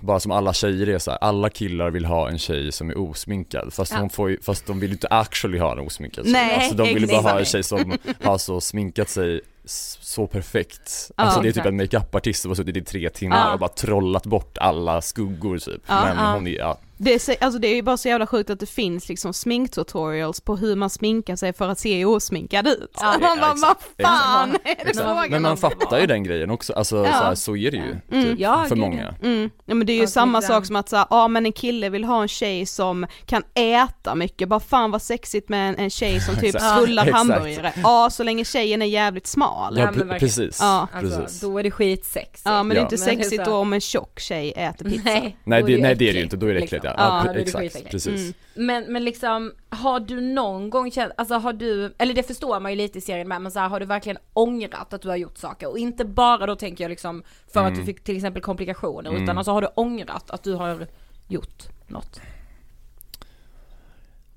Bara 0.00 0.20
som 0.20 0.32
alla 0.32 0.52
tjejer 0.52 0.88
är 0.88 0.98
så 0.98 1.10
här, 1.10 1.18
alla 1.20 1.50
killar 1.50 1.90
vill 1.90 2.04
ha 2.04 2.28
en 2.28 2.38
tjej 2.38 2.72
som 2.72 2.90
är 2.90 2.98
osminkad 2.98 3.72
fast, 3.72 3.92
Ja. 3.92 4.08
får 4.08 4.30
ju, 4.30 4.40
fast 4.42 4.66
de 4.66 4.80
vill 4.80 4.90
ju 4.90 4.94
inte 4.94 5.08
actually 5.08 5.58
ha 5.58 5.72
en 5.72 5.78
osminkad 5.78 6.24
tjej. 6.24 6.32
Nej, 6.32 6.54
alltså 6.56 6.74
de 6.74 6.82
vill 6.94 7.02
ju 7.02 7.06
bara 7.06 7.20
ha 7.32 7.38
en 7.38 7.44
tjej 7.44 7.62
som 7.62 7.98
har 8.22 8.38
så 8.38 8.60
sminkat 8.60 9.08
sig 9.08 9.40
så 9.66 10.26
perfekt. 10.26 11.10
Alltså 11.16 11.40
det 11.40 11.48
är 11.48 11.52
typ 11.52 11.66
en 11.66 11.76
makeupartist 11.76 12.42
som 12.42 12.50
har 12.50 12.56
suttit 12.56 12.76
i 12.76 12.82
tre 12.82 13.10
timmar 13.10 13.36
Ja. 13.46 13.52
och 13.52 13.58
bara 13.58 13.68
trollat 13.68 14.26
bort 14.26 14.58
alla 14.58 15.00
skuggor 15.02 15.58
typ. 15.58 15.82
Ja, 15.86 16.04
Men 16.04 16.34
hon 16.34 16.46
är, 16.46 16.50
ja, 16.58 16.78
Det 16.96 17.14
är, 17.14 17.18
så- 17.18 17.34
alltså 17.40 17.58
det 17.60 17.68
är 17.68 17.74
ju 17.74 17.82
bara 17.82 17.96
så 17.96 18.08
jävla 18.08 18.26
sjukt 18.26 18.50
att 18.50 18.60
det 18.60 18.66
finns 18.66 19.08
liksom 19.08 19.32
sminktutorials 19.34 20.40
på 20.40 20.56
hur 20.56 20.76
man 20.76 20.90
sminkar 20.90 21.36
sig 21.36 21.52
för 21.52 21.68
att 21.68 21.78
se 21.78 22.04
osminkad 22.04 22.66
ut. 22.68 22.90
Ja, 23.00 23.14
man 23.20 23.38
bara, 23.38 23.54
ja, 23.56 23.74
vad 23.98 24.06
fan 24.06 24.56
är 24.64 24.84
det 24.84 24.94
frågan 24.94 25.30
Men 25.30 25.42
man 25.42 25.56
fattar 25.56 25.98
ju 26.00 26.06
den 26.06 26.24
grejen 26.24 26.50
också, 26.50 26.72
alltså 26.72 26.96
Ja. 26.96 27.04
så, 27.12 27.24
här, 27.24 27.34
så 27.34 27.56
är 27.56 27.70
det 27.70 27.76
ju 27.76 27.96
Mm. 28.10 28.24
typ, 28.24 28.40
Ja, 28.40 28.64
för 28.68 28.74
gud, 28.74 28.78
många. 28.84 29.14
Mm. 29.22 29.50
Ja 29.66 29.74
men 29.74 29.86
det 29.86 29.92
är 29.92 29.94
ju 29.94 30.00
Ja, 30.00 30.06
samma 30.06 30.38
liksom. 30.38 30.54
sak 30.56 30.66
som 30.66 30.76
att 30.76 30.88
säga, 30.88 31.06
ja 31.10 31.28
men 31.28 31.46
en 31.46 31.52
kille 31.52 31.88
vill 31.88 32.04
ha 32.04 32.22
en 32.22 32.28
tjej 32.28 32.66
som 32.66 33.06
kan 33.26 33.42
äta 33.54 34.14
mycket, 34.14 34.48
bara 34.48 34.60
fan 34.60 34.90
vad 34.90 35.02
sexigt 35.02 35.48
med 35.48 35.68
en, 35.68 35.76
en 35.78 35.90
tjej 35.90 36.20
som 36.20 36.36
typ 36.40 36.56
svullar 36.60 37.10
hamburgare. 37.12 37.72
Ja 37.82 38.10
så 38.10 38.22
länge 38.22 38.44
tjejen 38.44 38.82
är 38.82 38.86
jävligt 38.86 39.26
smal. 39.26 39.78
Ja, 39.78 39.92
precis, 40.18 40.58
Ja. 40.60 40.88
Alltså, 40.92 41.20
precis. 41.20 41.40
då 41.40 41.58
är 41.58 41.62
det 41.62 41.70
skitsexigt. 41.70 42.42
Ja 42.44 42.62
men 42.62 42.74
det 42.74 42.80
är 42.80 42.82
inte 42.82 42.96
Men 42.98 43.06
det 43.06 43.12
är 43.12 43.16
sexigt 43.16 43.44
så- 43.44 43.50
då 43.50 43.56
om 43.56 43.72
en 43.72 43.80
tjock 43.80 44.20
tjej 44.20 44.52
äter 44.56 44.84
pizza. 44.90 45.02
Nej, 45.04 45.36
Nej 45.44 45.62
det, 45.62 45.74
är 45.74 45.78
nej 45.78 45.94
det 45.94 46.08
är 46.08 46.12
det 46.12 46.18
ju 46.18 46.24
inte, 46.24 46.36
då 46.36 46.46
är 46.46 46.54
det 46.54 46.60
äckligt. 46.60 46.84
Ja. 46.96 47.22
Ja, 47.26 47.32
det 47.32 47.40
exakt, 47.40 47.90
precis. 47.90 48.20
Mm. 48.20 48.32
Men, 48.66 48.92
men 48.92 49.04
liksom, 49.04 49.52
har 49.68 50.00
du 50.00 50.20
någon 50.20 50.70
gång 50.70 50.90
känt, 50.90 51.12
alltså 51.16 51.34
har 51.34 51.52
du, 51.52 51.94
eller 51.98 52.14
det 52.14 52.22
förstår 52.22 52.60
man 52.60 52.72
ju 52.72 52.76
lite 52.78 52.98
i 52.98 53.00
serien 53.00 53.28
med, 53.28 53.42
men 53.42 53.52
så 53.52 53.58
här, 53.58 53.68
har 53.68 53.80
du 53.80 53.86
verkligen 53.86 54.18
ångrat 54.32 54.92
att 54.94 55.02
du 55.02 55.08
har 55.08 55.16
gjort 55.16 55.38
saker? 55.38 55.70
Och 55.70 55.78
inte 55.78 56.04
bara 56.04 56.46
då 56.46 56.56
tänker 56.56 56.84
jag 56.84 56.88
liksom 56.88 57.22
för 57.52 57.60
att 57.60 57.66
Mm. 57.66 57.78
du 57.80 57.86
fick 57.86 58.04
till 58.04 58.16
exempel 58.16 58.42
komplikationer, 58.42 59.10
Mm. 59.10 59.22
utan 59.22 59.38
alltså 59.38 59.52
har 59.52 59.60
du 59.60 59.68
ångrat 59.74 60.30
att 60.30 60.42
du 60.42 60.54
har 60.54 60.86
gjort 61.28 61.62
något? 61.86 62.20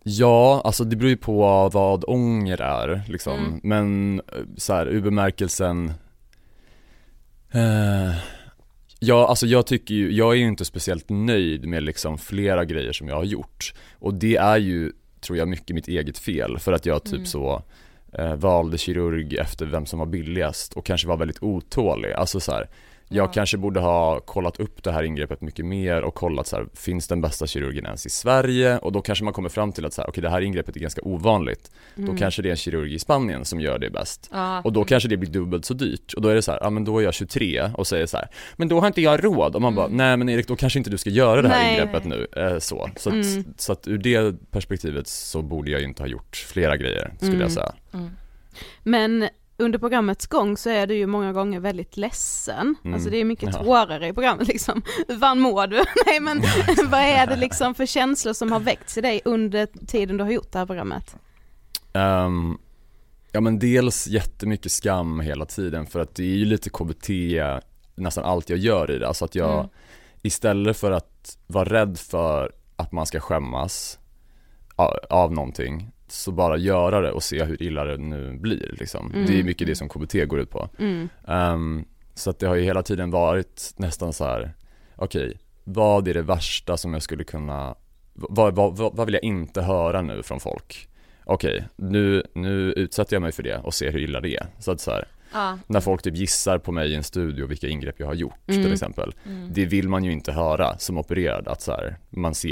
Ja, 0.04 0.62
alltså 0.66 0.84
det 0.84 0.96
beror 0.96 1.10
ju 1.10 1.18
på 1.18 1.70
vad 1.74 2.04
ånger 2.08 2.62
är 2.62 3.02
liksom, 3.08 3.34
Mm. 3.40 3.60
men 3.64 4.20
eh, 4.20 4.42
så 4.58 4.74
här, 4.74 4.86
ur 4.88 5.02
bemärkelsen 5.02 5.94
eh, 7.52 8.16
Ja, 9.00 9.28
alltså 9.28 9.46
jag 9.46 9.68
tycker 9.68 9.94
ju, 9.94 10.12
jag 10.12 10.32
är 10.34 10.38
ju 10.38 10.48
inte 10.48 10.66
speciellt 10.66 11.10
nöjd 11.10 11.66
med 11.68 11.84
liksom 11.84 12.18
flera 12.18 12.66
grejer 12.66 12.92
som 12.94 13.08
jag 13.08 13.16
har 13.16 13.24
gjort. 13.24 13.74
Och 14.00 14.14
det 14.14 14.36
är 14.36 14.58
ju, 14.58 14.92
tror 15.22 15.38
jag, 15.38 15.48
mycket 15.48 15.76
mitt 15.76 15.88
eget 15.88 16.18
fel. 16.18 16.60
För 16.60 16.72
att 16.72 16.86
jag 16.86 17.04
typ 17.04 17.14
Mm. 17.14 17.26
så 17.26 17.64
eh, 18.14 18.36
valde 18.36 18.78
kirurg 18.78 19.38
efter 19.38 19.66
vem 19.66 19.86
som 19.86 20.00
var 20.00 20.06
billigast 20.06 20.74
och 20.74 20.86
kanske 20.86 21.08
var 21.08 21.18
väldigt 21.18 21.44
otålig, 21.44 22.12
alltså 22.12 22.40
så 22.40 22.52
här, 22.52 22.68
jag 23.10 23.28
Ja. 23.28 23.32
kanske 23.32 23.58
borde 23.58 23.80
ha 23.80 24.20
kollat 24.20 24.60
upp 24.60 24.84
det 24.84 24.92
här 24.92 25.04
ingreppet 25.04 25.42
mycket 25.42 25.66
mer 25.66 26.02
och 26.02 26.16
kollat 26.16 26.48
så 26.48 26.56
här, 26.56 26.66
finns 26.74 27.08
den 27.08 27.22
bästa 27.22 27.48
kirurgen 27.48 27.86
ens 27.86 28.06
i 28.06 28.10
Sverige? 28.10 28.78
Och 28.78 28.92
då 28.92 29.02
kanske 29.02 29.24
man 29.24 29.34
kommer 29.34 29.50
fram 29.50 29.72
till 29.72 29.86
att 29.86 29.94
så 29.94 30.02
här, 30.02 30.10
okej 30.10 30.22
det 30.22 30.30
här 30.30 30.42
ingreppet 30.42 30.76
är 30.76 30.80
ganska 30.80 31.02
ovanligt. 31.04 31.72
Mm. 31.98 32.10
Då 32.10 32.18
kanske 32.18 32.42
det 32.42 32.50
är 32.50 32.52
en 32.52 32.58
kirurg 32.58 32.94
i 32.94 33.00
Spanien 33.00 33.46
som 33.46 33.60
gör 33.62 33.80
det 33.80 33.90
bäst. 33.90 34.30
Ja. 34.34 34.62
Och 34.62 34.74
då 34.74 34.84
kanske 34.84 35.10
det 35.10 35.18
blir 35.18 35.30
dubbelt 35.30 35.66
så 35.66 35.74
dyrt. 35.74 36.14
Och 36.14 36.22
då 36.22 36.30
är 36.30 36.36
det 36.36 36.42
så 36.42 36.52
här, 36.52 36.60
ja 36.62 36.70
men 36.70 36.86
då 36.86 37.00
är 37.00 37.04
jag 37.04 37.14
23 37.14 37.72
och 37.74 37.88
säger 37.88 38.06
så 38.06 38.18
här, 38.18 38.28
men 38.56 38.68
då 38.68 38.80
har 38.80 38.88
inte 38.88 39.02
jag 39.02 39.24
råd. 39.24 39.56
Och 39.56 39.62
man 39.62 39.76
bara, 39.76 39.86
Mm. 39.86 39.98
nej 39.98 40.18
men 40.18 40.30
Erik 40.30 40.48
då 40.48 40.56
kanske 40.56 40.80
inte 40.80 40.90
du 40.90 40.98
ska 40.98 41.10
göra 41.10 41.42
det 41.42 41.50
här 41.50 41.64
Nej. 41.64 41.74
ingreppet 41.74 42.06
nu. 42.06 42.28
Eh, 42.36 42.60
så. 42.60 42.90
Så, 42.98 43.10
Mm. 43.10 43.44
så 43.58 43.72
att 43.72 43.88
ur 43.88 43.98
det 43.98 44.52
perspektivet 44.52 45.08
så 45.08 45.42
borde 45.42 45.72
jag 45.72 45.82
inte 45.82 46.04
ha 46.04 46.08
gjort 46.08 46.36
flera 46.36 46.78
grejer, 46.78 47.14
skulle 47.18 47.32
Mm. 47.32 47.42
jag 47.42 47.52
säga. 47.52 47.72
Mm. 47.94 48.10
Men 48.84 49.30
under 49.60 49.80
programmets 49.80 50.28
gång 50.28 50.58
så 50.58 50.70
är 50.70 50.88
du 50.88 50.96
ju 50.96 51.08
många 51.08 51.34
gånger 51.34 51.60
väldigt 51.60 51.98
ledsen. 51.98 52.76
Mm. 52.84 52.94
Alltså 52.94 53.10
det 53.10 53.18
är 53.18 53.26
mycket 53.26 53.50
Ja. 53.54 53.64
tårar 53.64 54.04
i 54.04 54.14
programmet 54.14 54.48
liksom. 54.48 54.82
Fan 55.20 55.40
mår 55.40 55.68
du? 55.68 55.76
Nej 56.06 56.20
men 56.20 56.42
vad 56.90 57.00
är 57.00 57.28
det 57.28 57.36
liksom 57.36 57.76
för 57.76 57.86
känslor 57.86 58.34
som 58.34 58.52
har 58.52 58.60
väckts 58.60 58.98
i 58.98 59.02
dig 59.02 59.22
under 59.26 59.68
tiden 59.88 60.18
du 60.18 60.24
har 60.24 60.32
gjort 60.32 60.52
det 60.52 60.60
här 60.60 60.66
programmet? 60.66 61.16
Ehm, 61.94 62.58
ja 63.32 63.42
men 63.42 63.60
dels 63.60 64.08
jättemycket 64.08 64.72
skam 64.72 65.20
hela 65.20 65.46
tiden 65.46 65.86
för 65.88 66.00
att 66.00 66.16
det 66.16 66.24
är 66.24 66.36
ju 66.38 66.46
lite 66.46 66.70
KBT 66.70 67.10
nästan 67.96 68.24
allt 68.24 68.50
jag 68.50 68.60
gör 68.60 68.92
i 68.92 68.98
det. 69.00 69.08
Alltså 69.08 69.26
att 69.26 69.36
jag 69.36 69.54
Mm. 69.60 69.70
istället 70.22 70.78
för 70.78 70.92
att 70.92 71.38
vara 71.48 71.70
rädd 71.70 71.98
för 72.00 72.52
att 72.76 72.92
man 72.92 73.06
ska 73.06 73.20
skämmas 73.20 74.00
av 75.10 75.34
någonting 75.34 75.92
så 76.12 76.32
bara 76.32 76.58
göra 76.58 77.02
det 77.02 77.12
och 77.12 77.24
se 77.24 77.44
hur 77.44 77.64
illa 77.64 77.84
det 77.86 77.98
nu 77.98 78.38
blir 78.38 78.76
liksom. 78.80 79.12
Mm. 79.12 79.26
Det 79.26 79.40
är 79.40 79.44
mycket 79.44 79.68
det 79.68 79.76
som 79.76 79.90
KBT 79.90 80.14
går 80.28 80.40
ut 80.40 80.50
på. 80.50 80.70
Mm. 80.80 81.10
Ehm, 81.28 81.86
så 82.14 82.30
att 82.30 82.40
det 82.40 82.48
har 82.48 82.56
ju 82.56 82.64
hela 82.64 82.84
tiden 82.84 83.12
varit 83.12 83.74
nästan 83.78 84.14
så 84.14 84.24
här: 84.26 84.54
okej, 84.96 85.38
vad 85.64 86.08
är 86.08 86.14
det 86.14 86.22
värsta 86.22 86.78
som 86.78 86.94
jag 86.94 87.02
skulle 87.02 87.24
kunna, 87.24 87.76
vad, 88.14 88.56
vad, 88.56 88.78
vad, 88.78 88.96
vad 88.96 89.06
vill 89.06 89.14
jag 89.14 89.24
inte 89.24 89.62
höra 89.62 90.02
nu 90.02 90.24
från 90.24 90.40
folk? 90.40 90.90
Okej, 91.26 91.64
nu, 91.76 92.24
nu 92.34 92.72
utsätter 92.74 93.16
jag 93.16 93.22
mig 93.22 93.32
för 93.32 93.44
det 93.44 93.58
och 93.58 93.74
ser 93.74 93.92
hur 93.92 94.00
illa 94.00 94.22
det 94.22 94.36
är. 94.36 94.48
Så 94.60 94.72
att 94.72 94.80
så 94.82 94.92
här, 94.92 95.08
Ja. 95.34 95.58
när 95.68 95.80
folk 95.80 96.02
typ 96.02 96.16
gissar 96.16 96.58
på 96.58 96.72
mig 96.72 96.92
i 96.92 96.96
en 96.96 97.04
studio 97.04 97.46
vilka 97.48 97.68
ingrepp 97.68 98.00
jag 98.00 98.08
har 98.08 98.14
gjort 98.14 98.34
Mm. 98.48 98.64
till 98.64 98.74
exempel. 98.74 99.16
Mm. 99.26 99.50
Det 99.54 99.66
vill 99.66 99.90
man 99.90 100.04
ju 100.04 100.12
inte 100.12 100.32
höra 100.32 100.78
som 100.78 100.98
opererad, 100.98 101.48
att 101.48 101.62
så 101.62 101.72
här, 101.72 101.98
man 102.10 102.36
ser 102.36 102.52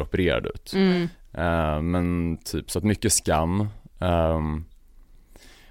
Opererad 0.00 0.46
ut. 0.46 0.72
Mm. 0.74 1.08
Eh, 1.34 1.82
men 1.82 2.36
typ 2.44 2.70
så 2.70 2.78
att 2.78 2.84
mycket 2.84 3.12
skam. 3.12 3.68
Ehm, 4.00 4.64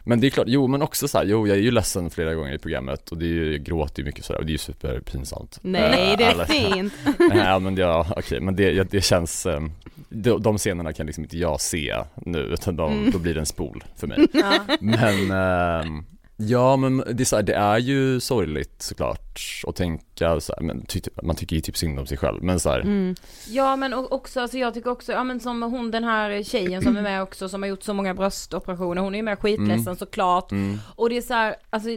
men 0.03 0.19
det 0.21 0.27
är 0.27 0.31
klart, 0.31 0.47
jo 0.49 0.67
men 0.67 0.81
också 0.81 1.07
så 1.07 1.17
här, 1.17 1.25
jo 1.25 1.47
jag 1.47 1.57
är 1.57 1.61
ju 1.61 1.71
ledsen 1.71 2.09
flera 2.09 2.33
gånger 2.35 2.53
i 2.53 2.57
programmet 2.57 3.09
och 3.09 3.17
det 3.17 3.25
är 3.25 3.29
ju, 3.29 3.51
jag 3.51 3.63
gråter 3.63 3.99
ju 4.01 4.05
mycket 4.05 4.25
sådär 4.25 4.39
och 4.39 4.45
det 4.45 4.49
är 4.49 4.53
ju 4.53 4.57
superpinsamt. 4.57 5.59
Nej, 5.61 6.11
Eh, 6.11 6.17
det 6.17 6.23
är 6.23 6.31
alla- 6.31 6.45
fint. 6.45 6.93
Ja 7.35 7.59
men 7.59 7.77
ja, 7.77 8.07
okej, 8.17 8.39
men 8.41 8.55
det, 8.55 8.71
ja, 8.71 8.83
det 8.83 9.01
känns, 9.01 9.45
eh, 9.45 9.61
de, 10.09 10.41
de 10.41 10.57
scenerna 10.57 10.93
kan 10.93 11.05
liksom 11.05 11.23
inte 11.23 11.37
jag 11.37 11.61
se 11.61 11.95
nu 12.15 12.39
utan 12.39 12.75
de, 12.75 12.91
Mm. 12.93 13.11
då 13.11 13.19
blir 13.19 13.33
det 13.33 13.39
en 13.39 13.45
spol 13.45 13.83
för 13.95 14.07
mig. 14.07 14.17
Men, 14.79 15.31
ehm, 15.31 16.05
ja 16.47 16.75
men 16.77 16.97
det 16.97 17.23
är, 17.23 17.25
så 17.25 17.35
här, 17.35 17.43
det 17.43 17.53
är 17.53 17.77
ju 17.77 18.19
sorgligt 18.19 18.81
såklart 18.81 19.39
att 19.67 19.75
tänka 19.75 20.39
så 20.39 20.53
här, 20.57 20.63
men 20.63 20.85
ty, 20.85 21.01
man 21.23 21.35
tycker 21.35 21.55
ju 21.55 21.61
typ 21.61 21.77
synd 21.77 21.99
om 21.99 22.05
sig 22.05 22.17
själv 22.17 22.43
men 22.43 22.59
så 22.59 22.69
här, 22.69 22.79
Mm. 22.79 23.15
Ja 23.49 23.75
men 23.75 23.93
också, 23.93 24.41
alltså 24.41 24.57
jag 24.57 24.73
tycker 24.73 24.89
också, 24.89 25.11
ja 25.11 25.23
men 25.23 25.39
som 25.39 25.61
hon 25.63 25.91
den 25.91 26.03
här 26.03 26.43
tjejen 26.43 26.81
som 26.81 26.97
är 26.97 27.01
med 27.01 27.21
också 27.23 27.49
som 27.49 27.61
har 27.63 27.69
gjort 27.69 27.83
så 27.83 27.93
många 27.93 28.13
bröstoperationer, 28.13 29.01
hon 29.01 29.13
är 29.15 29.19
ju 29.19 29.23
med 29.23 29.39
skitledsen 29.39 29.81
Mm. 29.87 29.95
såklart. 29.95 30.51
mm, 30.51 30.77
Och 30.95 31.09
det 31.09 31.17
är 31.17 31.21
så 31.21 31.33
här, 31.33 31.55
alltså 31.69 31.89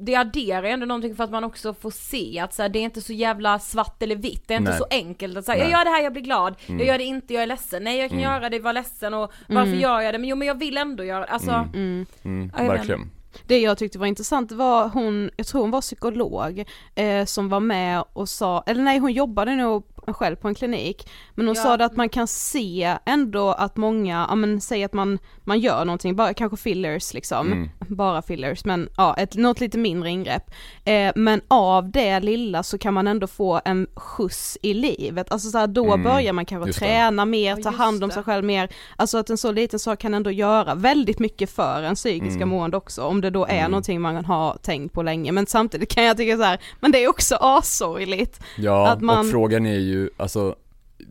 det 0.00 0.14
adderar 0.16 0.62
ju 0.62 0.68
ändå 0.72 0.86
någonting 0.86 1.14
för 1.16 1.24
att 1.24 1.30
man 1.30 1.44
också 1.44 1.74
får 1.74 1.90
se 1.90 2.38
att 2.40 2.54
så 2.54 2.62
här, 2.62 2.68
det 2.68 2.78
är 2.78 2.82
inte 2.82 3.02
så 3.02 3.12
jävla 3.12 3.58
svart 3.58 4.02
eller 4.02 4.16
vitt, 4.16 4.42
det 4.48 4.54
är 4.54 4.58
inte 4.58 4.70
Nej. 4.70 4.78
så 4.78 4.86
enkelt 4.90 5.36
att 5.36 5.44
säga 5.44 5.58
jag 5.64 5.70
gör 5.70 5.84
det 5.84 5.90
här, 5.90 6.02
jag 6.02 6.12
blir 6.12 6.22
glad, 6.22 6.54
Mm. 6.66 6.78
jag 6.78 6.88
gör 6.88 6.98
det 6.98 7.04
inte, 7.04 7.34
jag 7.34 7.42
är 7.42 7.46
ledsen, 7.46 7.84
nej 7.84 7.98
jag 7.98 8.08
kan 8.10 8.18
Mm. 8.18 8.30
göra 8.32 8.48
det, 8.50 8.58
vara 8.58 8.72
ledsen 8.72 9.14
och 9.14 9.32
varför 9.48 9.68
Mm. 9.68 9.80
gör 9.80 10.00
jag 10.00 10.14
det, 10.14 10.18
men 10.18 10.28
jo 10.28 10.36
men 10.36 10.48
jag 10.48 10.58
vill 10.58 10.76
ändå 10.76 11.04
göra 11.04 11.24
alltså, 11.24 11.50
Mm. 11.74 12.06
Mm. 12.22 12.48
verkligen. 12.48 13.10
Det 13.46 13.58
jag 13.58 13.78
tyckte 13.78 13.98
var 13.98 14.06
intressant 14.06 14.52
var 14.52 14.88
hon, 14.88 15.30
jag 15.36 15.46
tror 15.46 15.60
hon 15.60 15.70
var 15.70 15.80
psykolog, 15.80 16.64
eh, 16.94 17.24
som 17.24 17.48
var 17.48 17.60
med 17.60 18.04
och 18.12 18.28
sa, 18.28 18.62
eller 18.66 18.82
nej 18.82 18.98
hon 18.98 19.12
jobbade 19.12 19.56
nog 19.56 19.84
själv 20.14 20.36
på 20.36 20.48
en 20.48 20.54
klinik, 20.54 21.08
men 21.34 21.46
hon 21.46 21.56
Ja. 21.56 21.62
sa 21.62 21.76
det 21.76 21.84
att 21.84 21.96
man 21.96 22.08
kan 22.08 22.26
se 22.26 22.96
ändå 23.06 23.48
att 23.50 23.76
många, 23.76 24.26
ja 24.28 24.34
men 24.34 24.60
säg 24.60 24.84
att 24.84 24.92
man, 24.92 25.18
man 25.44 25.60
gör 25.60 25.84
någonting, 25.84 26.16
bara 26.16 26.34
kanske 26.34 26.56
fillers 26.56 27.14
liksom, 27.14 27.52
Mm. 27.52 27.70
bara 27.88 28.22
fillers, 28.22 28.64
men 28.64 28.88
ja, 28.96 29.14
ett, 29.18 29.36
något 29.36 29.60
lite 29.60 29.78
mindre 29.78 30.10
ingrepp. 30.10 30.50
Eh, 30.84 31.12
men 31.16 31.40
av 31.48 31.90
det 31.90 32.20
lilla 32.20 32.62
så 32.62 32.78
kan 32.78 32.94
man 32.94 33.06
ändå 33.06 33.26
få 33.26 33.60
en 33.64 33.86
skjuts 33.96 34.58
i 34.62 34.74
livet, 34.74 35.32
alltså 35.32 35.50
så 35.50 35.58
här, 35.58 35.66
då 35.66 35.84
Mm, 35.86 36.02
börjar 36.02 36.32
man 36.32 36.46
kanske 36.46 36.68
just 36.68 36.78
det. 36.80 36.84
träna 36.86 37.24
mer, 37.24 37.56
ta 37.56 37.70
hand 37.70 38.04
om 38.04 38.10
sig 38.10 38.22
själv 38.22 38.44
mer, 38.44 38.68
alltså 38.96 39.18
att 39.18 39.30
en 39.30 39.38
så 39.38 39.52
liten 39.52 39.78
sak 39.78 39.98
kan 40.00 40.14
ändå 40.14 40.30
göra 40.30 40.74
väldigt 40.74 41.18
mycket 41.18 41.50
för 41.50 41.82
en 41.82 41.94
psykiska 41.94 42.36
Mm. 42.36 42.48
mående 42.48 42.76
också, 42.76 43.02
om 43.02 43.20
det 43.20 43.30
då 43.30 43.46
är 43.46 43.58
Mm. 43.58 43.70
någonting 43.70 44.00
man 44.00 44.24
har 44.24 44.58
tänkt 44.62 44.92
på 44.94 45.02
länge, 45.02 45.32
men 45.32 45.46
samtidigt 45.46 45.94
kan 45.94 46.04
jag 46.04 46.16
tycka 46.16 46.36
så 46.36 46.42
här, 46.42 46.58
men 46.80 46.92
det 46.92 47.04
är 47.04 47.08
också 47.08 47.36
asorgligt. 47.40 48.40
Ja, 48.56 48.88
Att 48.88 49.00
man- 49.00 49.18
och 49.26 49.30
frågan 49.30 49.66
är 49.66 49.78
ju, 49.78 49.95
alltså, 50.16 50.56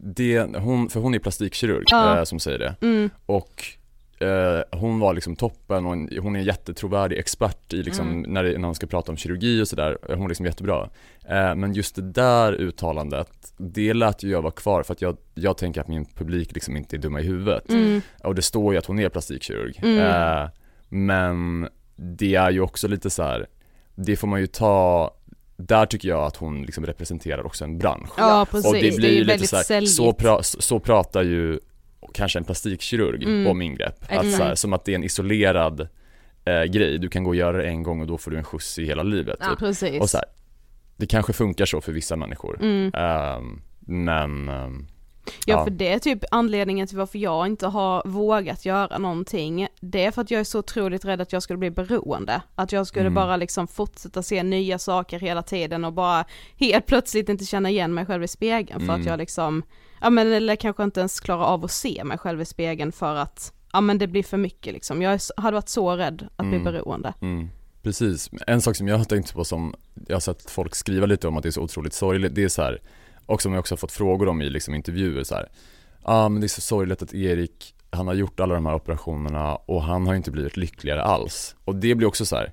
det, 0.04 0.40
hon, 0.58 0.90
för 0.90 1.00
hon 1.00 1.14
är 1.16 1.20
plastikkirurg 1.20 1.84
Ja. 1.88 2.18
eh, 2.18 2.24
som 2.24 2.40
säger 2.40 2.60
det. 2.60 2.76
Mm, 2.82 3.10
Och 3.26 3.64
eh, 4.20 4.62
hon 4.80 5.00
var 5.00 5.14
liksom 5.14 5.36
toppen 5.36 5.86
och 5.86 5.92
hon 6.22 6.36
är 6.36 6.40
en 6.40 6.46
jättetrovärdig 6.46 7.18
expert 7.18 7.74
i 7.74 7.84
liksom, 7.84 8.10
Mm. 8.10 8.34
när, 8.34 8.44
det, 8.44 8.58
när 8.58 8.66
hon 8.68 8.76
ska 8.76 8.88
prata 8.88 9.12
om 9.12 9.18
kirurgi 9.18 9.62
och 9.62 9.68
sådär, 9.68 9.98
hon 10.10 10.24
är 10.24 10.28
liksom 10.28 10.46
jättebra. 10.46 10.90
Eh, 11.30 11.56
men 11.56 11.74
just 11.74 11.96
det 11.96 12.02
där 12.02 12.54
uttalandet, 12.54 13.54
det 13.58 13.94
lät 13.94 14.24
ju 14.24 14.30
jag 14.32 14.42
vara 14.42 14.52
kvar 14.52 14.84
för 14.84 14.94
att 14.94 15.02
jag, 15.02 15.18
jag 15.34 15.58
tänker 15.58 15.82
att 15.82 15.88
min 15.88 16.06
publik 16.06 16.52
liksom 16.56 16.78
inte 16.78 16.96
är 16.96 16.98
dumma 17.00 17.22
i 17.22 17.24
huvudet. 17.24 17.70
mm, 17.70 18.02
Och 18.24 18.36
det 18.36 18.42
står 18.42 18.74
ju 18.74 18.80
att 18.80 18.86
hon 18.86 19.00
är 19.00 19.10
plastikkirurg. 19.10 19.80
Mm. 19.84 19.98
Eh, 20.00 20.50
men 20.90 21.68
det 21.96 22.36
är 22.36 22.52
ju 22.52 22.60
också 22.62 22.88
lite 22.88 23.10
så 23.10 23.24
här, 23.24 23.48
det 23.96 24.16
får 24.16 24.28
man 24.28 24.40
ju 24.40 24.48
ta, 24.48 25.12
där 25.58 25.86
tycker 25.86 26.10
jag 26.10 26.24
att 26.24 26.36
hon 26.36 26.64
liksom 26.64 26.86
representerar 26.86 27.46
också 27.46 27.64
en 27.64 27.78
bransch. 27.78 28.10
ja 28.18 28.48
precis, 28.52 28.68
Och 28.68 28.74
det 28.74 28.96
blir 28.98 29.10
är 29.10 29.14
ju 29.14 29.24
väldigt 29.24 29.50
så, 29.50 29.56
här, 29.56 29.82
så, 29.86 30.14
pra, 30.14 30.44
så, 30.44 30.80
pratar 30.80 31.24
ju 31.24 31.60
kanske 32.14 32.40
en 32.40 32.46
plastikkirurg 32.46 33.24
Mm. 33.24 33.48
om 33.48 33.62
ingrepp. 33.62 34.04
Att 34.10 34.32
så 34.32 34.44
här, 34.44 34.56
som 34.56 34.74
att 34.74 34.86
det 34.86 34.92
är 34.92 34.96
en 34.96 35.04
isolerad 35.04 35.88
eh, 36.46 36.64
grej, 36.64 36.98
du 36.98 37.10
kan 37.10 37.24
gå 37.24 37.30
och 37.30 37.36
göra 37.36 37.58
det 37.58 37.68
en 37.68 37.84
gång 37.84 38.02
och 38.02 38.08
då 38.08 38.18
får 38.18 38.32
du 38.32 38.38
en 38.38 38.44
skjuts 38.44 38.80
i 38.80 38.86
hela 38.86 39.04
livet. 39.04 39.38
Ja. 39.40 39.50
Typ. 39.50 39.60
Precis. 39.60 40.02
Och 40.02 40.10
så 40.10 40.18
här, 40.18 40.26
det 40.98 41.06
kanske 41.08 41.34
funkar 41.34 41.66
så 41.66 41.82
för 41.82 41.92
vissa 41.92 42.16
människor. 42.16 42.58
Mm. 42.62 42.92
Ehm, 42.94 43.62
men, 43.80 44.50
ehm, 44.50 44.88
Ja 45.46 45.64
för 45.64 45.72
det 45.72 45.94
är 45.94 46.00
typ 46.00 46.20
anledningen 46.32 46.88
till 46.88 46.98
varför 46.98 47.20
jag 47.20 47.48
inte 47.48 47.68
har 47.68 48.02
vågat 48.06 48.66
göra 48.66 48.98
någonting. 48.98 49.68
Det 49.80 50.06
är 50.06 50.12
för 50.12 50.22
att 50.22 50.32
jag 50.32 50.40
är 50.40 50.44
så 50.44 50.60
otroligt 50.60 51.06
rädd 51.06 51.22
att 51.22 51.34
jag 51.34 51.44
skulle 51.44 51.58
bli 51.60 51.72
beroende. 51.72 52.42
Att 52.56 52.72
jag 52.72 52.88
skulle 52.88 53.02
Mm. 53.06 53.14
bara 53.14 53.38
liksom 53.38 53.68
fortsätta 53.68 54.24
se 54.24 54.44
nya 54.44 54.80
saker 54.80 55.20
hela 55.20 55.42
tiden 55.44 55.86
och 55.86 55.94
bara 55.94 56.26
helt 56.60 56.86
plötsligt 56.88 57.30
inte 57.30 57.46
känna 57.46 57.70
igen 57.70 57.94
mig 57.94 58.06
själv 58.06 58.24
i 58.24 58.28
spegeln 58.28 58.80
för 58.80 58.94
att 58.94 58.96
Mm. 59.00 59.08
jag 59.08 59.18
liksom, 59.18 59.64
ja 60.02 60.10
men 60.10 60.34
eller 60.34 60.56
kanske 60.56 60.84
inte 60.84 61.00
ens 61.00 61.20
klarar 61.20 61.44
av 61.44 61.66
att 61.66 61.72
se 61.72 62.04
mig 62.04 62.18
själv 62.18 62.42
i 62.42 62.46
spegeln 62.46 62.92
för 62.92 63.16
att, 63.16 63.54
ja 63.74 63.82
men 63.82 63.98
det 63.98 64.08
blir 64.08 64.24
för 64.24 64.38
mycket 64.38 64.74
liksom. 64.74 65.02
Jag 65.02 65.20
hade 65.38 65.56
varit 65.56 65.70
så 65.70 65.96
rädd 65.96 66.28
att 66.36 66.46
bli 66.46 66.58
Mm. 66.58 66.64
beroende. 66.64 67.14
Mm, 67.22 67.50
precis. 67.84 68.30
En 68.48 68.62
sak 68.62 68.76
som 68.76 68.88
jag 68.88 68.98
har 68.98 69.06
tänkt 69.06 69.34
på 69.34 69.46
som 69.46 69.76
jag 70.08 70.16
har 70.16 70.20
sett 70.22 70.50
folk 70.52 70.76
skriva 70.76 71.06
lite 71.06 71.28
om 71.28 71.38
att 71.38 71.44
det 71.44 71.50
är 71.50 71.52
så 71.52 71.62
otroligt 71.62 71.94
sorgligt, 71.94 72.36
det 72.36 72.44
är 72.44 72.50
så 72.50 72.62
här, 72.62 72.82
och 73.26 73.42
som 73.42 73.54
jag 73.54 73.60
också 73.60 73.74
har 73.74 73.78
fått 73.78 73.92
frågor 73.92 74.28
om 74.28 74.42
i 74.42 74.50
liksom 74.50 74.74
intervjuer 74.76 75.24
så 75.24 75.36
här. 75.36 75.50
Ja 76.04 76.14
ah, 76.14 76.30
men 76.30 76.42
det 76.42 76.46
är 76.46 76.50
så 76.50 76.62
sorgligt 76.62 77.02
att 77.02 77.14
Erik, 77.14 77.76
han 77.90 78.08
har 78.08 78.14
gjort 78.14 78.40
alla 78.40 78.54
de 78.56 78.66
här 78.66 78.76
operationerna 78.76 79.56
och 79.56 79.84
han 79.84 80.06
har 80.06 80.14
ju 80.14 80.18
inte 80.18 80.32
blivit 80.32 80.58
lyckligare 80.58 81.04
alls. 81.04 81.56
Och 81.66 81.76
det 81.76 81.96
blir 81.96 82.08
också 82.08 82.26
så 82.26 82.36
här, 82.36 82.52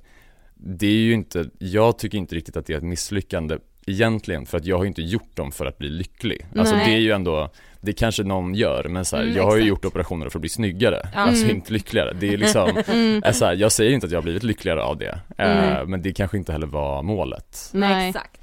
det 0.54 0.86
är 0.86 0.90
ju 0.90 1.12
inte, 1.12 1.46
jag 1.58 1.98
tycker 1.98 2.18
inte 2.18 2.34
riktigt 2.34 2.56
att 2.56 2.66
det 2.66 2.72
är 2.72 2.76
ett 2.76 2.82
misslyckande 2.82 3.58
egentligen 3.86 4.46
för 4.46 4.58
att 4.58 4.64
jag 4.64 4.78
har 4.78 4.84
inte 4.84 5.02
gjort 5.02 5.36
dem 5.36 5.52
för 5.52 5.66
att 5.66 5.78
bli 5.78 5.88
lycklig. 5.88 6.46
Alltså 6.56 6.74
Nej. 6.76 6.86
det 6.86 6.92
är 6.96 7.00
ju 7.00 7.10
ändå, 7.10 7.50
det 7.80 7.92
kanske 7.92 8.22
någon 8.22 8.54
gör 8.54 8.84
men 8.88 9.04
så 9.04 9.16
här, 9.16 9.22
Mm, 9.22 9.36
jag 9.36 9.44
har 9.44 9.56
ju 9.56 9.62
gjort 9.64 9.84
operationer 9.84 10.28
för 10.28 10.38
att 10.38 10.40
bli 10.40 10.48
snyggare, 10.50 11.08
alltså 11.14 11.44
Mm. 11.44 11.56
inte 11.56 11.72
lyckligare. 11.72 12.12
Det 12.20 12.32
är 12.32 12.36
liksom, 12.44 12.70
Mm. 12.88 13.22
är 13.24 13.32
så 13.32 13.44
här, 13.44 13.54
jag 13.54 13.72
säger 13.72 13.90
inte 13.92 14.06
att 14.06 14.12
jag 14.12 14.18
har 14.18 14.22
blivit 14.22 14.42
lyckligare 14.42 14.82
av 14.82 14.98
det, 14.98 15.20
eh, 15.38 15.86
men 15.86 16.02
det 16.02 16.12
kanske 16.12 16.36
inte 16.36 16.52
heller 16.52 16.66
var 16.66 17.02
målet. 17.02 17.70
Nej. 17.72 18.08
Exakt. 18.08 18.38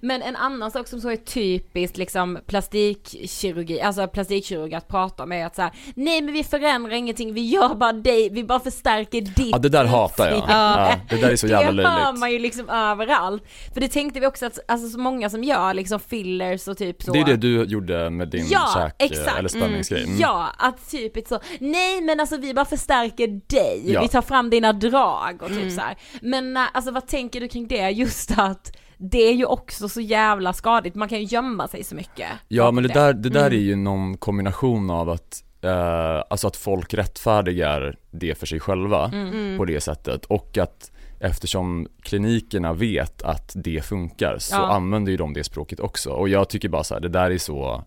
Men 0.00 0.22
en 0.22 0.36
annan 0.36 0.70
sak 0.70 0.88
som 0.88 1.00
så 1.00 1.10
är 1.10 1.16
typiskt 1.16 1.96
liksom 1.96 2.38
plastikkirurgi, 2.46 3.80
alltså 3.80 4.06
plastikkirurg 4.08 4.74
att 4.74 4.88
prata 4.88 5.22
om 5.22 5.32
är 5.32 5.46
att 5.46 5.56
så 5.56 5.62
här, 5.62 5.72
nej 5.94 6.22
men 6.22 6.34
vi 6.34 6.44
förändrar 6.44 6.92
ingenting, 6.92 7.34
vi 7.34 7.48
gör 7.50 7.74
bara 7.74 7.92
dig, 7.92 8.28
vi 8.30 8.44
bara 8.44 8.60
förstärker 8.60 9.20
ditt 9.20 9.48
Ja 9.52 9.58
det 9.58 9.68
där 9.68 9.84
hatar 9.84 10.28
jag, 10.28 10.38
ja, 10.48 10.94
det 11.10 11.16
där 11.16 11.30
är 11.30 11.36
så 11.36 11.46
jävla 11.46 11.82
Det 11.82 11.88
hör 11.88 12.02
löjligt 12.04 12.20
man 12.20 12.32
ju 12.32 12.38
liksom 12.38 12.68
överallt. 12.68 13.42
För 13.74 13.80
det 13.80 13.88
tänkte 13.88 14.20
vi 14.20 14.26
också 14.26 14.46
att, 14.46 14.58
alltså 14.68 14.88
så 14.88 14.98
många 14.98 15.30
som 15.30 15.44
gör 15.44 15.74
liksom 15.74 16.00
fillers 16.00 16.68
och 16.68 16.78
typ 16.78 17.02
så. 17.02 17.12
Det 17.12 17.18
är 17.20 17.24
det 17.24 17.36
du 17.36 17.64
gjorde 17.64 18.10
med 18.10 18.28
din 18.28 18.46
Ja, 18.50 18.70
käk, 18.74 18.94
exakt. 18.98 19.38
eller 19.38 19.48
spänningsgrej 19.48 20.04
mm. 20.04 20.18
Ja, 20.18 20.48
att 20.58 20.90
typiskt 20.90 21.28
så, 21.28 21.40
nej 21.60 22.00
men 22.02 22.20
alltså 22.20 22.36
vi 22.36 22.54
bara 22.54 22.64
förstärker 22.64 23.26
dig, 23.46 23.82
Ja. 23.92 24.02
vi 24.02 24.08
tar 24.08 24.22
fram 24.22 24.50
dina 24.50 24.72
drag 24.72 25.42
och 25.42 25.48
typ 25.48 25.72
så 25.72 25.80
här. 25.80 25.96
Men 26.22 26.56
äh, 26.56 26.62
alltså 26.72 26.90
vad 26.90 27.06
tänker 27.06 27.40
du 27.40 27.48
kring 27.48 27.68
det, 27.68 27.90
just 27.90 28.38
att 28.38 28.76
det 28.98 29.18
är 29.28 29.32
ju 29.34 29.44
också 29.44 29.88
så 29.88 30.00
jävla 30.00 30.52
skadligt, 30.52 30.94
man 30.94 31.08
kan 31.08 31.18
ju 31.18 31.24
gömma 31.24 31.68
sig 31.68 31.84
så 31.84 31.94
mycket. 31.94 32.28
Ja 32.48 32.70
men 32.70 32.82
det 32.82 32.88
där, 32.94 33.12
det 33.12 33.28
där 33.28 33.40
Mm. 33.46 33.52
är 33.58 33.62
ju 33.62 33.76
någon 33.76 34.16
kombination 34.16 34.90
av 34.90 35.10
att, 35.10 35.44
eh, 35.62 36.22
alltså 36.30 36.46
att 36.46 36.56
folk 36.56 36.94
rättfärdigar 36.94 37.96
det 38.10 38.34
för 38.38 38.46
sig 38.46 38.60
själva 38.60 39.10
Mm. 39.14 39.58
på 39.58 39.64
det 39.64 39.80
sättet 39.80 40.24
och 40.24 40.58
att 40.58 40.90
eftersom 41.20 41.88
klinikerna 42.02 42.72
vet 42.72 43.22
att 43.22 43.52
det 43.54 43.84
funkar 43.84 44.36
så 44.38 44.54
Ja. 44.56 44.66
använder 44.66 45.10
ju 45.12 45.16
de 45.18 45.32
det 45.34 45.44
språket 45.44 45.80
också 45.80 46.10
och 46.10 46.28
jag 46.28 46.48
tycker 46.48 46.68
bara 46.68 46.84
så 46.84 46.94
här, 46.94 47.00
det 47.00 47.08
där 47.08 47.30
är 47.30 47.38
så 47.38 47.84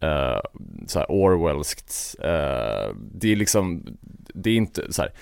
eh, 0.00 0.40
så 0.86 0.98
här 0.98 1.06
Orwellskt, 1.10 2.16
eh, 2.18 2.94
det 3.12 3.32
är 3.32 3.36
liksom, 3.36 3.86
det 4.34 4.50
är 4.50 4.54
inte 4.56 4.92
så 4.92 5.02
här. 5.02 5.12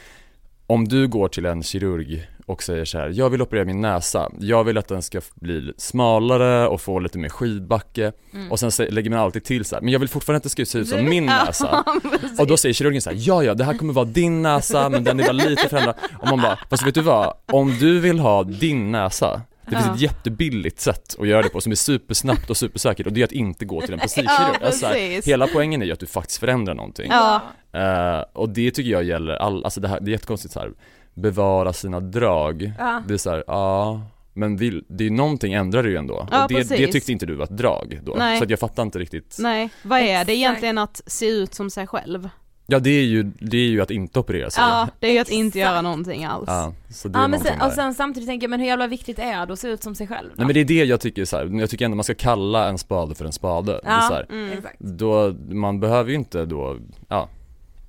om 0.66 0.88
du 0.88 1.08
går 1.08 1.28
till 1.28 1.46
en 1.46 1.62
kirurg 1.62 2.26
och 2.46 2.62
säger 2.62 2.84
så 2.84 2.98
här, 2.98 3.08
jag 3.14 3.30
vill 3.30 3.42
operera 3.42 3.64
min 3.64 3.80
näsa, 3.80 4.30
jag 4.40 4.64
vill 4.64 4.78
att 4.78 4.88
den 4.88 5.02
ska 5.02 5.20
bli 5.34 5.72
smalare 5.76 6.68
och 6.68 6.80
få 6.80 6.98
lite 6.98 7.18
mer 7.18 7.28
skidbacke 7.28 8.12
och 8.50 8.60
sen 8.60 8.70
lägger 8.90 9.10
man 9.10 9.18
alltid 9.18 9.44
till 9.44 9.64
så 9.64 9.74
här, 9.76 9.82
men 9.82 9.92
jag 9.92 9.98
vill 10.00 10.08
fortfarande 10.08 10.36
att 10.36 10.42
det 10.42 10.48
ska 10.48 10.64
se 10.64 10.78
ut 10.78 10.88
som 10.88 11.04
min 11.08 11.26
näsa 11.26 11.84
och 12.38 12.46
då 12.46 12.56
säger 12.56 12.72
kirurgen 12.72 13.02
så 13.02 13.10
här, 13.10 13.16
ja 13.20 13.42
ja 13.44 13.54
det 13.54 13.64
här 13.64 13.74
kommer 13.78 13.92
vara 13.92 14.04
din 14.04 14.42
näsa 14.42 14.88
men 14.88 15.04
den 15.04 15.20
är 15.20 15.24
bara 15.24 15.32
lite 15.32 15.68
förändrad 15.68 15.94
och 16.20 16.28
man 16.28 16.40
bara, 16.42 16.58
fast 16.70 16.86
vet 16.86 16.94
du 16.94 17.00
vad, 17.00 17.34
om 17.52 17.76
du 17.80 18.00
vill 18.00 18.18
ha 18.18 18.42
din 18.44 18.92
näsa 18.92 19.42
det 19.66 19.70
finns 19.70 19.86
Ja. 19.86 19.94
ett 19.94 20.00
jättebilligt 20.00 20.80
sätt 20.80 21.16
att 21.20 21.28
göra 21.28 21.42
det 21.42 21.48
på 21.48 21.60
som 21.60 21.72
är 21.72 21.76
supersnabbt 21.76 22.50
och 22.50 22.56
supersäkert 22.56 23.06
och 23.06 23.12
det 23.12 23.20
är 23.20 23.24
att 23.24 23.32
inte 23.32 23.64
gå 23.64 23.80
till 23.80 23.92
en 23.92 23.98
plastikkirurg. 23.98 24.56
Ja, 24.60 24.66
alltså, 24.66 24.86
hela 25.30 25.46
poängen 25.46 25.82
är 25.82 25.86
ju 25.86 25.92
att 25.92 26.00
du 26.00 26.06
faktiskt 26.06 26.40
förändrar 26.40 26.74
någonting. 26.74 27.06
Ja, 27.10 27.40
Eh, 27.74 28.20
och 28.32 28.48
det 28.48 28.70
tycker 28.70 28.90
jag 28.90 29.04
gäller 29.04 29.34
all, 29.34 29.64
alltså 29.64 29.80
det 29.80 29.88
här, 29.88 30.00
det 30.00 30.10
är 30.10 30.12
jättekonstigt 30.12 30.54
så 30.54 30.60
här. 30.60 30.70
Bevara 31.14 31.72
sina 31.72 32.00
drag. 32.00 32.72
Ja. 32.78 33.02
Det 33.08 33.14
är 33.14 33.18
så 33.18 33.30
här, 33.30 33.44
ja, 33.46 34.00
men 34.34 34.56
vill, 34.56 34.84
det 34.88 35.04
är 35.04 35.08
ju 35.08 35.14
någonting 35.14 35.52
ändrar 35.52 35.82
du 35.82 35.90
ju 35.90 35.96
ändå. 35.96 36.28
Ja, 36.30 36.42
och 36.44 36.48
det, 36.50 36.68
det 36.68 36.86
tyckte 36.86 37.12
inte 37.12 37.26
du 37.26 37.34
var 37.34 37.44
ett 37.44 37.50
drag 37.56 38.00
då. 38.04 38.14
Nej. 38.18 38.38
Så 38.38 38.44
att 38.44 38.50
jag 38.50 38.58
fattar 38.58 38.82
inte 38.82 38.98
riktigt. 38.98 39.36
nej, 39.40 39.70
vad 39.82 40.00
är 40.00 40.24
det 40.24 40.34
egentligen 40.36 40.78
att 40.78 41.02
se 41.06 41.26
ut 41.26 41.54
som 41.54 41.70
sig 41.70 41.86
själv? 41.86 42.28
Ja 42.66 42.78
det 42.78 42.90
är 42.90 43.04
ju, 43.04 43.22
det 43.22 43.56
är 43.56 43.68
ju 43.68 43.80
att 43.82 43.90
inte 43.90 44.18
operera 44.18 44.50
sig. 44.50 44.64
Ja, 44.64 44.88
det 45.00 45.06
är 45.06 45.12
ju 45.12 45.18
att 45.18 45.28
inte 45.30 45.58
Exakt. 45.58 45.70
göra 45.72 45.82
någonting 45.82 46.24
alls. 46.24 46.44
Ja, 46.46 46.72
så 46.90 47.08
det 47.08 47.18
är 47.18 47.22
Ja 47.22 47.28
men 47.28 47.40
sen, 47.40 47.60
och 47.60 47.72
sen 47.72 47.94
samtidigt 47.94 48.28
tänker 48.28 48.44
jag, 48.44 48.50
men 48.50 48.60
hur 48.60 48.66
jävla 48.66 48.86
viktigt 48.86 49.18
är 49.18 49.46
det 49.46 49.52
att 49.52 49.58
se 49.58 49.68
ut 49.68 49.82
som 49.82 49.94
sig 49.94 50.06
själv 50.06 50.28
då? 50.28 50.34
Nej 50.36 50.46
men 50.46 50.54
det 50.54 50.60
är 50.60 50.64
det 50.64 50.84
jag 50.84 51.00
tycker 51.00 51.24
så 51.24 51.36
här, 51.36 51.60
jag 51.60 51.70
tycker 51.70 51.84
ändå 51.84 51.94
man 51.94 52.04
ska 52.04 52.14
kalla 52.14 52.68
en 52.68 52.78
spade 52.78 53.14
för 53.14 53.24
en 53.24 53.32
spade. 53.32 53.72
Det 53.72 53.88
är 53.88 53.92
Ja. 53.94 54.00
så 54.08 54.14
här, 54.14 54.26
Mm. 54.30 54.58
Då, 54.78 55.34
man 55.50 55.80
behöver 55.80 56.10
ju 56.10 56.16
inte 56.16 56.44
då, 56.44 56.78
ja, 57.08 57.28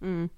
Mm. 0.02 0.30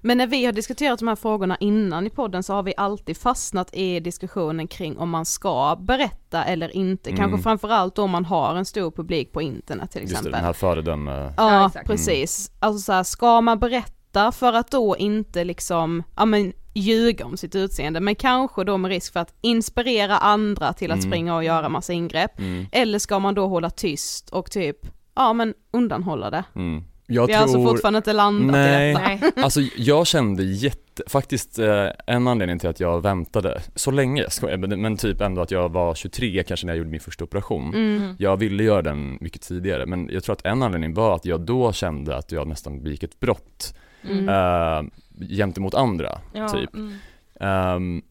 Men 0.00 0.18
när 0.18 0.26
vi 0.26 0.44
har 0.44 0.52
diskuterat 0.52 0.98
de 0.98 1.08
här 1.08 1.16
frågorna 1.16 1.56
innan 1.60 2.06
i 2.06 2.10
podden 2.10 2.42
så 2.42 2.52
har 2.54 2.62
vi 2.62 2.74
alltid 2.76 3.16
fastnat 3.16 3.70
i 3.76 4.00
diskussionen 4.00 4.68
kring 4.68 4.98
om 4.98 5.10
man 5.10 5.24
ska 5.24 5.76
berätta 5.80 6.44
eller 6.44 6.76
inte. 6.76 7.10
Mm. 7.10 7.18
Kanske 7.20 7.42
framförallt 7.42 7.98
om 7.98 8.10
man 8.10 8.24
har 8.24 8.54
en 8.56 8.64
stor 8.64 8.90
publik 8.90 9.32
på 9.32 9.42
internet 9.42 9.90
till 9.90 10.00
just 10.00 10.10
det, 10.12 10.14
exempel. 10.18 10.32
den 10.32 10.44
här 10.44 10.52
föredöme 10.52 11.32
Ja, 11.36 11.52
Ja, 11.52 11.66
exakt. 11.66 11.86
precis. 11.86 12.50
Alltså 12.60 12.78
så 12.82 12.92
här, 12.92 13.02
ska 13.02 13.40
man 13.40 13.58
berätta 13.58 14.32
för 14.32 14.52
att 14.52 14.70
då 14.70 14.96
inte 14.96 15.44
liksom, 15.44 16.02
ja 16.16 16.24
men 16.24 16.52
ljuga 16.74 17.24
om 17.24 17.36
sitt 17.36 17.54
utseende, 17.54 18.00
men 18.00 18.14
kanske 18.14 18.64
då 18.64 18.76
med 18.76 18.88
risk 18.88 19.12
för 19.12 19.20
att 19.20 19.34
inspirera 19.40 20.18
andra 20.18 20.72
till 20.72 20.90
att 20.90 20.98
Mm. 20.98 21.10
springa 21.10 21.36
och 21.36 21.44
göra 21.44 21.68
massa 21.68 21.92
ingrepp. 21.92 22.38
mm, 22.38 22.66
Eller 22.72 22.98
ska 22.98 23.18
man 23.18 23.34
då 23.34 23.46
hålla 23.46 23.70
tyst 23.70 24.30
och 24.30 24.50
typ, 24.50 24.76
ja 25.14 25.32
men 25.32 25.54
undanhålla 25.72 26.30
det. 26.30 26.44
mm. 26.54 26.84
Jag 27.10 27.26
Vi 27.26 27.32
har 27.32 27.42
alltså 27.42 27.56
tror, 27.56 27.66
fortfarande 27.68 27.96
inte 27.96 28.12
landat 28.12 28.52
Nej. 28.52 28.90
i 28.90 28.94
detta. 28.94 29.08
Nej. 29.08 29.32
Alltså 29.44 29.60
jag 29.76 30.06
kände 30.06 30.42
jätte, 30.44 31.02
faktiskt 31.06 31.58
eh, 31.58 31.86
en 32.06 32.28
anledning 32.28 32.58
till 32.58 32.68
att 32.68 32.80
jag 32.80 33.00
väntade 33.00 33.60
så 33.74 33.90
länge, 33.90 34.26
men, 34.42 34.80
men 34.82 34.96
typ 34.96 35.20
ändå 35.20 35.42
att 35.42 35.50
jag 35.50 35.68
var 35.68 35.94
23 35.94 36.42
kanske 36.42 36.66
när 36.66 36.72
jag 36.72 36.78
gjorde 36.78 36.90
min 36.90 37.00
första 37.00 37.24
operation. 37.24 37.74
Mm. 37.74 38.14
Jag 38.18 38.36
ville 38.36 38.62
göra 38.62 38.82
den 38.82 39.18
mycket 39.20 39.42
tidigare 39.42 39.86
men 39.86 40.08
jag 40.12 40.24
tror 40.24 40.32
att 40.32 40.44
en 40.44 40.62
anledning 40.62 40.94
var 40.94 41.14
att 41.14 41.24
jag 41.24 41.40
då 41.40 41.72
kände 41.72 42.16
att 42.16 42.32
jag 42.32 42.48
nästan 42.48 42.82
begick 42.82 43.02
ett 43.02 43.20
brott 43.20 43.74
Mm. 44.10 44.28
eh, 44.28 44.90
gentemot 45.28 45.74
andra, 45.74 46.18
Ja, 46.34 46.48
typ. 46.48 46.74
mm. 46.74 46.92
Ehm, 47.40 48.02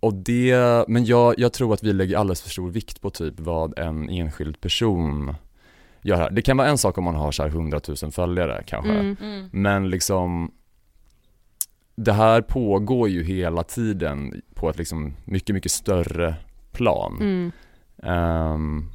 och 0.00 0.14
det, 0.14 0.54
men 0.88 1.04
jag, 1.04 1.34
jag 1.38 1.52
tror 1.52 1.74
att 1.74 1.82
vi 1.82 1.92
lägger 1.92 2.16
alldeles 2.16 2.42
för 2.42 2.50
stor 2.50 2.70
vikt 2.70 3.00
på 3.00 3.10
typ 3.10 3.40
vad 3.40 3.78
en 3.78 4.08
enskild 4.10 4.60
person 4.60 5.34
gör 6.08 6.16
här. 6.16 6.30
Det 6.30 6.42
kan 6.42 6.56
vara 6.56 6.68
en 6.68 6.78
sak 6.78 6.98
om 6.98 7.04
man 7.04 7.14
har 7.14 7.32
så 7.32 7.42
här 7.42 7.50
100 7.50 7.80
000 8.02 8.12
följare 8.12 8.62
kanske, 8.66 8.92
Mm. 8.92 9.16
Mm. 9.20 9.48
men 9.52 9.90
liksom 9.90 10.50
det 11.96 12.12
här 12.12 12.40
pågår 12.42 13.08
ju 13.08 13.24
hela 13.24 13.62
tiden 13.62 14.42
på 14.54 14.70
ett 14.70 14.78
liksom 14.78 15.14
mycket, 15.24 15.54
mycket 15.54 15.72
större 15.72 16.34
plan. 16.72 17.16
Mm. 17.20 17.52
Ehm, 18.02 18.90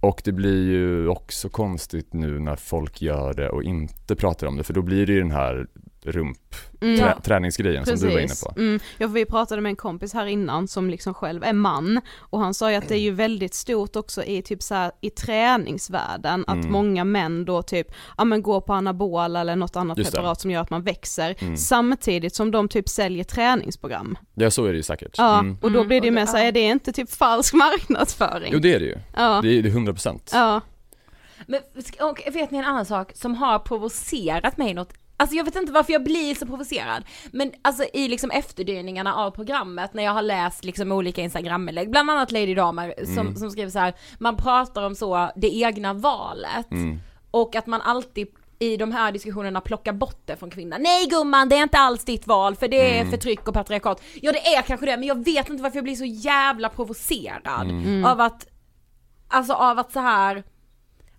och 0.00 0.22
det 0.24 0.32
blir 0.32 0.64
ju 0.70 1.08
också 1.08 1.48
konstigt 1.48 2.12
nu 2.12 2.38
när 2.38 2.56
folk 2.56 3.02
gör 3.02 3.34
det 3.34 3.48
och 3.48 3.62
inte 3.62 4.16
pratar 4.16 4.46
om 4.46 4.56
det 4.56 4.64
för 4.64 4.74
då 4.74 4.82
blir 4.82 5.06
det 5.06 5.12
ju 5.12 5.18
den 5.20 5.30
här 5.30 5.66
rump 6.06 6.38
Mm. 6.80 6.98
trä, 6.98 7.16
träningsgrejen 7.24 7.86
som 7.86 7.96
du 7.96 8.06
var 8.14 8.18
inne 8.20 8.34
på. 8.44 8.52
Mm. 8.60 8.80
Ja, 8.98 9.06
för 9.08 9.14
vi 9.14 9.24
pratade 9.26 9.62
med 9.62 9.70
en 9.70 9.76
kompis 9.76 10.12
här 10.14 10.26
innan 10.26 10.68
som 10.68 10.90
liksom 10.90 11.14
själv 11.14 11.44
är 11.44 11.52
man 11.52 12.00
och 12.18 12.40
han 12.40 12.54
sa 12.54 12.70
ju 12.70 12.76
att 12.76 12.88
det 12.88 12.94
är 12.94 13.00
ju 13.00 13.10
väldigt 13.10 13.54
stort 13.54 13.96
också 13.96 14.24
i 14.24 14.42
typ 14.42 14.62
så 14.62 14.74
här, 14.74 14.92
i 15.00 15.10
träningsvärlden 15.10 16.44
att 16.46 16.54
Mm. 16.56 16.72
många 16.72 17.04
män 17.04 17.44
då 17.44 17.62
typ, 17.62 17.86
ja 18.18 18.24
men 18.24 18.42
går 18.42 18.60
på 18.60 18.72
anabola 18.72 19.40
eller 19.40 19.56
något 19.56 19.76
annat 19.76 19.98
Just 19.98 20.10
det. 20.10 20.16
preparat 20.16 20.40
som 20.40 20.50
gör 20.50 20.60
att 20.60 20.70
man 20.70 20.82
växer 20.82 21.34
Mm. 21.38 21.56
samtidigt 21.56 22.34
som 22.34 22.50
de 22.50 22.68
typ 22.68 22.88
säljer 22.88 23.24
träningsprogram. 23.24 24.18
Ja 24.34 24.50
så 24.50 24.64
är 24.64 24.70
det 24.72 24.76
ju 24.76 24.82
säkert. 24.82 25.14
Ja, 25.18 25.38
Mm. 25.38 25.56
och 25.62 25.72
då 25.72 25.78
Mm, 25.78 25.88
blir 25.88 26.00
det 26.00 26.06
ju 26.06 26.10
mer 26.10 26.20
det- 26.20 26.26
så 26.26 26.36
här, 26.36 26.44
är 26.46 26.52
det 26.52 26.60
inte 26.60 26.92
typ 26.92 27.10
falsk 27.10 27.54
marknadsföring? 27.64 28.50
Jo 28.52 28.58
det 28.58 28.74
är 28.74 28.80
det 28.80 28.86
ju. 28.86 28.96
ja. 29.16 29.40
Det 29.42 29.48
är 29.58 29.62
det 29.62 29.68
är 29.68 29.72
100%. 29.72 30.30
ja. 30.32 30.60
Men 31.46 31.60
och 32.00 32.22
vet 32.34 32.50
ni 32.50 32.58
en 32.58 32.64
annan 32.64 32.86
sak 32.86 33.12
som 33.14 33.34
har 33.34 33.58
provocerat 33.58 34.56
mig 34.56 34.74
något 34.74 34.92
Alltså 35.16 35.36
jag 35.36 35.44
vet 35.44 35.56
inte 35.56 35.72
varför 35.72 35.92
jag 35.92 36.04
blir 36.04 36.34
så 36.34 36.46
provocerad, 36.46 37.04
men 37.32 37.52
alltså 37.62 37.84
i 37.92 38.08
liksom 38.08 38.30
efterdyningarna 38.30 39.14
av 39.14 39.30
programmet 39.30 39.94
när 39.94 40.02
jag 40.02 40.12
har 40.12 40.22
läst 40.22 40.64
liksom 40.64 40.92
olika 40.92 41.22
instagraminlägg, 41.22 41.90
bland 41.90 42.10
annat 42.10 42.32
Lady 42.32 42.54
Damer 42.54 42.94
som, 43.04 43.18
Mm. 43.18 43.36
som 43.36 43.50
skriver 43.50 43.70
så 43.70 43.78
här: 43.78 43.94
man 44.18 44.36
pratar 44.36 44.82
om 44.82 44.94
så 44.94 45.30
det 45.36 45.54
egna 45.56 45.92
valet 45.94 46.70
Mm. 46.70 46.98
och 47.30 47.56
att 47.56 47.66
man 47.66 47.80
alltid 47.80 48.28
i 48.58 48.76
de 48.76 48.92
här 48.92 49.12
diskussionerna 49.12 49.60
plockar 49.60 49.92
bort 49.92 50.22
det 50.24 50.36
från 50.36 50.50
kvinnan. 50.50 50.82
Nej 50.82 51.06
gumman, 51.06 51.48
det 51.48 51.56
är 51.56 51.62
inte 51.62 51.78
alls 51.78 52.04
ditt 52.04 52.26
val 52.26 52.56
för 52.56 52.68
det 52.68 52.96
är 52.96 53.00
Mm. 53.00 53.10
förtryck 53.10 53.48
och 53.48 53.54
patriarkat. 53.54 54.02
Ja 54.22 54.32
det 54.32 54.54
är 54.54 54.62
kanske 54.62 54.86
det, 54.86 54.96
men 54.96 55.08
jag 55.08 55.24
vet 55.24 55.48
inte 55.50 55.62
varför 55.62 55.76
jag 55.76 55.84
blir 55.84 55.96
så 55.96 56.04
jävla 56.04 56.68
provocerad 56.68 57.70
Mm. 57.70 58.04
av 58.04 58.20
att, 58.20 58.46
alltså 59.28 59.52
av 59.52 59.78
att 59.78 59.92
så 59.92 60.00
här 60.00 60.42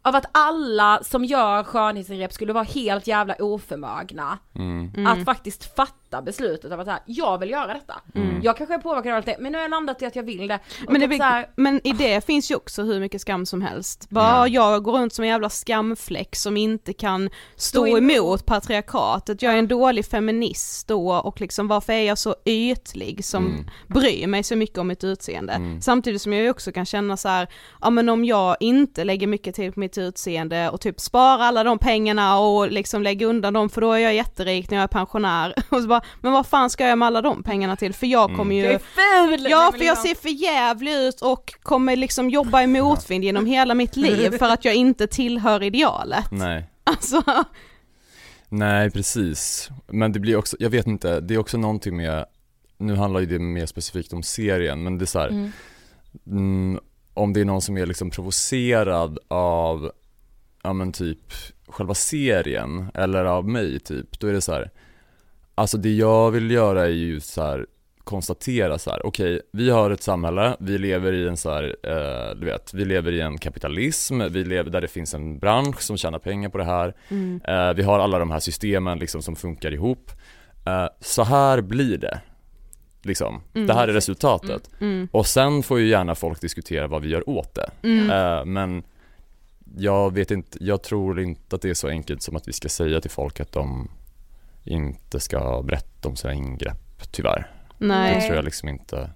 av 0.05 0.15
att 0.15 0.25
alla 0.31 0.99
som 1.03 1.25
gör 1.25 1.63
skönhetsingrepp 1.63 2.33
skulle 2.33 2.53
vara 2.53 2.63
helt 2.63 3.07
jävla 3.07 3.35
oförmögna 3.39 4.37
Mm. 4.55 5.07
att 5.07 5.25
faktiskt 5.25 5.75
fatta 5.75 5.93
beslutet 6.21 6.71
av 6.71 6.79
att 6.79 6.85
så 6.85 6.91
här, 6.91 6.99
jag 7.05 7.37
vill 7.37 7.49
göra 7.49 7.73
detta. 7.73 7.93
Jag 8.41 8.57
kanske 8.57 8.73
är 8.75 8.79
påverkad 8.79 9.11
av 9.11 9.17
allt 9.17 9.25
det, 9.25 9.35
men 9.39 9.51
nu 9.51 9.57
har 9.57 9.63
jag 9.63 9.69
landat 9.71 10.01
i 10.01 10.05
att 10.05 10.15
jag 10.15 10.23
vill 10.23 10.47
det. 10.47 10.59
Men, 10.89 11.01
det, 11.09 11.17
så 11.17 11.23
här, 11.23 11.49
men 11.55 11.87
i 11.87 11.91
det 11.91 12.25
finns 12.25 12.51
ju 12.51 12.55
också 12.55 12.83
hur 12.83 12.99
mycket 12.99 13.21
skam 13.21 13.45
som 13.45 13.61
helst. 13.61 14.09
Bara 14.09 14.47
jag 14.47 14.83
går 14.83 14.93
runt 14.93 15.13
som 15.13 15.23
en 15.23 15.29
jävla 15.29 15.49
skamfläck 15.49 16.35
som 16.35 16.57
inte 16.57 16.93
kan 16.93 17.29
stå 17.55 17.79
Stå 17.85 17.87
emot. 17.97 18.11
emot 18.17 18.45
patriarkatet. 18.45 19.41
Jag 19.41 19.53
är 19.53 19.57
en 19.57 19.67
dålig 19.67 20.05
feminist 20.05 20.87
då 20.87 21.13
och 21.13 21.41
liksom 21.41 21.67
varför 21.67 21.93
är 21.93 22.03
jag 22.07 22.17
så 22.17 22.35
ytlig 22.45 23.25
som 23.25 23.43
Mm. 23.43 23.65
bryr 23.87 24.27
mig 24.27 24.43
så 24.43 24.55
mycket 24.55 24.77
om 24.77 24.87
mitt 24.87 25.03
utseende. 25.03 25.77
Samtidigt 25.81 26.21
som 26.21 26.33
jag 26.33 26.51
också 26.51 26.71
kan 26.71 26.85
känna 26.85 27.17
så 27.17 27.29
här, 27.29 27.47
ja 27.81 27.89
men 27.89 28.09
om 28.09 28.25
jag 28.25 28.57
inte 28.59 29.03
lägger 29.03 29.27
mycket 29.27 29.55
till 29.55 29.71
på 29.73 29.79
mitt 29.79 29.97
utseende 29.97 30.69
och 30.69 30.81
typ 30.81 30.99
sparar 30.99 31.39
alla 31.43 31.63
de 31.63 31.77
pengarna 31.79 32.39
och 32.39 32.71
liksom 32.71 33.03
lägger 33.03 33.25
undan 33.25 33.53
dem 33.53 33.69
för 33.69 33.81
då 33.81 33.91
är 33.91 33.97
jag 33.99 34.13
jätterik 34.15 34.69
när 34.69 34.77
jag 34.77 34.83
är 34.83 34.87
pensionär. 34.87 35.53
Och 35.69 35.81
så 35.81 35.87
bara, 35.87 36.01
men 36.21 36.31
vad 36.31 36.47
fan 36.47 36.69
ska 36.69 36.87
jag 36.87 36.97
med 36.97 37.05
alla 37.05 37.21
de 37.21 37.43
pengarna 37.43 37.75
till? 37.75 37.93
För 37.93 38.07
jag 38.07 38.35
kommer 38.35 38.55
ju 38.55 38.61
jag 38.61 38.73
är 38.73 38.79
ful! 38.79 39.47
Ja 39.49 39.71
för 39.77 39.85
jag 39.85 39.97
ser 39.97 40.15
för 40.15 40.29
jävlig 40.29 40.93
ut 40.93 41.21
och 41.21 41.53
kommer 41.63 41.95
liksom 41.95 42.29
jobba 42.29 42.63
i 42.63 42.67
motvind 42.67 43.23
genom 43.23 43.45
hela 43.45 43.73
mitt 43.73 43.95
liv 43.95 44.37
för 44.37 44.49
att 44.49 44.65
jag 44.65 44.75
inte 44.75 45.07
tillhör 45.07 45.63
idealet. 45.63 46.31
Nej. 46.31 46.69
Alltså, 46.85 47.23
Nej 48.49 48.91
precis. 48.91 49.69
Men 49.87 50.11
det 50.11 50.19
blir 50.19 50.35
också, 50.35 50.57
jag 50.59 50.69
vet 50.69 50.87
inte, 50.87 51.19
det 51.19 51.33
är 51.33 51.37
också 51.37 51.57
någonting 51.57 51.97
med, 51.97 52.25
nu 52.77 52.95
handlar 52.95 53.19
ju 53.19 53.25
det 53.25 53.39
mer 53.39 53.65
specifikt 53.65 54.13
om 54.13 54.23
serien 54.23 54.83
men 54.83 54.97
det 54.97 55.03
är 55.03 55.07
så 55.07 55.19
här, 55.19 55.29
Mm. 55.29 55.51
mm, 56.27 56.79
om 57.13 57.33
det 57.33 57.41
är 57.41 57.45
någon 57.45 57.61
som 57.61 57.77
är 57.77 57.85
liksom 57.85 58.09
provocerad 58.09 59.19
av, 59.27 59.91
ja 60.63 60.73
men 60.73 60.91
typ 60.91 61.33
själva 61.67 61.93
serien 61.93 62.91
eller 62.93 63.25
av 63.25 63.47
mig 63.49 63.79
typ, 63.79 64.19
då 64.19 64.27
är 64.27 64.33
det 64.33 64.41
så 64.41 64.51
här. 64.51 64.71
Alltså 65.55 65.77
det 65.77 65.93
jag 65.93 66.31
vill 66.31 66.51
göra 66.51 66.83
är 66.83 66.89
ju 66.89 67.19
så 67.19 67.41
här 67.41 67.65
konstatera 68.03 68.77
så 68.77 68.91
här, 68.91 69.05
okej, 69.05 69.35
okay, 69.35 69.41
vi 69.51 69.69
har 69.69 69.91
ett 69.91 70.03
samhälle, 70.03 70.57
vi 70.59 70.77
lever 70.77 71.13
i 71.13 71.27
en 71.27 71.37
så 71.37 71.51
här, 71.51 71.75
eh, 71.83 72.35
du 72.35 72.45
vet, 72.45 72.73
vi 72.73 72.85
lever 72.85 73.11
i 73.11 73.21
en 73.21 73.37
kapitalism, 73.37 74.19
vi 74.19 74.43
lever 74.43 74.69
där 74.69 74.81
det 74.81 74.87
finns 74.87 75.13
en 75.13 75.39
bransch 75.39 75.81
som 75.81 75.97
tjänar 75.97 76.19
pengar 76.19 76.49
på 76.49 76.57
det 76.57 76.63
här, 76.63 76.93
mm. 77.09 77.41
eh, 77.47 77.73
vi 77.73 77.83
har 77.83 77.99
alla 77.99 78.19
de 78.19 78.31
här 78.31 78.39
systemen 78.39 78.99
liksom 78.99 79.21
som 79.21 79.35
funkar 79.35 79.73
ihop. 79.73 80.11
Eh, 80.65 80.87
så 80.99 81.23
här 81.23 81.61
blir 81.61 81.97
det. 81.97 82.19
Liksom. 83.01 83.41
Mm, 83.53 83.67
det 83.67 83.73
här 83.73 83.87
är 83.87 83.93
resultatet. 83.93 84.69
Mm, 84.79 84.93
mm, 84.93 85.07
och 85.11 85.27
sen 85.27 85.63
får 85.63 85.79
ju 85.79 85.87
gärna 85.87 86.15
folk 86.15 86.41
diskutera 86.41 86.87
vad 86.87 87.01
vi 87.01 87.09
gör 87.09 87.29
åt 87.29 87.55
det. 87.55 87.69
Mm. 87.83 88.09
Eh, 88.09 88.45
men 88.45 88.83
jag 89.77 90.13
vet 90.13 90.31
inte, 90.31 90.57
jag 90.61 90.83
tror 90.83 91.19
inte 91.19 91.55
att 91.55 91.61
det 91.61 91.69
är 91.69 91.73
så 91.73 91.87
enkelt 91.87 92.21
som 92.21 92.35
att 92.35 92.47
vi 92.47 92.53
ska 92.53 92.69
säga 92.69 93.01
till 93.01 93.11
folk 93.11 93.39
att 93.39 93.51
de 93.51 93.89
inte 94.63 95.19
ska 95.19 95.61
berätta 95.61 96.09
om 96.09 96.15
sina 96.15 96.33
ingrepp, 96.33 97.11
tyvärr. 97.11 97.51
Nej. 97.77 98.15
Det 98.15 98.21
tror 98.21 98.35
jag 98.35 98.45
liksom 98.45 98.69
inte 98.69 99.09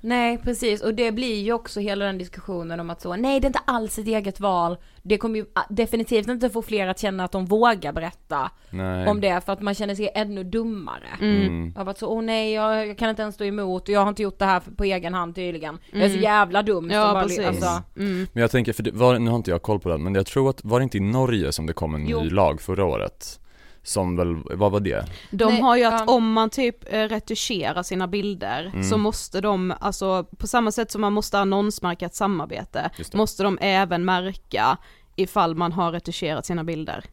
Nej 0.00 0.38
precis 0.38 0.82
och 0.82 0.94
det 0.94 1.12
blir 1.12 1.40
ju 1.40 1.52
också 1.52 1.80
hela 1.80 2.04
den 2.04 2.18
diskussionen 2.18 2.80
om 2.80 2.90
att 2.90 3.00
så, 3.00 3.16
nej 3.16 3.40
det 3.40 3.44
är 3.44 3.48
inte 3.48 3.60
alls 3.64 3.98
ett 3.98 4.06
eget 4.06 4.40
val. 4.40 4.76
Det 5.02 5.18
kommer 5.18 5.38
ju 5.38 5.46
definitivt 5.68 6.28
inte 6.28 6.50
få 6.50 6.62
fler 6.62 6.86
att 6.86 6.98
känna 6.98 7.24
att 7.24 7.32
de 7.32 7.46
vågar 7.46 7.92
berätta 7.92 8.50
nej. 8.70 9.08
om 9.08 9.20
det 9.20 9.44
för 9.44 9.52
att 9.52 9.60
man 9.60 9.74
känner 9.74 9.94
sig 9.94 10.10
ännu 10.14 10.44
dummare. 10.44 11.08
Mm. 11.20 11.46
mm. 11.46 11.74
Av 11.76 11.88
att 11.88 11.98
så, 11.98 12.08
åh 12.08 12.22
nej 12.22 12.52
jag, 12.52 12.86
jag, 12.86 12.98
kan 12.98 13.10
inte 13.10 13.22
ens 13.22 13.34
stå 13.34 13.44
emot 13.44 13.82
och 13.82 13.88
jag 13.88 14.00
har 14.00 14.08
inte 14.08 14.22
gjort 14.22 14.38
det 14.38 14.44
här 14.44 14.62
på 14.76 14.84
egen 14.84 15.14
hand 15.14 15.34
tydligen. 15.34 15.74
Mm. 15.74 15.80
Jag 15.92 16.02
är 16.02 16.08
så 16.08 16.12
mm. 16.12 16.22
jävla 16.22 16.62
dum. 16.62 16.90
Ja 16.90 17.12
bara, 17.12 17.22
precis. 17.22 17.46
Alltså. 17.46 17.82
Mm. 17.96 18.26
Men 18.32 18.40
jag 18.40 18.50
tänker, 18.50 18.72
för 18.72 18.82
det 18.82 18.90
var, 18.94 19.18
nu 19.18 19.30
har 19.30 19.36
inte 19.36 19.50
jag 19.50 19.62
koll 19.62 19.80
på 19.80 19.88
det 19.88 19.98
men 19.98 20.14
jag 20.14 20.26
tror 20.26 20.50
att, 20.50 20.64
var 20.64 20.80
det 20.80 20.84
inte 20.84 20.96
i 20.96 21.00
Norge 21.00 21.52
som 21.52 21.66
det 21.66 21.72
kom 21.72 21.94
en 21.94 22.08
jo. 22.08 22.20
ny 22.20 22.30
lag 22.30 22.60
förra 22.60 22.84
året? 22.84 23.40
Som 23.82 24.16
väl, 24.16 24.36
vad 24.50 24.72
var 24.72 24.80
det? 24.80 25.04
De 25.30 25.52
Nej, 25.52 25.62
har 25.62 25.76
ju 25.76 25.84
att 25.84 26.02
um... 26.02 26.08
om 26.08 26.32
man 26.32 26.50
typ 26.50 26.92
eh, 26.92 27.02
retuscherar 27.02 27.82
sina 27.82 28.08
bilder 28.08 28.70
mm. 28.74 28.84
så 28.84 28.98
måste 28.98 29.40
de, 29.40 29.74
alltså 29.80 30.24
på 30.24 30.46
samma 30.46 30.72
sätt 30.72 30.90
som 30.90 31.00
man 31.00 31.12
måste 31.12 31.38
annonsmärka 31.38 32.06
ett 32.06 32.14
samarbete, 32.14 32.90
måste 33.14 33.42
de 33.42 33.58
även 33.60 34.04
märka 34.04 34.78
ifall 35.16 35.54
man 35.54 35.72
har 35.72 35.92
retuscherat 35.92 36.46
sina 36.46 36.64
bilder. 36.64 37.04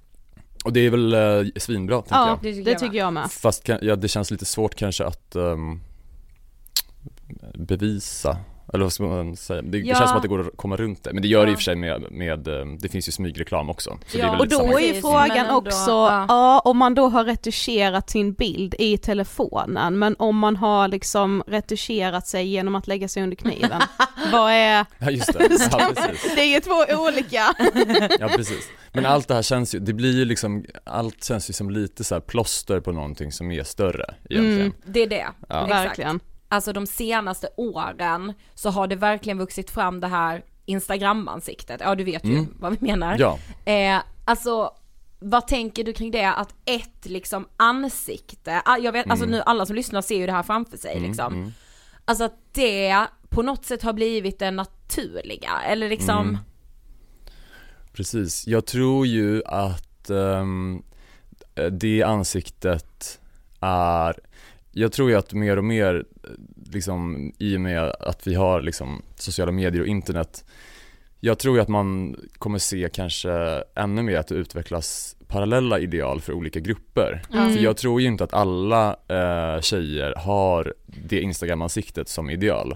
Och 0.66 0.74
det 0.74 0.80
är 0.80 0.90
väl 0.90 1.14
eh, 1.14 1.52
svinbra 1.56 2.02
tänker 2.02 2.16
ja, 2.16 2.28
jag. 2.28 2.38
det 2.42 2.54
tycker, 2.54 2.72
det 2.72 2.80
tycker 2.80 2.98
jag 2.98 3.14
med. 3.14 3.32
Fast 3.32 3.68
ja, 3.68 3.96
det 3.96 4.08
känns 4.08 4.32
lite 4.32 4.46
svårt 4.46 4.76
kanske 4.76 5.06
att 5.06 5.36
um, 5.36 5.82
bevisa 7.54 8.38
eller 8.76 8.86
vad 8.86 8.94
ska 8.94 9.04
man 9.04 9.36
säga? 9.36 9.62
Det, 9.62 9.78
ja. 9.78 9.94
det 9.94 9.98
känns 9.98 10.10
som 10.10 10.18
att 10.18 10.22
det 10.22 10.28
går 10.28 10.40
att 10.40 10.58
komma 10.58 10.76
runt 10.76 11.04
det, 11.04 11.14
men 11.14 11.22
det 11.22 11.28
gör 11.28 11.40
ja. 11.40 11.46
det 11.46 11.52
i 11.52 11.54
och 11.54 11.58
för 11.58 11.64
sig 11.64 11.76
med, 11.76 12.12
med 12.12 12.48
eh, 12.48 12.66
det 12.80 12.90
finns 12.90 13.08
ju 13.08 13.12
smygreklam 13.12 13.70
också. 13.70 13.98
Så 14.08 14.18
ja. 14.18 14.40
och 14.40 14.48
då 14.48 14.80
är 14.80 14.94
ju 14.94 15.02
frågan 15.02 15.50
också, 15.50 15.92
ja. 15.92 16.26
ja. 16.28 16.60
om 16.60 16.78
man 16.78 16.96
då 16.96 17.10
har 17.10 17.24
retuscherat 17.24 18.10
sin 18.10 18.34
bild 18.34 18.76
i 18.80 18.98
telefonen, 18.98 20.00
men 20.00 20.16
om 20.20 20.38
man 20.38 20.56
har 20.56 20.88
liksom 20.88 21.44
retuscherat 21.48 22.28
sig 22.28 22.48
genom 22.48 22.76
att 22.76 22.88
lägga 22.88 23.08
sig 23.08 23.24
under 23.24 23.36
kniven, 23.36 23.82
vad 24.32 24.52
är... 24.52 24.86
Ja 25.00 25.12
just 25.12 25.34
det, 25.34 25.48
ja, 25.72 25.92
precis. 25.96 26.36
det 26.36 26.42
är 26.42 26.54
ju 26.54 26.60
två 26.60 27.06
olika. 27.08 27.56
ja 28.20 28.28
precis. 28.28 28.70
Men 28.94 29.06
allt 29.06 29.28
det 29.28 29.34
här 29.34 29.42
känns 29.42 29.76
ju, 29.76 29.80
det 29.80 29.94
blir 29.94 30.18
ju 30.18 30.26
liksom, 30.26 30.66
allt 30.84 31.24
känns 31.24 31.50
ju 31.50 31.54
som 31.54 31.70
lite 31.70 32.04
så 32.04 32.22
plåster 32.22 32.80
på 32.80 32.92
någonting 32.92 33.32
som 33.32 33.52
är 33.52 33.64
större 33.64 34.16
egentligen. 34.30 34.62
Mm, 34.62 34.74
det 34.86 35.00
är 35.00 35.08
det, 35.08 35.28
ja. 35.50 35.66
verkligen 35.66 36.20
alltså 36.50 36.74
de 36.74 36.88
senaste 36.88 37.50
åren 37.58 38.34
så 38.56 38.70
har 38.70 38.88
det 38.88 38.96
verkligen 38.96 39.38
vuxit 39.38 39.72
fram 39.72 40.00
det 40.00 40.08
här 40.08 40.44
Instagram-ansiktet, 40.66 41.82
ja 41.84 41.96
du 41.96 42.04
vet 42.04 42.26
ju 42.26 42.38
mm. 42.38 42.56
vad 42.60 42.72
vi 42.72 42.88
menar. 42.88 43.18
Ja. 43.20 43.40
Eh, 43.66 44.02
alltså 44.26 44.72
vad 45.20 45.48
tänker 45.48 45.84
du 45.84 45.94
kring 45.94 46.12
det 46.12 46.26
att 46.26 46.56
ett 46.66 47.06
liksom 47.06 47.48
ansikte, 47.58 48.62
ah, 48.66 48.78
jag 48.78 48.92
vet, 48.92 49.12
alltså 49.12 49.26
mm. 49.26 49.34
alltså 49.34 49.38
nu 49.38 49.42
alla 49.42 49.66
som 49.66 49.76
lyssnar 49.76 50.02
ser 50.02 50.18
ju 50.18 50.26
det 50.26 50.32
här 50.32 50.44
framför 50.44 50.78
sig 50.78 50.98
mm, 50.98 51.04
liksom. 51.08 51.34
Mm. 51.34 51.54
Alltså 52.06 52.24
att 52.24 52.40
det 52.52 53.08
på 53.30 53.42
något 53.42 53.66
sätt 53.66 53.84
har 53.84 53.94
blivit 53.94 54.40
det 54.40 54.52
naturliga, 54.52 55.62
eller 55.68 55.90
liksom 55.90 56.30
mm. 56.30 56.38
Precis, 57.94 58.48
jag 58.48 58.66
tror 58.66 59.08
ju 59.08 59.44
att 59.46 60.10
um, 60.10 60.84
det 61.72 62.04
ansiktet 62.04 63.20
är 63.60 64.20
jag 64.78 64.92
tror 64.92 65.10
ju 65.10 65.16
att 65.16 65.34
mer 65.34 65.58
och 65.58 65.64
mer, 65.64 66.06
liksom, 66.72 67.32
i 67.38 67.58
och 67.58 67.62
med 67.62 67.96
att 68.00 68.28
vi 68.28 68.36
har 68.36 68.62
liksom, 68.62 69.02
sociala 69.16 69.52
medier 69.52 69.82
och 69.82 69.88
internet, 69.88 70.46
jag 71.20 71.40
tror 71.40 71.56
ju 71.56 71.62
att 71.62 71.68
man 71.68 72.16
kommer 72.38 72.60
se 72.60 72.90
kanske 72.94 73.64
ännu 73.76 74.02
mer 74.02 74.18
att 74.18 74.28
det 74.28 74.36
utvecklas 74.36 75.16
parallella 75.28 75.80
ideal 75.80 76.22
för 76.22 76.34
olika 76.34 76.60
grupper. 76.60 77.22
Mm. 77.34 77.54
För 77.54 77.64
jag 77.64 77.78
tror 77.78 78.02
ju 78.02 78.08
inte 78.08 78.24
att 78.24 78.34
alla 78.34 78.96
eh, 79.08 79.62
tjejer 79.62 80.14
har 80.18 80.74
det 80.86 81.22
Instagram-ansiktet 81.22 82.10
som 82.10 82.30
ideal. 82.30 82.76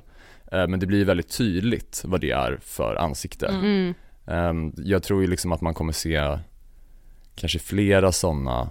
Eh, 0.51 0.67
men 0.67 0.79
det 0.79 0.85
blir 0.85 1.05
väldigt 1.05 1.37
tydligt 1.37 2.01
vad 2.05 2.21
det 2.21 2.31
är 2.31 2.59
för 2.61 2.95
ansikte. 2.95 3.47
Mm. 3.47 3.93
Eh, 4.27 4.83
jag 4.85 5.03
tror 5.03 5.21
ju 5.21 5.27
liksom 5.27 5.51
att 5.51 5.61
man 5.61 5.73
kommer 5.73 5.93
se 5.93 6.37
kanske 7.35 7.59
flera 7.59 8.11
sådana 8.11 8.69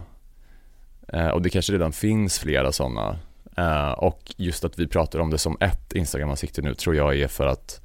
och 1.32 1.42
det 1.42 1.50
kanske 1.50 1.72
redan 1.72 1.92
finns 1.92 2.38
flera 2.38 2.72
sådana. 2.72 3.18
Eh, 3.58 3.90
och 3.90 4.34
just 4.36 4.64
att 4.64 4.78
vi 4.78 4.86
pratar 4.86 5.18
om 5.18 5.30
det 5.30 5.38
som 5.38 5.56
ett 5.60 5.92
Instagram-ansikte 5.92 6.62
nu 6.62 6.74
tror 6.74 6.96
jag 6.96 7.18
är 7.18 7.28
för 7.28 7.46
att 7.46 7.80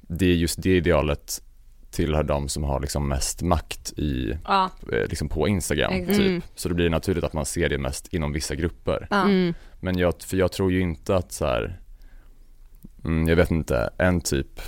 det 0.00 0.26
är 0.26 0.34
just 0.34 0.62
det 0.62 0.76
idealet 0.76 1.42
tillhör 1.90 2.22
de 2.22 2.48
som 2.48 2.64
har 2.64 2.80
liksom 2.80 3.08
mest 3.08 3.42
makt 3.42 3.92
i, 3.96 4.38
ja. 4.44 4.70
Eh, 4.92 5.08
liksom 5.08 5.28
på 5.28 5.48
Instagram. 5.48 5.92
Mm. 5.92 6.18
Typ. 6.18 6.44
Så 6.54 6.68
det 6.68 6.74
blir 6.74 6.90
naturligt 6.90 7.24
att 7.24 7.32
man 7.32 7.46
ser 7.46 7.68
det 7.68 7.78
mest 7.78 8.14
inom 8.14 8.32
vissa 8.32 8.54
grupper. 8.54 9.08
Mm. 9.10 9.54
Men 9.80 9.98
jag, 9.98 10.14
för 10.22 10.36
jag 10.36 10.52
tror 10.52 10.72
ju 10.72 10.80
inte 10.80 11.16
att 11.16 11.32
så 11.32 11.46
här, 11.46 11.80
mm, 13.04 13.28
jag 13.28 13.36
vet 13.36 13.50
inte, 13.50 13.90
en 13.98 14.20
typ 14.20 14.60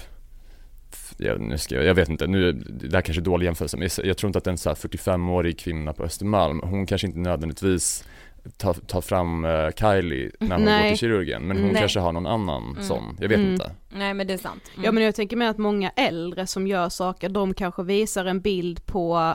jag, 1.16 1.40
nu 1.40 1.59
ska 1.59 1.74
jag, 1.74 1.84
jag 1.84 1.95
vet 1.95 2.09
inte, 2.09 2.26
nu, 2.26 2.53
det 2.53 2.97
här 2.97 3.03
kanske 3.03 3.20
är 3.20 3.24
dålig 3.24 3.47
jämförelse, 3.47 3.76
men 3.76 3.88
jag, 4.05 4.16
tror 4.16 4.28
inte 4.28 4.38
att 4.38 4.47
en 4.47 4.59
så 4.59 4.70
45-årig 4.70 5.59
kvinna 5.59 5.92
på 5.92 6.05
Östermalm, 6.05 6.61
hon 6.64 6.86
kanske 6.86 7.07
inte 7.07 7.18
nödvändigtvis 7.18 8.05
tar, 8.57 8.74
tar 8.74 9.01
fram 9.01 9.45
uh, 9.45 9.70
Kylie 9.70 10.30
när 10.38 10.57
hon 10.57 10.64
Nej. 10.64 10.82
går 10.82 10.88
till 10.88 10.99
kirurgen, 10.99 11.42
men 11.42 11.57
hon 11.57 11.72
Nej. 11.72 11.80
kanske 11.80 12.01
har 12.01 12.12
någon 12.12 12.26
annan 12.26 12.70
mm. 12.70 12.82
sån, 12.82 13.16
jag 13.20 13.28
vet 13.28 13.38
mm. 13.38 13.53
inte. 13.53 13.70
Nej 13.90 14.14
men 14.14 14.26
det 14.26 14.32
är 14.32 14.38
sant. 14.38 14.62
Mm. 14.74 14.84
Ja 14.84 14.92
men 14.92 15.03
jag 15.03 15.14
tänker 15.14 15.36
mig 15.36 15.49
att 15.49 15.59
många 15.59 15.90
äldre 15.90 16.47
som 16.47 16.66
gör 16.66 16.88
saker, 16.88 17.28
de 17.28 17.55
kanske 17.55 17.82
visar 17.82 18.24
en 18.24 18.40
bild 18.40 18.86
på 18.86 19.34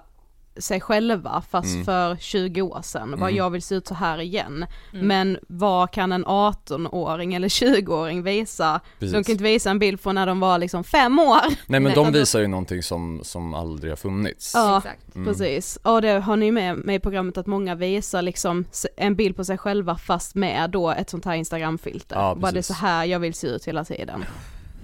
sig 0.60 0.82
själva 0.82 1.44
fast 1.50 1.74
mm. 1.74 1.86
för 1.86 2.16
20 2.16 2.62
år 2.62 2.82
sedan, 2.82 3.08
mm. 3.08 3.20
vad 3.20 3.32
jag 3.32 3.50
vill 3.50 3.62
se 3.62 3.76
ut 3.76 3.88
så 3.88 3.94
här 3.94 4.22
igen. 4.22 4.66
Mm. 4.94 5.08
Men 5.08 5.38
vad 5.48 5.92
kan 5.92 6.12
en 6.12 6.26
18-åring 6.26 7.34
eller 7.34 7.48
20-åring 7.48 8.24
visa? 8.24 8.82
Precis. 9.00 9.14
De 9.14 9.24
kan 9.24 9.32
inte 9.32 9.44
visa 9.44 9.70
en 9.70 9.80
bild 9.80 10.00
från 10.00 10.16
när 10.16 10.28
de 10.28 10.40
var 10.40 10.58
liksom 10.58 10.84
fem 10.84 11.20
år. 11.20 11.42
Nej 11.68 11.80
men 11.80 11.94
de 11.94 12.12
visar 12.12 12.40
ju 12.40 12.48
någonting 12.48 12.84
som, 12.84 13.20
som 13.24 13.54
aldrig 13.54 13.92
har 13.92 13.98
funnits. 13.98 14.52
Ja, 14.56 14.78
Exakt. 14.78 15.16
Mm. 15.16 15.28
precis. 15.28 15.80
Och 15.84 16.02
det 16.02 16.20
har 16.20 16.36
ni 16.36 16.52
med, 16.52 16.78
med 16.78 16.96
i 16.96 17.00
programmet 17.00 17.38
att 17.38 17.48
många 17.48 17.76
visar 17.76 18.22
liksom 18.22 18.66
en 18.98 19.16
bild 19.16 19.36
på 19.36 19.46
sig 19.46 19.58
själva 19.58 19.98
fast 19.98 20.36
med 20.36 20.70
då 20.70 20.92
ett 20.92 21.10
sånt 21.10 21.26
här 21.26 21.36
instagramfilter. 21.36 22.16
Ja, 22.16 22.36
Bara 22.36 22.52
det 22.52 22.60
är 22.60 22.62
så 22.62 22.74
här 22.74 23.06
jag 23.06 23.20
vill 23.20 23.34
se 23.34 23.48
ut 23.48 23.66
hela 23.66 23.86
tiden. 23.86 24.26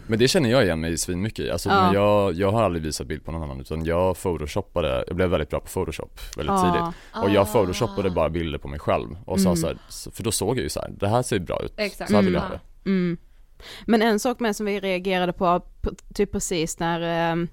Men 0.08 0.20
det 0.20 0.28
känner 0.28 0.50
jag 0.50 0.64
igen 0.64 0.80
mig 0.80 0.98
svinmycket 0.98 1.46
i, 1.46 1.52
alltså 1.52 1.70
ja. 1.70 1.94
jag, 1.94 2.34
jag 2.34 2.52
har 2.52 2.64
aldrig 2.64 2.84
visat 2.84 3.08
bild 3.08 3.26
på 3.26 3.32
någon 3.32 3.44
annan 3.44 3.60
utan 3.60 3.86
jag 3.86 4.18
photoshoppade, 4.18 5.04
jag 5.08 5.16
blev 5.16 5.30
väldigt 5.30 5.50
bra 5.50 5.60
på 5.60 5.68
photoshop 5.68 6.20
väldigt 6.38 6.56
ah. 6.56 6.64
tidigt 6.64 7.24
Och 7.24 7.30
jag 7.30 7.54
photoshoppade 7.54 8.10
bara 8.10 8.30
bilder 8.30 8.60
på 8.60 8.68
mig 8.68 8.80
själv 8.80 9.18
och 9.26 9.38
mm. 9.38 9.56
sa 9.56 9.62
så 9.62 9.68
här, 9.68 9.78
för 10.12 10.24
då 10.24 10.32
såg 10.32 10.58
jag 10.58 10.64
ju 10.64 10.70
så 10.70 10.80
här, 10.80 10.90
det 11.00 11.08
här 11.08 11.22
ser 11.22 11.40
bra 11.40 11.62
ut, 11.64 11.74
Exakt. 11.78 12.10
så 12.10 12.16
här 12.16 12.24
vill 12.24 12.34
jag 12.34 12.42
ha 12.42 12.50
det 12.50 12.90
mm. 12.90 13.18
Men 13.86 14.02
en 14.02 14.20
sak 14.20 14.40
med 14.40 14.56
som 14.56 14.66
vi 14.66 14.80
reagerade 14.80 15.34
på, 15.34 15.62
typ 16.14 16.32
precis 16.32 16.80
när 16.80 17.32
eh, 17.32 17.36
Eh, 17.36 17.46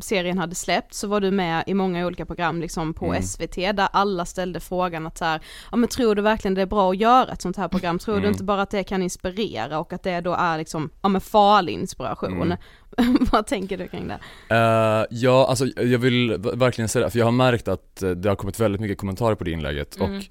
serien 0.00 0.38
hade 0.38 0.54
släppt 0.54 0.94
så 0.94 1.08
var 1.08 1.20
du 1.20 1.30
med 1.30 1.64
i 1.66 1.74
många 1.74 2.06
olika 2.06 2.26
program 2.26 2.60
liksom 2.60 2.94
på 2.94 3.06
mm. 3.06 3.22
SVT 3.22 3.54
där 3.54 3.88
alla 3.92 4.24
ställde 4.24 4.60
frågan 4.60 5.06
att 5.06 5.18
så 5.18 5.24
här, 5.24 5.40
ja 5.70 5.76
men 5.76 5.88
tror 5.88 6.14
du 6.14 6.22
verkligen 6.22 6.54
det 6.54 6.62
är 6.62 6.66
bra 6.66 6.90
att 6.90 6.96
göra 6.96 7.32
ett 7.32 7.42
sånt 7.42 7.56
här 7.56 7.68
program? 7.68 7.98
Tror 7.98 8.14
mm. 8.14 8.22
du 8.22 8.28
inte 8.28 8.44
bara 8.44 8.62
att 8.62 8.70
det 8.70 8.84
kan 8.84 9.02
inspirera 9.02 9.78
och 9.78 9.92
att 9.92 10.02
det 10.02 10.20
då 10.20 10.34
är 10.34 10.58
liksom, 10.58 10.90
ja 11.02 11.08
men 11.08 11.20
farlig 11.20 11.72
inspiration? 11.72 12.42
Mm. 12.42 12.58
Vad 13.32 13.46
tänker 13.46 13.78
du 13.78 13.88
kring 13.88 14.08
det? 14.08 14.18
Uh, 14.54 15.06
ja, 15.10 15.46
alltså 15.48 15.66
jag 15.66 15.98
vill 15.98 16.36
verkligen 16.38 16.88
säga 16.88 17.04
det, 17.04 17.10
för 17.10 17.18
jag 17.18 17.26
har 17.26 17.32
märkt 17.32 17.68
att 17.68 18.02
eh, 18.02 18.10
det 18.10 18.28
har 18.28 18.36
kommit 18.36 18.60
väldigt 18.60 18.80
mycket 18.80 18.98
kommentarer 18.98 19.34
på 19.34 19.44
det 19.44 19.50
inlägget 19.50 19.96
och 19.96 20.08
mm. 20.08 20.22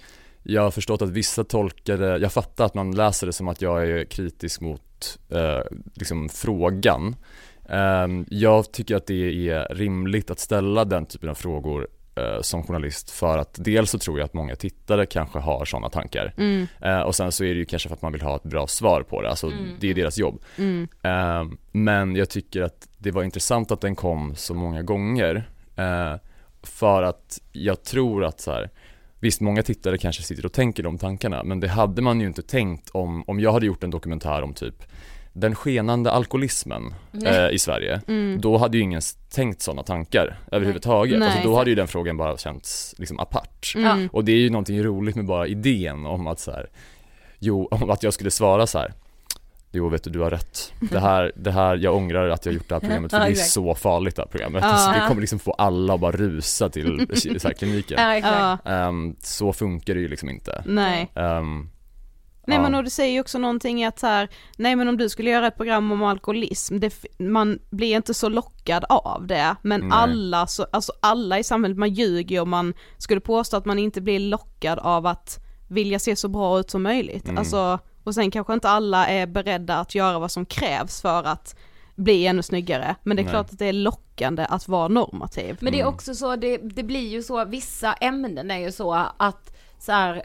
jag 0.44 0.62
har 0.62 0.72
förstått 0.72 1.02
att 1.02 1.10
vissa 1.10 1.44
tolkar 1.44 1.98
det, 1.98 2.18
jag 2.18 2.32
fattar 2.32 2.66
att 2.66 2.74
man 2.74 2.96
läser 2.96 3.28
det 3.28 3.34
som 3.34 3.48
att 3.48 3.62
jag 3.62 3.90
är 3.90 4.06
kritisk 4.06 4.62
mot 4.62 5.20
uh, 5.34 5.80
liksom 5.94 6.30
frågan 6.30 7.16
jag 8.30 8.72
tycker 8.72 8.96
att 8.96 9.08
det 9.08 9.50
är 9.50 9.76
rimligt 9.76 10.32
att 10.32 10.40
ställa 10.40 10.86
den 10.86 11.06
typen 11.06 11.30
av 11.30 11.36
frågor 11.36 11.88
eh, 12.16 12.42
som 12.42 12.64
journalist 12.64 13.12
för 13.12 13.38
att 13.38 13.56
dels 13.64 13.92
så 13.92 14.00
tror 14.00 14.20
jag 14.20 14.26
att 14.26 14.34
många 14.34 14.56
tittare 14.56 15.06
kanske 15.06 15.40
har 15.40 15.66
sådana 15.66 15.90
tankar 15.90 16.34
Mm. 16.38 16.68
eh, 16.82 17.00
och 17.00 17.16
sen 17.16 17.32
så 17.32 17.44
är 17.44 17.48
det 17.48 17.60
ju 17.60 17.66
kanske 17.66 17.90
för 17.90 17.96
att 17.96 18.02
man 18.02 18.12
vill 18.12 18.22
ha 18.22 18.36
ett 18.36 18.44
bra 18.44 18.68
svar 18.68 19.02
på 19.02 19.22
det, 19.22 19.30
alltså 19.30 19.48
Mm. 19.48 19.70
det 19.80 19.90
är 19.90 19.94
deras 19.94 20.18
jobb. 20.18 20.42
Mm. 20.58 20.88
Eh, 21.04 21.44
men 21.72 22.16
jag 22.16 22.30
tycker 22.30 22.62
att 22.62 22.88
det 22.98 23.12
var 23.12 23.24
intressant 23.24 23.72
att 23.72 23.82
den 23.82 23.96
kom 23.96 24.36
så 24.36 24.54
många 24.54 24.82
gånger 24.84 25.50
eh, 25.76 26.16
för 26.64 27.04
att 27.04 27.42
jag 27.52 27.84
tror 27.84 28.26
att 28.26 28.40
så 28.40 28.52
här, 28.52 28.70
Visst, 29.20 29.42
många 29.42 29.64
tittare 29.64 29.98
kanske 29.98 30.24
sitter 30.24 30.46
och 30.46 30.54
tänker 30.54 30.84
de 30.84 30.98
tankarna, 30.98 31.44
men 31.44 31.60
det 31.60 31.68
hade 31.68 32.02
man 32.02 32.22
ju 32.22 32.28
inte 32.28 32.42
tänkt 32.42 32.90
om, 32.90 33.24
om 33.28 33.40
jag 33.40 33.52
hade 33.54 33.66
gjort 33.66 33.84
en 33.84 33.90
dokumentär 33.92 34.42
om 34.42 34.54
typ 34.54 34.84
den 35.34 35.56
skenande 35.56 36.12
alkoholismen 36.12 36.94
eh, 37.26 37.50
i 37.50 37.60
Sverige, 37.60 38.02
Mm. 38.08 38.42
då 38.42 38.58
hade 38.58 38.78
ju 38.78 38.84
ingen 38.84 39.02
tänkt 39.34 39.62
sådana 39.62 39.84
tankar 39.84 40.38
överhuvudtaget. 40.52 41.20
Nej. 41.20 41.30
Alltså, 41.30 41.44
då 41.50 41.56
hade 41.56 41.70
ju 41.70 41.76
den 41.76 41.88
frågan 41.88 42.18
bara 42.18 42.38
känts 42.38 42.96
liksom 42.98 43.20
apart. 43.20 43.74
Mm. 43.76 44.08
Och 44.12 44.26
det 44.26 44.32
är 44.32 44.38
ju 44.38 44.50
någonting 44.50 44.84
roligt 44.84 45.16
med 45.16 45.26
bara 45.26 45.48
idén 45.48 46.06
om 46.06 46.28
att 46.28 46.40
så 46.40 46.52
här, 46.52 46.70
jo, 47.40 47.68
om 47.72 47.90
att 47.90 48.04
jag 48.04 48.14
skulle 48.14 48.32
svara 48.32 48.68
så 48.68 48.80
här. 48.80 48.94
Jo 49.76 49.90
vet 49.90 50.04
du, 50.04 50.10
du 50.10 50.20
har 50.20 50.30
rätt. 50.30 50.74
Det 50.92 51.00
här, 51.00 51.32
det 51.36 51.52
här, 51.52 51.76
jag 51.78 51.96
ångrar 51.96 52.30
att 52.30 52.46
jag 52.46 52.56
gjort 52.56 52.70
det 52.70 52.76
här 52.76 52.80
programmet 52.80 53.12
för 53.12 53.20
det 53.20 53.26
är 53.26 53.36
så 53.36 53.76
farligt 53.76 54.16
det 54.16 54.22
här 54.22 54.30
programmet. 54.30 54.64
Alltså, 54.64 54.92
det 54.92 55.08
kommer 55.08 55.22
liksom 55.22 55.40
få 55.40 55.52
alla 55.52 55.94
att 55.94 56.00
bara 56.00 56.12
rusa 56.12 56.70
till 56.70 57.08
så 57.40 57.48
här, 57.48 57.54
kliniken. 57.54 58.00
Ehm, 58.66 59.16
så 59.20 59.54
funkar 59.54 59.94
det 59.94 60.00
ju 60.00 60.08
liksom 60.08 60.30
inte. 60.30 60.64
nej. 60.66 61.10
Ehm, 61.16 61.70
Nej 62.48 62.58
ja. 62.58 62.62
men 62.62 62.76
och 62.76 62.84
det 62.84 62.90
säger 62.90 63.14
ju 63.14 63.20
också 63.20 63.38
någonting 63.38 63.82
i 63.82 63.86
att 63.86 64.00
så 64.00 64.08
här, 64.08 64.30
nej 64.58 64.76
men 64.76 64.88
om 64.88 64.98
du 64.98 65.10
skulle 65.10 65.30
göra 65.30 65.48
ett 65.48 65.58
program 65.58 65.92
om 65.92 66.04
alkoholism, 66.04 66.80
det, 66.80 67.06
man 67.20 67.60
blir 67.70 67.96
inte 67.96 68.14
så 68.14 68.30
lockad 68.30 68.86
av 68.90 69.28
det, 69.28 69.56
men 69.62 69.80
Nej. 69.82 69.90
alla, 69.92 70.48
så, 70.48 70.66
alltså 70.72 70.94
alla 71.00 71.40
i 71.40 71.44
samhället, 71.44 71.78
man 71.78 71.94
ljuger 71.94 72.42
om 72.42 72.50
man 72.50 72.74
skulle 72.98 73.22
påstå 73.22 73.58
att 73.58 73.66
man 73.66 73.80
inte 73.80 74.02
blir 74.02 74.20
lockad 74.20 74.80
av 74.80 75.06
att 75.06 75.40
vilja 75.70 76.00
se 76.00 76.16
så 76.16 76.28
bra 76.28 76.60
ut 76.60 76.70
som 76.70 76.84
möjligt. 76.84 77.26
Mm. 77.26 77.38
Alltså, 77.38 77.80
och 78.04 78.16
sen 78.16 78.32
kanske 78.32 78.54
inte 78.54 78.70
alla 78.70 79.08
är 79.08 79.28
beredda 79.28 79.80
att 79.80 79.96
göra 79.96 80.20
vad 80.20 80.32
som 80.32 80.46
krävs 80.46 81.02
för 81.02 81.24
att 81.24 81.56
bli 81.96 82.28
ännu 82.28 82.42
snyggare, 82.44 82.96
men 83.04 83.18
det 83.18 83.22
är 83.22 83.24
Nej. 83.24 83.32
klart 83.32 83.52
att 83.52 83.60
det 83.60 83.66
är 83.66 83.74
lockande 83.74 84.46
att 84.50 84.68
vara 84.68 84.88
normativ. 84.88 85.58
Men 85.60 85.72
det 85.72 85.80
är 85.80 85.84
Mm. 85.84 85.94
också 85.94 86.16
så, 86.16 86.36
det, 86.36 86.58
det 86.58 86.84
blir 86.84 87.10
ju 87.10 87.24
så, 87.24 87.46
vissa 87.46 87.94
ämnen 87.94 88.52
är 88.52 88.58
ju 88.60 88.72
så 88.72 88.94
att 89.18 89.58
så 89.80 89.92
här, 89.92 90.24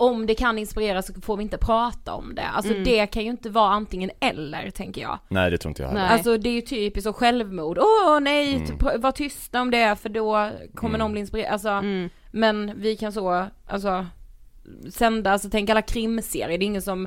om 0.00 0.26
det 0.26 0.34
kan 0.34 0.58
inspirera 0.58 1.02
så 1.02 1.12
får 1.22 1.36
vi 1.36 1.42
inte 1.42 1.58
prata 1.58 2.12
om 2.14 2.34
det. 2.34 2.46
Alltså 2.46 2.72
Mm. 2.72 2.84
det 2.84 3.06
kan 3.06 3.24
ju 3.24 3.30
inte 3.30 3.50
vara 3.50 3.70
antingen 3.70 4.10
eller 4.20 4.70
tänker 4.70 5.00
jag. 5.02 5.18
Nej 5.28 5.50
det 5.50 5.58
tror 5.58 5.70
inte 5.70 5.82
jag 5.82 5.88
heller. 5.88 6.00
Nej. 6.02 6.10
Alltså 6.12 6.36
det 6.38 6.48
är 6.48 6.54
ju 6.54 6.60
typiskt 6.60 7.04
så 7.06 7.12
självmord, 7.12 7.78
åh 7.78 8.20
nej, 8.20 8.54
Mm. 8.54 8.66
typ, 8.66 8.82
var 9.02 9.12
tysta 9.12 9.60
om 9.60 9.70
det 9.70 9.96
för 10.00 10.08
då 10.08 10.50
kommer 10.74 10.94
Mm. 10.94 10.98
någon 10.98 11.12
bli 11.12 11.20
inspirerad. 11.20 11.52
Alltså, 11.52 11.68
Mm. 11.68 12.10
men 12.30 12.72
vi 12.76 12.96
kan 12.96 13.12
så, 13.12 13.46
alltså 13.66 14.06
sända, 14.90 15.30
alltså 15.32 15.48
tänk 15.50 15.70
alla 15.70 15.82
krimserier, 15.82 16.48
det 16.58 16.64
är 16.64 16.66
ingen 16.66 16.82
som, 16.82 17.06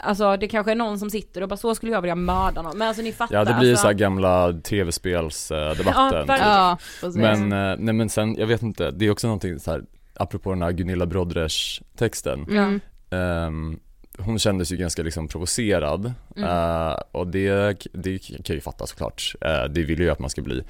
alltså 0.00 0.36
det 0.36 0.48
kanske 0.48 0.70
är 0.70 0.74
någon 0.76 0.98
som 0.98 1.10
sitter 1.10 1.42
och 1.42 1.48
bara 1.48 1.56
så 1.56 1.74
skulle 1.74 1.92
jag 1.92 2.00
vilja 2.02 2.14
mörda 2.14 2.62
någon, 2.62 2.78
men 2.78 2.88
alltså 2.88 3.02
ni 3.02 3.12
fattar. 3.12 3.34
Ja 3.34 3.44
det 3.44 3.54
blir 3.54 3.70
alltså, 3.70 3.82
så 3.82 3.86
här 3.88 3.94
gamla 3.94 4.52
tv-spelsdebatten. 4.52 5.84
Ja, 5.94 6.24
verkligen. 6.24 6.52
Ja, 6.52 6.78
men, 7.14 7.52
eh, 7.52 7.76
nej 7.78 7.94
men 7.94 8.08
sen, 8.08 8.34
jag 8.38 8.46
vet 8.46 8.62
inte, 8.62 8.90
det 8.90 9.06
är 9.06 9.10
också 9.10 9.26
någonting 9.26 9.58
så 9.58 9.70
här, 9.70 9.82
apropå 10.18 10.50
den 10.50 10.62
här 10.62 10.72
Gunilla 10.72 11.06
Brodres 11.06 11.80
texten. 11.96 12.46
Mm. 12.50 12.80
Ehm, 13.10 13.80
hon 14.18 14.38
kändes 14.38 14.72
ju 14.72 14.76
ganska 14.76 15.02
liksom 15.02 15.28
provocerad 15.28 16.12
Mm. 16.36 16.48
Eh, 16.48 16.96
och 17.12 17.26
det, 17.26 17.74
det 17.92 18.18
kan 18.18 18.36
jag 18.44 18.54
ju 18.54 18.60
fatta 18.60 18.86
såklart. 18.86 19.34
Eh, 19.40 19.64
det 19.64 19.82
vill 19.82 20.00
ju 20.00 20.10
att 20.10 20.18
man 20.18 20.30
ska 20.30 20.42
bli. 20.42 20.62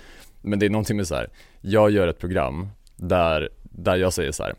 Men 0.42 0.59
det 0.59 0.66
är 0.66 0.70
någonting 0.70 0.96
med 0.96 1.07
så 1.07 1.14
här. 1.14 1.28
jag 1.61 1.90
gör 1.90 2.09
ett 2.09 2.18
program 2.18 2.68
där, 2.96 3.49
där 3.62 3.96
jag 3.96 4.12
säger 4.12 4.32
så 4.32 4.42
här. 4.42 4.55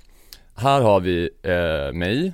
här 0.56 0.82
har 0.82 1.00
vi 1.00 1.30
eh, 1.44 1.94
mig 1.94 2.34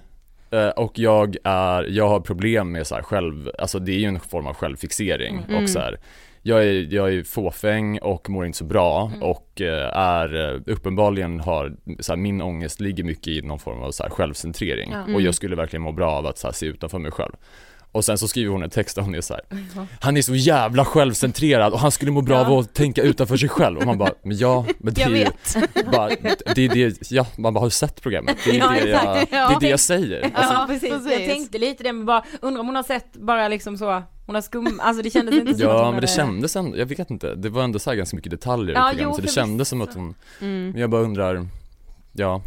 eh, 0.52 0.68
och 0.70 1.00
jag 1.00 1.36
är, 1.44 1.84
jag 1.84 2.08
har 2.08 2.20
problem 2.20 2.72
med 2.72 2.88
så 2.88 2.96
här 2.96 3.02
själv, 3.02 3.52
alltså 3.60 3.80
det 3.80 3.92
är 3.92 4.00
ju 4.00 4.06
en 4.06 4.20
form 4.20 4.48
av 4.48 4.54
självfixering 4.54 5.44
Mm. 5.50 5.64
och 5.64 5.70
så 5.70 5.80
här. 5.80 5.98
Jag 6.48 6.64
är, 6.64 6.94
jag 6.94 7.14
är 7.14 7.24
fåfäng 7.24 8.00
och 8.00 8.30
mår 8.30 8.46
inte 8.46 8.58
så 8.58 8.64
bra 8.64 9.08
Mm. 9.08 9.24
och 9.24 9.62
eh, 9.62 9.98
är 9.98 10.54
eh, 10.56 10.62
uppenbarligen 10.74 11.40
har, 11.40 11.74
så 12.00 12.12
här, 12.12 12.18
min 12.18 12.42
ångest 12.42 12.80
ligger 12.80 13.04
mycket 13.04 13.28
i 13.28 13.42
någon 13.42 13.60
form 13.60 13.82
av 13.84 13.92
så 13.92 14.04
här, 14.04 14.10
självcentrering 14.10 14.90
Ja. 14.92 15.02
och 15.02 15.10
Mm. 15.10 15.24
jag 15.26 15.36
skulle 15.36 15.56
verkligen 15.56 15.82
må 15.84 15.92
bra 15.92 16.12
av 16.12 16.26
att 16.26 16.38
så 16.38 16.48
här, 16.48 16.54
se 16.54 16.66
utanför 16.66 17.00
mig 17.00 17.12
själv. 17.12 17.32
Och 17.92 18.06
sen 18.06 18.18
så 18.18 18.28
skriver 18.28 18.52
hon 18.52 18.64
en 18.64 18.70
text 18.70 18.96
där 18.96 19.02
hon 19.04 19.16
är 19.16 19.22
så 19.22 19.34
här. 19.34 19.44
Han 20.02 20.18
är 20.18 20.22
så 20.22 20.36
jävla 20.36 20.86
självcentrerad 20.86 21.74
och 21.74 21.80
han 21.80 21.92
skulle 21.92 22.12
må 22.12 22.22
bra 22.22 22.38
av 22.46 22.54
att 22.60 22.74
tänka 22.74 23.02
utanför 23.02 23.38
sig 23.38 23.50
själv 23.50 23.78
och 23.78 23.86
man 23.86 23.98
bara, 23.98 24.12
men 24.24 24.38
ja, 24.38 24.66
men 24.78 24.94
det 24.94 25.02
är 25.02 25.10
ju, 25.10 25.14
vet. 25.16 25.58
bara, 25.92 26.10
det 26.56 26.62
är 26.66 26.70
det, 26.70 27.12
ja, 27.12 27.26
man 27.38 27.54
bara 27.54 27.60
har 27.60 27.70
sett 27.70 28.02
programmet, 28.02 28.38
det 28.46 28.50
är 28.52 28.56
Ja, 28.56 28.70
det 28.70 28.90
jag, 28.90 29.28
det 29.30 29.36
är 29.38 29.60
det 29.60 29.70
jag 29.70 29.80
säger. 29.80 30.24
Alltså, 30.24 30.54
Ja 30.54 30.66
precis. 30.68 30.90
precis. 30.90 31.12
jag 31.12 31.26
tänkte 31.26 31.58
lite 31.58 31.84
det 31.84 31.94
men 31.94 32.06
bara, 32.06 32.24
undrar 32.42 32.60
om 32.62 32.66
hon 32.68 32.76
har 32.76 32.84
sett 32.84 33.14
bara 33.14 33.48
liksom 33.48 33.78
så, 33.78 34.04
hon 34.26 34.36
har 34.36 34.42
skum, 34.42 34.80
alltså 34.84 35.04
det 35.04 35.10
kändes 35.10 35.36
inte 35.36 35.46
som 35.56 35.68
att 35.68 35.74
Ja 35.74 35.86
hon 35.86 35.94
men 35.96 36.02
det 36.02 36.08
hade- 36.08 36.08
kändes 36.08 36.56
ändå, 36.56 36.78
jag 36.78 36.86
vet 36.86 37.12
inte, 37.12 37.36
det 37.36 37.50
var 37.50 37.64
ändå 37.64 37.80
så 37.80 37.90
här 37.90 37.98
ganska 37.98 38.16
mycket 38.16 38.32
detaljer 38.32 38.76
i 38.76 38.78
Ja, 38.78 38.82
programmet 38.90 39.04
jo, 39.04 39.10
så 39.12 39.16
det 39.16 39.22
förvisso. 39.22 39.36
kändes 39.36 39.70
som 39.70 39.82
att 39.82 39.94
hon, 39.94 40.16
Mm. 40.42 40.70
men 40.70 40.82
jag 40.82 40.90
bara 40.90 41.02
undrar, 41.02 41.48
ja 42.14 42.42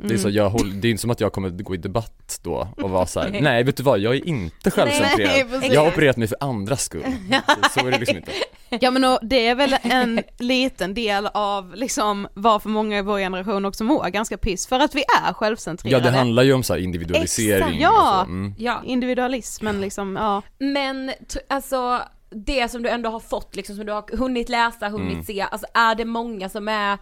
Det 0.00 0.14
är, 0.14 0.18
så, 0.18 0.28
Mm. 0.28 0.36
jag 0.36 0.50
håller, 0.50 0.74
det 0.74 0.88
är 0.88 0.90
inte 0.90 1.00
som 1.00 1.10
att 1.10 1.20
jag 1.20 1.32
kommer 1.32 1.48
gå 1.50 1.74
i 1.74 1.78
debatt 1.78 2.40
då 2.42 2.68
och 2.76 2.90
vara 2.90 3.06
så 3.06 3.20
här: 3.20 3.38
nej 3.40 3.64
vet 3.64 3.76
du 3.76 3.82
vad, 3.82 3.98
jag 3.98 4.14
är 4.16 4.28
inte 4.28 4.70
självcentrerad 4.70 5.60
Nej. 5.60 5.70
Jag 5.72 5.80
har 5.80 5.88
opererat 5.88 6.16
mig 6.16 6.28
för 6.28 6.36
andras 6.40 6.82
skull, 6.84 7.02
så, 7.46 7.80
så 7.80 7.86
är 7.86 7.90
det 7.90 7.98
liksom 7.98 8.16
inte 8.16 8.32
Ja 8.80 8.90
men 8.90 9.04
och 9.04 9.18
det 9.22 9.46
är 9.46 9.54
väl 9.54 9.76
en 9.82 10.20
liten 10.38 10.94
del 10.94 11.26
av 11.26 11.74
liksom 11.74 12.28
varför 12.34 12.68
många 12.68 12.98
i 12.98 13.02
vår 13.02 13.18
generation 13.18 13.64
också 13.64 13.84
mår 13.84 14.08
ganska 14.08 14.36
piss, 14.36 14.66
för 14.66 14.80
att 14.80 14.94
vi 14.94 15.00
är 15.00 15.26
Ja 15.26 15.34
självcentrerade. 15.34 16.10
det 16.10 16.16
handlar 16.16 16.42
ju 16.42 16.52
om 16.52 16.62
så 16.62 16.72
här 16.72 16.80
individualisering 16.80 17.62
Exakt, 17.62 17.80
ja. 17.82 18.22
Mm. 18.22 18.54
Ja, 18.58 18.82
Individualismen 18.84 19.80
liksom, 19.80 20.16
ja. 20.16 20.42
men 20.58 21.12
alltså 21.48 22.00
det 22.30 22.68
som 22.70 22.82
du 22.82 22.88
ändå 22.88 23.10
har 23.10 23.20
fått 23.20 23.56
liksom, 23.56 23.76
som 23.76 23.86
du 23.86 23.92
har 23.92 24.16
hunnit 24.16 24.48
läsa, 24.48 24.88
hunnit 24.88 25.12
Mm. 25.12 25.24
se, 25.24 25.40
alltså 25.40 25.66
är 25.74 25.94
det 25.94 26.04
många 26.04 26.48
som 26.48 26.68
är 26.68 26.98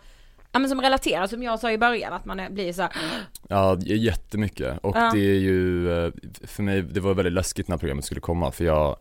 Ja 0.55 0.59
men 0.61 0.69
som 0.71 0.81
relaterar, 0.81 1.27
som 1.27 1.43
jag 1.43 1.61
sa 1.61 1.71
i 1.73 1.79
början, 1.79 2.13
att 2.13 2.25
man 2.25 2.41
blir 2.51 2.73
så 2.73 2.83
här, 2.83 2.91
Ja, 3.49 3.77
jättemycket. 3.81 4.79
Och 4.83 4.97
Ja. 4.97 5.11
det 5.15 5.19
är 5.21 5.39
ju, 5.41 5.93
eh, 6.07 6.13
för 6.45 6.63
mig, 6.63 6.83
det 6.83 7.01
var 7.01 7.15
väldigt 7.15 7.33
läskigt 7.35 7.69
när 7.69 7.77
programmet 7.77 8.05
skulle 8.05 8.21
komma 8.21 8.51
för 8.53 8.65
jag 8.65 8.97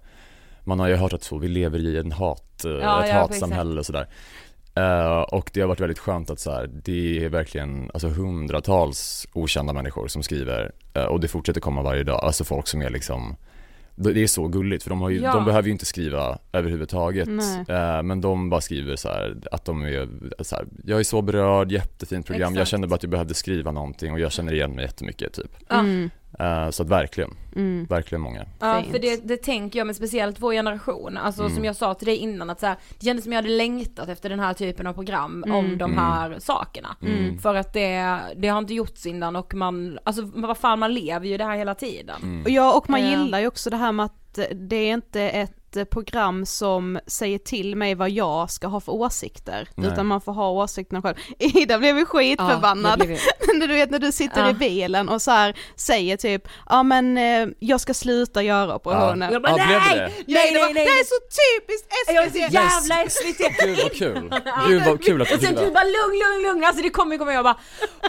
Man 0.63 0.79
har 0.79 0.87
ju 0.87 0.95
hört 0.95 1.13
att 1.13 1.23
så, 1.23 1.37
vi 1.37 1.47
lever 1.47 1.79
i 1.79 1.97
en 1.97 2.11
hat, 2.11 2.65
eh, 2.65 2.71
Ja, 2.71 3.03
ett 3.03 3.09
ja, 3.09 3.15
hatsamhälle 3.19 3.79
och 3.79 3.85
sådär. 3.85 4.07
Eh, 4.75 5.21
Och 5.21 5.49
det 5.53 5.61
har 5.61 5.67
varit 5.67 5.79
väldigt 5.79 5.99
skönt 5.99 6.29
att 6.29 6.39
så 6.39 6.51
här, 6.51 6.69
det 6.83 7.25
är 7.25 7.29
verkligen 7.29 7.89
alltså 7.93 8.07
hundratals 8.07 9.27
okända 9.33 9.73
människor 9.73 10.07
som 10.07 10.23
skriver 10.23 10.71
eh, 10.93 11.03
och 11.05 11.19
det 11.19 11.27
fortsätter 11.27 11.61
komma 11.61 11.81
varje 11.81 12.03
dag, 12.03 12.23
alltså 12.23 12.43
folk 12.43 12.67
som 12.67 12.81
är 12.81 12.89
liksom 12.89 13.35
det 13.95 14.23
är 14.23 14.27
så 14.27 14.47
gulligt 14.47 14.83
för 14.83 14.89
de, 14.89 15.01
har 15.01 15.09
ju, 15.09 15.19
Ja. 15.21 15.33
de 15.33 15.45
behöver 15.45 15.65
ju 15.67 15.71
inte 15.71 15.85
skriva 15.85 16.37
överhuvudtaget 16.53 17.27
eh, 17.69 18.03
Men 18.03 18.21
de 18.21 18.49
bara 18.49 18.61
skriver 18.61 18.95
så 18.95 19.07
här 19.09 19.37
att 19.51 19.65
de 19.65 19.81
är 19.83 20.09
så 20.43 20.55
här, 20.55 20.65
jag 20.85 20.99
är 20.99 21.03
så 21.03 21.21
berörd, 21.21 21.71
jättefint 21.71 22.25
program, 22.25 22.41
jag 22.53 22.61
Exakt. 22.61 22.69
kände 22.69 22.87
bara 22.87 22.95
att 22.95 23.03
jag 23.03 23.09
behövde 23.09 23.33
skriva 23.33 23.71
någonting 23.71 24.13
och 24.13 24.19
jag 24.19 24.31
känner 24.31 24.53
igen 24.53 24.71
mig 24.75 24.85
jättemycket 24.85 25.33
typ. 25.33 25.71
Mm, 25.71 26.09
Så 26.71 26.83
att 26.83 26.89
verkligen, 26.89 27.31
mm. 27.55 27.85
verkligen 27.89 28.21
många 28.21 28.45
Ja 28.59 28.81
Fint. 28.81 28.91
för 28.91 28.99
det, 28.99 29.27
det 29.27 29.37
tänker 29.37 29.79
jag, 29.79 29.85
men 29.85 29.95
speciellt 29.95 30.39
vår 30.39 30.53
generation, 30.53 31.17
alltså 31.17 31.41
Mm. 31.43 31.55
som 31.55 31.65
jag 31.65 31.75
sa 31.75 31.93
till 31.93 32.05
dig 32.07 32.17
innan 32.17 32.49
att 32.49 32.59
så 32.59 32.65
här, 32.65 32.77
det 32.99 33.05
kändes 33.05 33.23
som 33.23 33.31
jag 33.33 33.37
hade 33.37 33.49
längtat 33.55 34.09
efter 34.09 34.29
den 34.29 34.39
här 34.39 34.53
typen 34.53 34.87
av 34.87 34.93
program 34.93 35.43
Mm. 35.45 35.57
om 35.57 35.77
de 35.77 35.91
Mm. 35.91 35.97
här 35.97 36.39
sakerna. 36.39 36.95
Mm. 37.01 37.37
För 37.39 37.55
att 37.55 37.73
det, 37.73 38.19
det 38.35 38.47
har 38.47 38.57
inte 38.59 38.73
gjorts 38.73 39.05
innan 39.05 39.35
och 39.35 39.53
man, 39.53 39.99
alltså 40.03 40.21
vad 40.35 40.57
fan 40.57 40.79
man 40.79 40.93
lever 40.93 41.27
ju 41.27 41.37
det 41.37 41.45
här 41.45 41.57
hela 41.57 41.75
tiden. 41.75 42.21
Mm. 42.23 42.43
Och 42.43 42.49
ja, 42.49 42.77
och 42.77 42.89
man 42.89 43.01
Ja. 43.01 43.07
gillar 43.19 43.39
ju 43.39 43.47
också 43.47 43.69
det 43.69 43.77
här 43.77 43.91
med 43.91 44.05
att 44.05 44.37
eh, 44.37 44.45
det 44.55 44.75
är 44.75 44.93
inte 44.93 45.21
ett 45.21 45.62
eh, 45.75 45.83
program 45.85 46.45
som 46.45 46.99
säger 47.07 47.37
till 47.37 47.75
mig 47.75 47.95
vad 47.95 48.09
jag 48.09 48.51
ska 48.51 48.67
ha 48.67 48.79
för 48.79 48.91
åsikter, 48.91 49.69
Nej. 49.75 49.91
utan 49.91 50.05
man 50.07 50.21
får 50.21 50.33
ha 50.33 50.49
åsikterna 50.49 51.01
själv. 51.01 51.15
Ida 51.39 51.77
blev 51.79 51.97
ju 51.97 52.05
skitförbannad 52.05 52.99
det 52.99 53.05
blev 53.05 53.17
ju- 53.17 53.53
när 53.59 53.67
du 53.67 53.73
vet 53.73 53.91
när 53.91 53.99
du 53.99 54.11
sitter 54.11 54.41
Ja. 54.41 54.49
i 54.49 54.53
bilen 54.53 55.09
och 55.09 55.21
så 55.21 55.31
här 55.31 55.55
säger 55.75 56.17
typ, 56.17 56.47
ja 56.69 56.83
men 56.83 57.17
eh, 57.17 57.47
jag 57.59 57.81
ska 57.81 57.93
sluta 57.93 58.43
göra 58.43 58.75
operationen. 58.75 59.33
Jag 59.33 59.41
bara, 59.41 59.57
Ja, 59.57 59.65
blev 59.65 59.67
det 59.67 59.79
nej, 59.79 59.95
det? 59.99 60.01
nej, 60.05 60.23
Nej, 60.27 60.51
det, 60.53 60.59
var, 60.59 60.65
nej, 60.65 60.73
nej, 60.73 60.85
det 60.85 60.91
är 60.91 61.03
så 61.03 61.19
typiskt 61.41 61.87
Jag 62.07 62.23
är 62.23 62.29
SVT! 62.29 62.33
så 62.33 62.53
jävla 62.53 63.09
SVT. 63.09 63.65
Gud 63.65 63.77
vad 63.83 63.93
kul! 63.93 64.33
Gud 64.67 64.83
vad 64.85 65.03
kul 65.03 65.21
att 65.21 65.31
Och 65.31 65.39
du 65.39 65.45
sen 65.45 65.55
du 65.55 65.71
bara 65.71 65.83
lugn, 65.83 66.19
lugn, 66.23 66.43
lugn, 66.47 66.63
alltså 66.63 66.83
det 66.83 66.89
kommer, 66.89 67.17
kommer 67.17 67.31
jag 67.31 67.43
bara, 67.43 67.57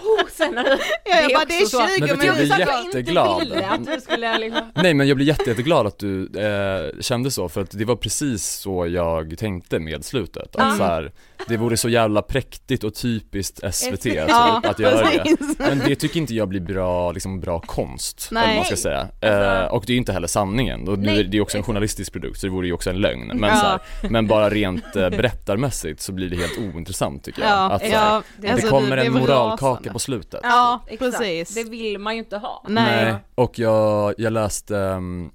oh, 0.03 0.21
sen 0.33 0.55
när 0.55 0.65
du, 0.65 0.71
Ja, 1.05 1.21
jag 1.21 1.31
bara, 1.33 1.45
det 1.45 1.59
är 1.59 1.63
också 1.65 1.79
så- 1.79 1.87
20 1.87 2.01
Men 2.01 2.09
vet 2.09 2.21
du, 2.21 2.27
jag 2.27 2.35
blir 2.37 2.43
minuter. 2.45 2.63
Att 2.63 2.69
jag 2.69 2.85
inte 2.85 2.99
jätteglad. 2.99 3.41
ville 3.41 3.67
att 3.69 3.87
du 3.87 4.01
skulle 4.01 4.39
liksom 4.39 4.73
Nej 4.75 4.95
men 4.95 5.09
jag 5.09 5.17
blir 5.17 5.27
jätte, 5.27 5.51
jätteglad 5.51 5.87
att 5.87 5.99
du 5.99 6.23
eh, 6.39 7.01
kände 7.01 7.31
så 7.31 7.49
för 7.55 7.61
att 7.61 7.71
det 7.71 7.85
var 7.85 7.97
precis 7.97 8.45
så 8.47 8.87
jag 8.87 9.39
tänkte 9.39 9.79
med 9.79 10.05
slutet. 10.05 10.57
Att 10.57 10.69
Ja. 10.71 10.75
så 10.77 10.85
här, 10.85 11.13
det 11.49 11.57
vore 11.57 11.77
så 11.77 11.89
jävla 11.89 12.23
präktigt 12.23 12.85
och 12.85 12.95
typiskt 12.95 13.75
SVT 13.75 14.05
Ja, 14.07 14.61
typ, 14.63 14.71
att 14.71 14.79
göra 14.79 15.11
det. 15.11 15.37
Men 15.59 15.79
det 15.79 15.95
tycker 15.97 16.21
inte 16.21 16.35
jag 16.35 16.49
blir 16.49 16.61
bra, 16.61 17.13
liksom 17.13 17.41
bra 17.41 17.61
konst, 17.61 18.29
eller 18.31 18.41
Nej. 18.41 18.49
vad 18.49 18.57
man 18.57 18.65
ska 18.65 18.77
säga. 18.77 19.09
Eh, 19.21 19.65
och 19.73 19.85
det 19.87 19.91
är 19.93 19.95
ju 19.95 19.99
inte 19.99 20.13
heller 20.13 20.27
sanningen, 20.29 20.89
och 20.89 20.99
nu 20.99 21.07
Nej, 21.07 21.21
är 21.21 21.25
det 21.25 21.37
är 21.37 21.41
också 21.41 21.57
en 21.57 21.63
journalistisk 21.63 22.13
produkt 22.13 22.41
så 22.41 22.47
det 22.47 22.53
vore 22.53 22.67
ju 22.67 22.73
också 22.73 22.91
en 22.91 22.97
lögn. 23.01 23.27
Men, 23.35 23.51
Ja. 23.51 23.57
så 23.57 23.67
här, 23.67 24.11
men 24.11 24.27
bara 24.27 24.51
rent 24.51 24.97
eh, 24.97 25.11
berättarmässigt 25.11 26.01
så 26.01 26.13
blir 26.13 26.31
det 26.31 26.37
helt 26.37 26.59
ointressant 26.59 27.25
tycker 27.25 27.43
jag. 27.43 27.51
Ja, 27.51 27.71
att, 27.73 27.81
så 27.83 27.87
här, 27.89 28.15
ja, 28.15 28.23
det 28.37 28.49
alltså, 28.51 28.69
kommer 28.69 28.97
en 28.97 29.13
moralkaka 29.13 29.67
rasande. 29.67 29.91
på 29.91 29.99
slutet. 29.99 30.41
Ja, 30.43 30.81
Exakt. 30.89 31.19
precis. 31.19 31.55
Det 31.55 31.71
vill 31.71 31.99
man 31.99 32.13
ju 32.15 32.19
inte 32.19 32.37
ha. 32.37 32.65
Nej. 32.69 33.15
Och 33.35 33.59
jag, 33.59 34.15
jag 34.19 34.33
läste 34.33 34.75
um, 34.75 35.31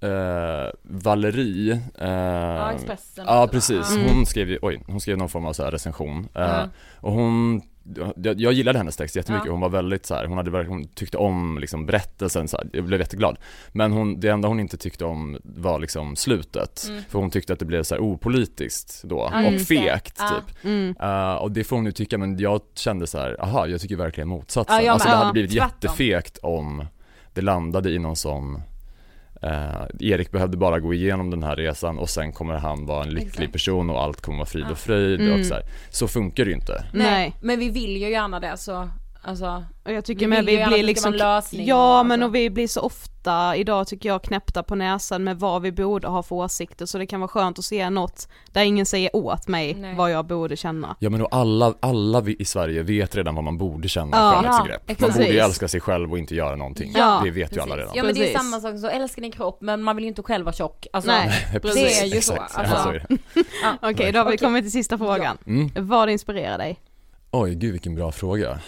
eh, 0.00 0.70
Valerie 0.82 1.72
eh, 1.98 2.08
Ja, 2.08 2.72
Expressen 2.72 3.24
Ja 3.28 3.48
precis? 3.52 3.90
Mm. 3.96 4.08
hon 4.14 4.26
skrev 4.26 4.50
ju, 4.50 4.58
oj, 4.62 4.82
hon 4.86 5.00
skrev 5.00 5.18
någon 5.18 5.28
form 5.28 5.46
av 5.46 5.52
så 5.52 5.64
här 5.64 5.70
recension 5.70 6.28
eh, 6.34 6.56
Mm. 6.58 6.68
och 7.00 7.12
hon 7.12 7.62
jag, 8.16 8.40
jag 8.40 8.52
gillade 8.52 8.78
hennes 8.78 8.96
text 8.96 9.16
jättemycket, 9.16 9.46
Ja. 9.46 9.52
hon 9.52 9.60
var 9.60 9.68
väldigt 9.68 10.06
så 10.06 10.14
här, 10.14 10.26
hon 10.26 10.36
hade 10.36 10.50
verkligen, 10.50 10.78
hon 10.78 10.88
tyckte 10.88 11.16
om 11.16 11.58
liksom 11.60 11.86
berättelsen 11.86 12.48
så 12.48 12.56
här, 12.56 12.66
jag 12.72 12.84
blev 12.84 13.00
jätteglad 13.00 13.36
Men 13.72 13.92
hon, 13.92 14.20
det 14.20 14.28
enda 14.28 14.48
hon 14.48 14.60
inte 14.60 14.76
tyckte 14.76 15.04
om 15.04 15.38
var 15.42 15.78
liksom 15.78 16.16
slutet, 16.16 16.86
Mm. 16.88 17.02
för 17.08 17.18
hon 17.18 17.30
tyckte 17.30 17.52
att 17.52 17.58
det 17.58 17.64
blev 17.64 17.82
så 17.82 17.94
här 17.94 18.02
opolitiskt 18.02 19.02
då, 19.04 19.28
Ja, 19.32 19.46
och 19.46 19.52
just 19.52 19.68
det. 19.68 19.76
fegt 19.76 20.16
Ja. 20.18 20.28
typ 20.28 20.64
Mm. 20.64 20.96
Eh, 21.00 21.34
och 21.34 21.50
det 21.52 21.64
får 21.64 21.76
hon 21.76 21.86
ju 21.86 21.92
tycka, 21.92 22.18
men 22.18 22.38
jag 22.38 22.60
kände 22.74 23.06
så 23.06 23.18
här, 23.18 23.36
aha, 23.42 23.66
jag 23.66 23.80
tycker 23.80 23.96
verkligen 23.96 24.28
motsatsen. 24.28 24.76
Ja, 24.76 24.82
jag 24.82 24.92
alltså 24.92 25.08
det 25.08 25.14
hade 25.14 25.28
Ja, 25.28 25.32
blivit 25.32 25.50
tvärtom. 25.50 25.68
jättefegt 25.82 26.38
om 26.42 26.86
det 27.34 27.40
landade 27.42 27.90
i 27.90 27.98
någon 27.98 28.16
sån 28.16 28.62
eh, 29.46 30.10
Erik 30.12 30.30
behövde 30.30 30.56
bara 30.56 30.80
gå 30.80 30.94
igenom 30.94 31.30
den 31.30 31.42
här 31.42 31.56
resan 31.56 31.98
och 31.98 32.08
sen 32.10 32.32
kommer 32.32 32.54
han 32.54 32.86
vara 32.86 33.02
en 33.04 33.10
lycklig 33.10 33.28
Exakt. 33.28 33.52
person 33.52 33.90
och 33.90 34.02
allt 34.02 34.20
kommer 34.20 34.38
vara 34.38 34.46
frid 34.46 34.66
och 34.70 34.78
fröjd 34.78 35.20
Mm. 35.20 35.40
och 35.40 35.46
så 35.46 35.54
här. 35.54 35.62
Så 35.90 36.08
funkar 36.08 36.44
det 36.44 36.50
ju 36.50 36.56
inte. 36.56 36.84
Nej. 36.92 37.34
Men 37.42 37.58
vi 37.58 37.70
vill 37.70 37.96
ju 37.96 38.10
gärna 38.10 38.40
det 38.40 38.56
så, 38.56 38.88
alltså. 39.22 39.64
Och 39.84 39.90
jag 39.92 39.96
Vi 39.96 40.02
tycker 40.02 40.28
med 40.28 40.44
vill 40.44 40.54
ju 40.54 40.60
vi 40.64 40.66
blir 40.70 40.82
liksom, 40.82 41.14
ja 41.52 42.00
och 42.00 42.06
men 42.06 42.22
och 42.22 42.34
vi 42.34 42.50
blir 42.50 42.68
så 42.68 42.80
ofta 42.80 43.15
idag 43.56 43.86
tycker 43.86 44.08
jag 44.08 44.22
knäppta 44.22 44.62
på 44.62 44.74
näsan 44.74 45.24
med 45.24 45.38
vad 45.38 45.62
vi 45.62 45.72
borde 45.72 46.08
ha 46.08 46.22
för 46.22 46.36
åsikter 46.36 46.86
så 46.86 46.98
det 46.98 47.06
kan 47.06 47.20
vara 47.20 47.28
skönt 47.28 47.58
att 47.58 47.64
se 47.64 47.90
något 47.90 48.28
där 48.52 48.64
ingen 48.64 48.86
säger 48.86 49.16
åt 49.16 49.48
mig 49.48 49.74
Nej. 49.74 49.94
vad 49.94 50.10
jag 50.10 50.26
borde 50.26 50.56
känna. 50.56 50.96
Ja 50.98 51.10
men 51.10 51.20
och 51.22 51.28
alla, 51.36 51.74
alla 51.80 52.20
vi 52.20 52.36
i 52.38 52.44
Sverige 52.44 52.82
vet 52.82 53.16
redan 53.16 53.34
vad 53.34 53.44
man 53.44 53.58
borde 53.58 53.88
känna 53.88 54.16
Ja. 54.16 54.32
skönhetsbegrepp. 54.34 54.82
Ja, 54.86 54.94
man 55.00 55.10
borde 55.10 55.22
ju 55.24 55.28
precis. 55.28 55.42
älska 55.42 55.68
sig 55.68 55.80
själv 55.80 56.12
och 56.12 56.18
inte 56.18 56.34
göra 56.34 56.56
någonting. 56.56 56.92
Ja, 56.96 57.20
det 57.24 57.30
vet 57.30 57.56
ju 57.56 57.60
alla 57.60 57.74
Precis. 57.74 57.78
redan. 57.94 57.96
Ja 57.96 58.02
men 58.04 58.14
det 58.14 58.20
är 58.20 58.32
Precis. 58.34 58.36
samma 58.50 58.60
sak 58.60 58.78
så, 58.80 58.88
älska 58.88 59.20
din 59.20 59.32
kropp 59.32 59.58
men 59.60 59.82
man 59.82 59.96
vill 59.96 60.04
ju 60.04 60.08
inte 60.08 60.22
själv 60.22 60.44
vara 60.44 60.54
tjock. 60.54 60.86
Alltså, 60.92 61.10
Nej. 61.10 61.46
det 61.62 62.00
är 62.00 62.04
ju 62.04 62.20
så. 62.20 62.32
Exakt. 62.32 62.56
Alltså, 62.58 62.94
Ja, 62.94 63.00
så. 63.08 63.44
Okej, 63.90 64.12
då 64.12 64.18
har 64.18 64.24
vi 64.24 64.28
Okej. 64.36 64.38
kommit 64.38 64.64
till 64.64 64.72
sista 64.72 64.98
frågan. 64.98 65.38
Mm. 65.46 65.70
Vad 65.76 66.10
inspirerar 66.10 66.58
dig? 66.58 66.80
Oj, 67.30 67.54
gud 67.54 67.72
vilken 67.72 67.94
bra 67.94 68.12
fråga. 68.12 68.58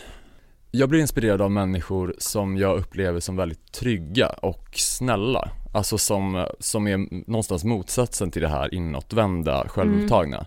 Jag 0.79 0.89
blir 0.89 1.01
inspirerad 1.01 1.43
av 1.43 1.51
människor 1.51 2.15
som 2.19 2.57
jag 2.57 2.79
upplever 2.79 3.21
som 3.21 3.37
väldigt 3.37 3.73
trygga 3.73 4.29
och 4.29 4.69
snälla. 4.73 5.49
Alltså 5.75 5.99
som, 5.99 6.47
som 6.61 6.87
är 6.89 7.29
någonstans 7.31 7.65
motsatsen 7.65 8.31
till 8.31 8.43
det 8.43 8.49
här 8.49 8.75
inåtvända, 8.75 9.69
självupptagna. 9.69 10.47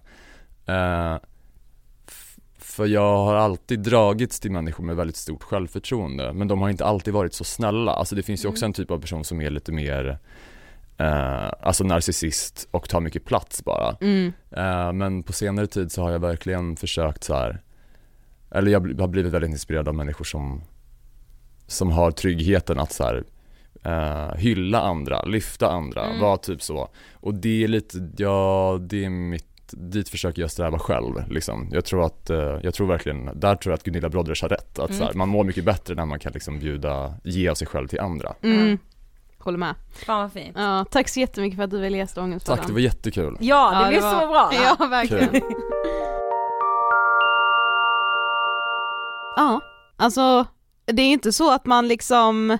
Eh, 0.65 1.15
f- 2.07 2.38
för 2.57 2.86
jag 2.86 3.17
har 3.17 3.36
alltid 3.36 3.79
dragits 3.79 4.39
till 4.39 4.51
människor 4.51 4.84
med 4.84 4.95
väldigt 4.95 5.15
stort 5.15 5.43
självförtroende, 5.43 6.34
men 6.34 6.47
de 6.47 6.61
har 6.61 6.69
inte 6.69 6.86
alltid 6.86 7.13
varit 7.13 7.34
så 7.34 7.43
snälla. 7.43 7.91
Alltså 7.91 8.15
det 8.15 8.23
finns 8.23 8.45
ju 8.45 8.49
också 8.49 8.65
en 8.65 8.73
typ 8.73 8.91
av 8.91 8.99
person 9.01 9.23
som 9.23 9.41
är 9.41 9.49
lite 9.49 9.71
mer 9.71 10.19
eh, 10.97 11.51
alltså 11.61 11.84
narcissist 11.84 12.67
och 12.71 12.89
tar 12.89 12.99
mycket 12.99 13.25
plats 13.25 13.63
bara. 13.65 13.95
Mm. 14.01 14.34
Eh, 14.51 14.93
men 14.93 15.23
på 15.23 15.34
senare 15.34 15.67
tid 15.67 15.91
så 15.91 16.01
har 16.01 16.11
jag 16.11 16.19
verkligen 16.19 16.75
försökt 16.75 17.23
så 17.23 17.34
här. 17.34 17.61
Eller 18.52 18.72
jag 18.72 18.99
har 18.99 19.08
blivit 19.08 19.34
väldigt 19.34 19.52
inspirerad 19.52 19.88
av 19.88 19.95
människor 19.95 20.26
som, 20.26 20.62
som 21.68 21.91
har 21.91 22.12
tryggheten 22.12 22.80
att 22.80 22.91
så 22.91 23.04
här, 23.04 23.24
eh, 23.84 24.36
hylla 24.38 24.82
andra, 24.82 25.24
lyfta 25.24 25.70
andra, 25.72 26.06
Mm. 26.06 26.20
vara 26.22 26.38
typ 26.38 26.62
så. 26.62 26.89
Och 27.14 27.34
det 27.34 27.64
är 27.64 27.68
lite, 27.68 28.10
ja 28.18 28.78
det 28.82 29.06
är 29.06 29.10
mitt, 29.10 29.45
dit 29.72 30.10
försöker 30.10 30.41
jag 30.41 30.52
sträva 30.52 30.80
själv 30.80 31.14
liksom. 31.30 31.70
Jag 31.72 31.86
tror 31.86 32.06
att, 32.06 32.30
eh, 32.30 32.38
jag 32.64 32.74
tror 32.74 32.88
verkligen, 32.88 33.30
där 33.39 33.56
tror 33.56 33.72
jag 33.72 33.78
att 33.78 33.84
Gunilla 33.84 34.10
Brodrej 34.10 34.36
har 34.41 34.49
rätt. 34.49 34.80
Att 34.80 34.93
så 34.93 35.04
här, 35.04 35.10
Mm. 35.10 35.18
man 35.18 35.30
mår 35.30 35.43
mycket 35.43 35.66
bättre 35.66 35.95
när 35.95 36.06
man 36.06 36.20
kan 36.20 36.32
liksom 36.34 36.60
bjuda, 36.60 37.14
ge 37.24 37.49
av 37.49 37.56
sig 37.56 37.68
själv 37.68 37.88
till 37.88 37.99
andra. 37.99 38.34
Mm. 38.41 38.78
Håller 39.38 39.58
med. 39.58 39.76
Fan 40.06 40.22
vad 40.22 40.32
fint. 40.34 40.52
Ja, 40.56 40.86
tack 40.91 41.08
så 41.10 41.20
jättemycket 41.20 41.58
för 41.58 41.64
att 41.64 41.72
du 41.72 41.80
ville 41.80 41.97
gästa 41.97 42.22
Ångestpodden. 42.24 42.58
Tack, 42.58 42.68
det 42.68 42.74
var 42.74 42.80
jättekul. 42.80 43.38
Ja 43.39 43.72
det 43.72 43.82
Ja, 43.84 43.88
blir 43.89 44.02
var- 44.02 44.22
så 44.22 44.28
bra. 44.28 44.52
Ja, 44.80 44.86
verkligen. 44.88 45.30
Kul. 45.30 45.41
Ja, 49.36 49.61
alltså 49.97 50.45
det 50.86 51.01
är 51.01 51.11
inte 51.11 51.32
så 51.32 51.51
att 51.51 51.65
man 51.65 51.88
liksom 51.88 52.57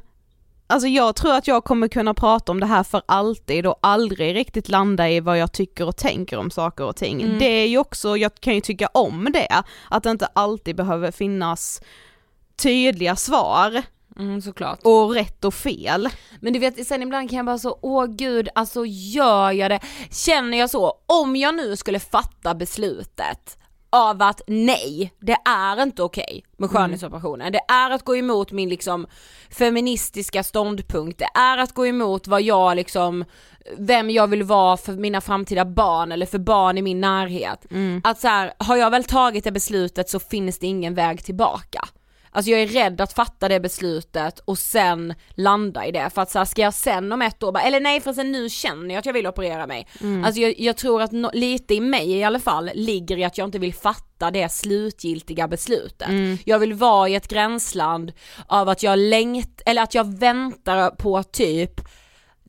Alltså 0.68 0.88
jag 0.88 1.16
tror 1.16 1.34
att 1.34 1.48
jag 1.48 1.64
kommer 1.64 1.88
kunna 1.88 2.14
prata 2.14 2.52
om 2.52 2.60
det 2.60 2.66
här 2.66 2.84
för 2.84 3.02
alltid 3.06 3.68
och 3.68 3.80
aldrig 3.82 4.36
riktigt 4.36 4.70
landa 4.70 5.10
i 5.10 5.20
vad 5.20 5.38
jag 5.38 5.52
tycker 5.52 5.88
och 5.88 5.98
tänker 5.98 6.38
om 6.38 6.52
saker 6.52 6.84
och 6.84 6.96
ting. 6.96 7.22
Mm. 7.22 7.40
Det 7.40 7.46
är 7.46 7.68
ju 7.68 7.78
också, 7.78 8.18
jag 8.18 8.36
kan 8.36 8.56
ju 8.56 8.62
tycka 8.62 8.88
om 8.88 9.28
det, 9.34 9.64
att 9.90 10.04
det 10.04 10.12
inte 10.12 10.26
alltid 10.26 10.76
behöver 10.76 11.12
finnas 11.12 11.82
tydliga 12.62 13.16
svar 13.16 13.82
Mm, 14.18 14.42
såklart. 14.42 14.80
och 14.84 15.14
rätt 15.14 15.46
och 15.46 15.54
fel. 15.54 16.10
Men 16.42 16.54
du 16.54 16.60
vet, 16.60 16.88
sen 16.88 17.02
ibland 17.04 17.30
kan 17.30 17.38
jag 17.38 17.46
bara 17.46 17.58
så, 17.58 17.80
åh 17.82 18.06
gud, 18.06 18.50
alltså 18.56 18.86
gör 18.86 19.52
jag 19.52 19.72
det? 19.72 19.80
Känner 20.12 20.58
jag 20.58 20.70
så, 20.70 20.94
om 21.06 21.36
jag 21.36 21.56
nu 21.56 21.76
skulle 21.76 22.00
fatta 22.00 22.56
beslutet 22.56 23.58
av 23.92 24.22
att 24.22 24.42
nej, 24.48 25.14
det 25.20 25.38
är 25.46 25.84
inte 25.84 26.04
okej 26.04 26.44
med 26.58 26.70
skönhetsoperationer. 26.70 27.52
Det 27.52 27.62
är 27.68 27.92
att 27.92 28.04
gå 28.04 28.16
emot 28.16 28.52
min 28.52 28.70
liksom 28.70 29.08
feministiska 29.50 30.44
ståndpunkt, 30.44 31.20
det 31.20 31.40
är 31.40 31.58
att 31.58 31.74
gå 31.74 31.88
emot 31.88 32.28
vad 32.28 32.42
jag 32.42 32.76
liksom, 32.76 33.26
vem 33.78 34.10
jag 34.10 34.28
vill 34.28 34.44
vara 34.44 34.78
för 34.78 34.94
mina 34.94 35.22
framtida 35.22 35.66
barn 35.66 36.12
eller 36.12 36.26
för 36.26 36.40
barn 36.40 36.78
i 36.78 36.82
min 36.82 37.02
närhet. 37.02 37.66
Att 38.04 38.20
så 38.20 38.28
här, 38.28 38.54
har 38.58 38.76
jag 38.76 38.92
väl 38.92 39.04
tagit 39.04 39.44
det 39.44 39.52
beslutet 39.52 40.10
så 40.10 40.20
finns 40.20 40.60
det 40.60 40.68
ingen 40.68 40.94
väg 40.96 41.24
tillbaka. 41.24 41.88
Alltså 42.34 42.52
jag 42.52 42.62
är 42.62 42.68
rädd 42.68 43.02
att 43.02 43.14
fatta 43.14 43.48
det 43.48 43.60
beslutet 43.60 44.40
och 44.40 44.58
sen 44.58 45.14
landa 45.30 45.86
i 45.86 45.92
det 45.92 46.10
för 46.10 46.22
att 46.22 46.32
så 46.32 46.38
här, 46.38 46.46
ska 46.46 46.62
jag 46.62 46.74
sen 46.74 47.12
om 47.12 47.22
ett 47.22 47.44
år 47.44 47.52
bara, 47.52 47.64
eller 47.64 47.80
nej 47.80 48.02
förresten 48.02 48.32
nu 48.32 48.50
känner 48.50 48.90
jag 48.90 49.00
att 49.00 49.06
jag 49.06 49.14
vill 49.14 49.28
operera 49.28 49.68
mig. 49.68 49.88
Alltså 50.26 50.42
jag, 50.42 50.60
jag 50.60 50.78
tror 50.78 51.02
att 51.02 51.12
no, 51.12 51.30
lite 51.34 51.74
i 51.76 51.80
mig 51.82 52.12
i 52.12 52.24
alla 52.24 52.40
fall 52.40 52.70
ligger 52.74 53.18
i 53.18 53.24
att 53.24 53.38
jag 53.38 53.48
inte 53.48 53.60
vill 53.60 53.74
fatta 53.74 54.32
det 54.32 54.52
slutgiltiga 54.52 55.48
beslutet. 55.48 56.08
Jag 56.46 56.60
vill 56.60 56.74
vara 56.74 57.10
i 57.10 57.16
ett 57.16 57.28
gränsland 57.28 58.12
av 58.48 58.70
att 58.70 58.84
jag 58.84 59.00
längt, 59.00 59.62
eller 59.66 59.82
att 59.82 59.96
jag 59.96 60.20
väntar 60.20 60.90
på 60.90 61.24
typ 61.24 61.82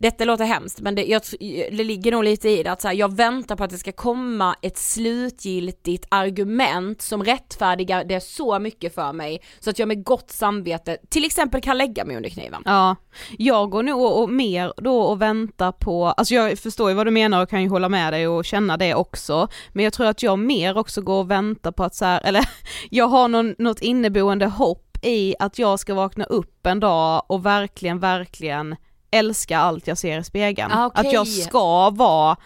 detta 0.02 0.24
låter 0.24 0.44
hemskt 0.44 0.80
men 0.80 0.94
det, 0.94 1.04
jag, 1.04 1.22
det 1.70 1.84
ligger 1.84 2.12
nog 2.12 2.24
lite 2.24 2.48
i 2.48 2.62
det 2.62 2.72
att 2.72 2.80
så 2.80 2.88
här, 2.88 2.94
jag 2.94 3.16
väntar 3.16 3.56
på 3.56 3.64
att 3.64 3.70
det 3.70 3.78
ska 3.78 3.92
komma 3.92 4.56
ett 4.62 4.78
slutgiltigt 4.78 6.06
argument 6.08 7.02
som 7.02 7.24
rättfärdigar 7.24 8.04
det 8.04 8.20
så 8.20 8.58
mycket 8.58 8.94
för 8.94 9.12
mig 9.12 9.42
så 9.60 9.70
att 9.70 9.78
jag 9.78 9.88
med 9.88 10.04
gott 10.04 10.30
samvete 10.30 10.96
till 11.08 11.24
exempel 11.24 11.60
kan 11.60 11.78
lägga 11.78 12.04
mig 12.04 12.16
under 12.16 12.30
kniven. 12.30 12.62
Ja, 12.64 12.96
jag 13.38 13.70
går 13.70 13.82
nog 13.82 14.00
och, 14.00 14.22
och 14.22 14.30
mer 14.30 14.72
då 14.76 15.00
och 15.00 15.22
väntar 15.22 15.72
på, 15.72 16.06
alltså 16.06 16.34
jag 16.34 16.58
förstår 16.58 16.90
ju 16.90 16.96
vad 16.96 17.06
du 17.06 17.10
menar 17.10 17.42
och 17.42 17.48
kan 17.48 17.62
ju 17.62 17.68
hålla 17.68 17.88
med 17.88 18.12
dig 18.12 18.28
och 18.28 18.44
känna 18.44 18.76
det 18.76 18.94
också, 18.94 19.48
men 19.72 19.84
jag 19.84 19.92
tror 19.92 20.06
att 20.06 20.22
jag 20.22 20.38
mer 20.38 20.78
också 20.78 21.02
går 21.02 21.18
och 21.18 21.30
väntar 21.30 21.72
på 21.72 21.84
att 21.84 21.94
så 21.94 22.04
här, 22.04 22.20
eller 22.24 22.48
jag 22.90 23.06
har 23.06 23.28
någon, 23.28 23.54
något 23.58 23.80
inneboende 23.80 24.46
hopp 24.46 24.98
i 25.02 25.34
att 25.38 25.58
jag 25.58 25.80
ska 25.80 25.94
vakna 25.94 26.24
upp 26.24 26.66
en 26.66 26.80
dag 26.80 27.22
och 27.26 27.46
verkligen, 27.46 27.98
verkligen 27.98 28.76
älska 29.12 29.58
allt 29.58 29.86
jag 29.86 29.98
ser 29.98 30.18
i 30.18 30.24
spegeln. 30.24 30.72
Ah, 30.72 30.86
okej. 30.86 31.06
Att 31.06 31.12
jag 31.12 31.28
ska 31.28 31.90
vara 31.90 32.36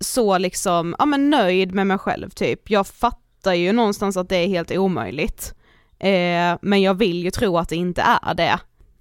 så 0.00 0.38
liksom, 0.38 0.96
ja 0.98 1.06
men 1.06 1.30
nöjd 1.30 1.74
med 1.74 1.86
mig 1.86 1.98
själv 1.98 2.30
typ. 2.30 2.70
Jag 2.70 2.86
fattar 2.86 3.54
ju 3.54 3.72
någonstans 3.72 4.16
att 4.16 4.28
det 4.28 4.36
är 4.36 4.48
helt 4.48 4.70
omöjligt. 4.70 5.54
Eh, 5.98 6.58
men 6.60 6.82
jag 6.82 6.94
vill 6.94 7.24
ju 7.24 7.30
tro 7.30 7.58
att 7.58 7.68
det 7.68 7.76
inte 7.76 8.02
är 8.22 8.34
det. 8.34 8.58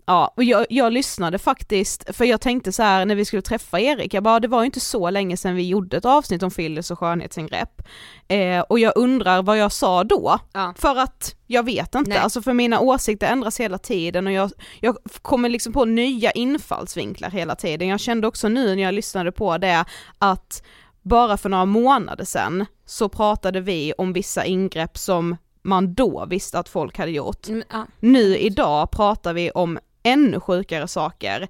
Ja, 0.08 0.34
och 0.38 0.44
jag, 0.44 0.66
jag 0.70 0.94
lyssnade 0.94 1.38
faktiskt, 1.40 2.16
för 2.16 2.26
jag 2.26 2.42
tänkte 2.42 2.72
så 2.72 2.84
här 2.84 3.06
när 3.06 3.16
vi 3.16 3.26
skulle 3.26 3.42
träffa 3.42 3.80
Erik, 3.80 4.14
jag 4.14 4.24
bara 4.24 4.40
det 4.40 4.48
var 4.48 4.60
ju 4.62 4.66
inte 4.66 4.80
så 4.80 5.10
länge 5.10 5.38
sedan 5.38 5.56
vi 5.56 5.68
gjorde 5.68 5.98
ett 5.98 6.06
avsnitt 6.06 6.44
om 6.44 6.52
fillers 6.52 6.92
och 6.92 7.00
skönhetsingrepp. 7.00 7.82
Eh, 8.28 8.60
och 8.60 8.80
jag 8.80 8.94
undrar 8.96 9.44
vad 9.44 9.58
jag 9.58 9.72
sa 9.72 10.04
då, 10.04 10.40
Ja. 10.54 10.74
för 10.78 10.96
att 10.96 11.36
jag 11.48 11.64
vet 11.64 11.96
inte, 11.96 12.10
Nej. 12.10 12.18
alltså 12.20 12.42
för 12.42 12.54
mina 12.54 12.80
åsikter 12.80 13.28
ändras 13.28 13.60
hela 13.60 13.78
tiden 13.78 14.28
och 14.28 14.34
jag, 14.34 14.52
jag 14.80 14.98
kommer 15.22 15.50
liksom 15.50 15.74
på 15.74 15.86
nya 15.86 16.32
infallsvinklar 16.32 17.30
hela 17.30 17.56
tiden. 17.56 17.88
Jag 17.88 18.00
kände 18.00 18.28
också 18.28 18.50
nu 18.50 18.76
när 18.76 18.84
jag 18.84 18.94
lyssnade 18.94 19.32
på 19.32 19.58
det 19.58 19.86
att 20.18 20.64
bara 21.02 21.38
för 21.38 21.50
några 21.50 21.66
månader 21.66 22.26
sedan 22.26 22.66
så 22.86 23.10
pratade 23.10 23.62
vi 23.62 23.94
om 23.98 24.14
vissa 24.14 24.46
ingrepp 24.46 24.98
som 24.98 25.38
man 25.62 25.94
då 25.94 26.26
visste 26.30 26.60
att 26.60 26.70
folk 26.70 26.98
hade 26.98 27.12
gjort. 27.12 27.48
Mm, 27.48 27.64
ja. 27.72 27.86
Nu 28.00 28.38
idag 28.38 28.92
pratar 28.92 29.34
vi 29.34 29.52
om 29.52 29.80
ännu 30.06 30.40
sjukare 30.40 30.88
saker 30.88 31.48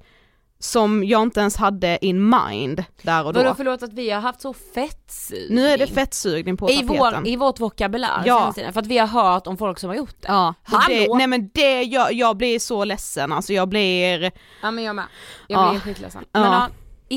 som 0.60 1.04
jag 1.04 1.22
inte 1.24 1.40
ens 1.40 1.56
hade 1.58 2.06
in 2.06 2.30
mind 2.30 2.84
där 3.02 3.26
och 3.26 3.34
då. 3.34 3.44
Vadå 3.44 3.56
förlåt 3.56 3.84
att 3.84 3.94
vi 3.94 4.10
har 4.10 4.22
haft 4.22 4.42
så 4.42 4.54
fettsugning? 4.54 5.56
Nu 5.56 5.68
är 5.68 5.78
det 5.78 5.88
fettsugning 5.88 6.58
på 6.58 6.70
I, 6.72 6.76
tapeten. 6.76 6.98
vår, 6.98 7.28
I 7.28 7.36
vårt 7.36 7.60
vokabulär 7.60 8.24
Ja. 8.26 8.52
tiden, 8.56 8.74
för 8.74 8.80
att 8.82 8.88
vi 8.88 8.98
har 8.98 9.08
hört 9.08 9.48
om 9.48 9.58
folk 9.58 9.80
som 9.80 9.90
har 9.90 9.96
gjort 9.98 10.16
det. 10.22 10.28
Ja, 10.28 10.54
Hallå? 10.64 10.86
det, 10.88 11.18
nej 11.18 11.28
men 11.28 11.50
det, 11.54 11.82
jag, 11.84 12.14
jag 12.14 12.38
blir 12.38 12.60
så 12.60 12.84
ledsen, 12.84 13.32
alltså 13.32 13.54
jag 13.54 13.70
blir, 13.70 14.32
Ja 14.62 14.72
men 14.72 14.84
jag 14.84 14.96
med. 14.96 15.06
Jag 15.48 15.62
Ja. 15.68 15.70
blir 15.72 15.80
skitledsen. 15.80 16.26
Ja. 16.32 16.40
Men 16.40 16.52
ja, 16.52 16.68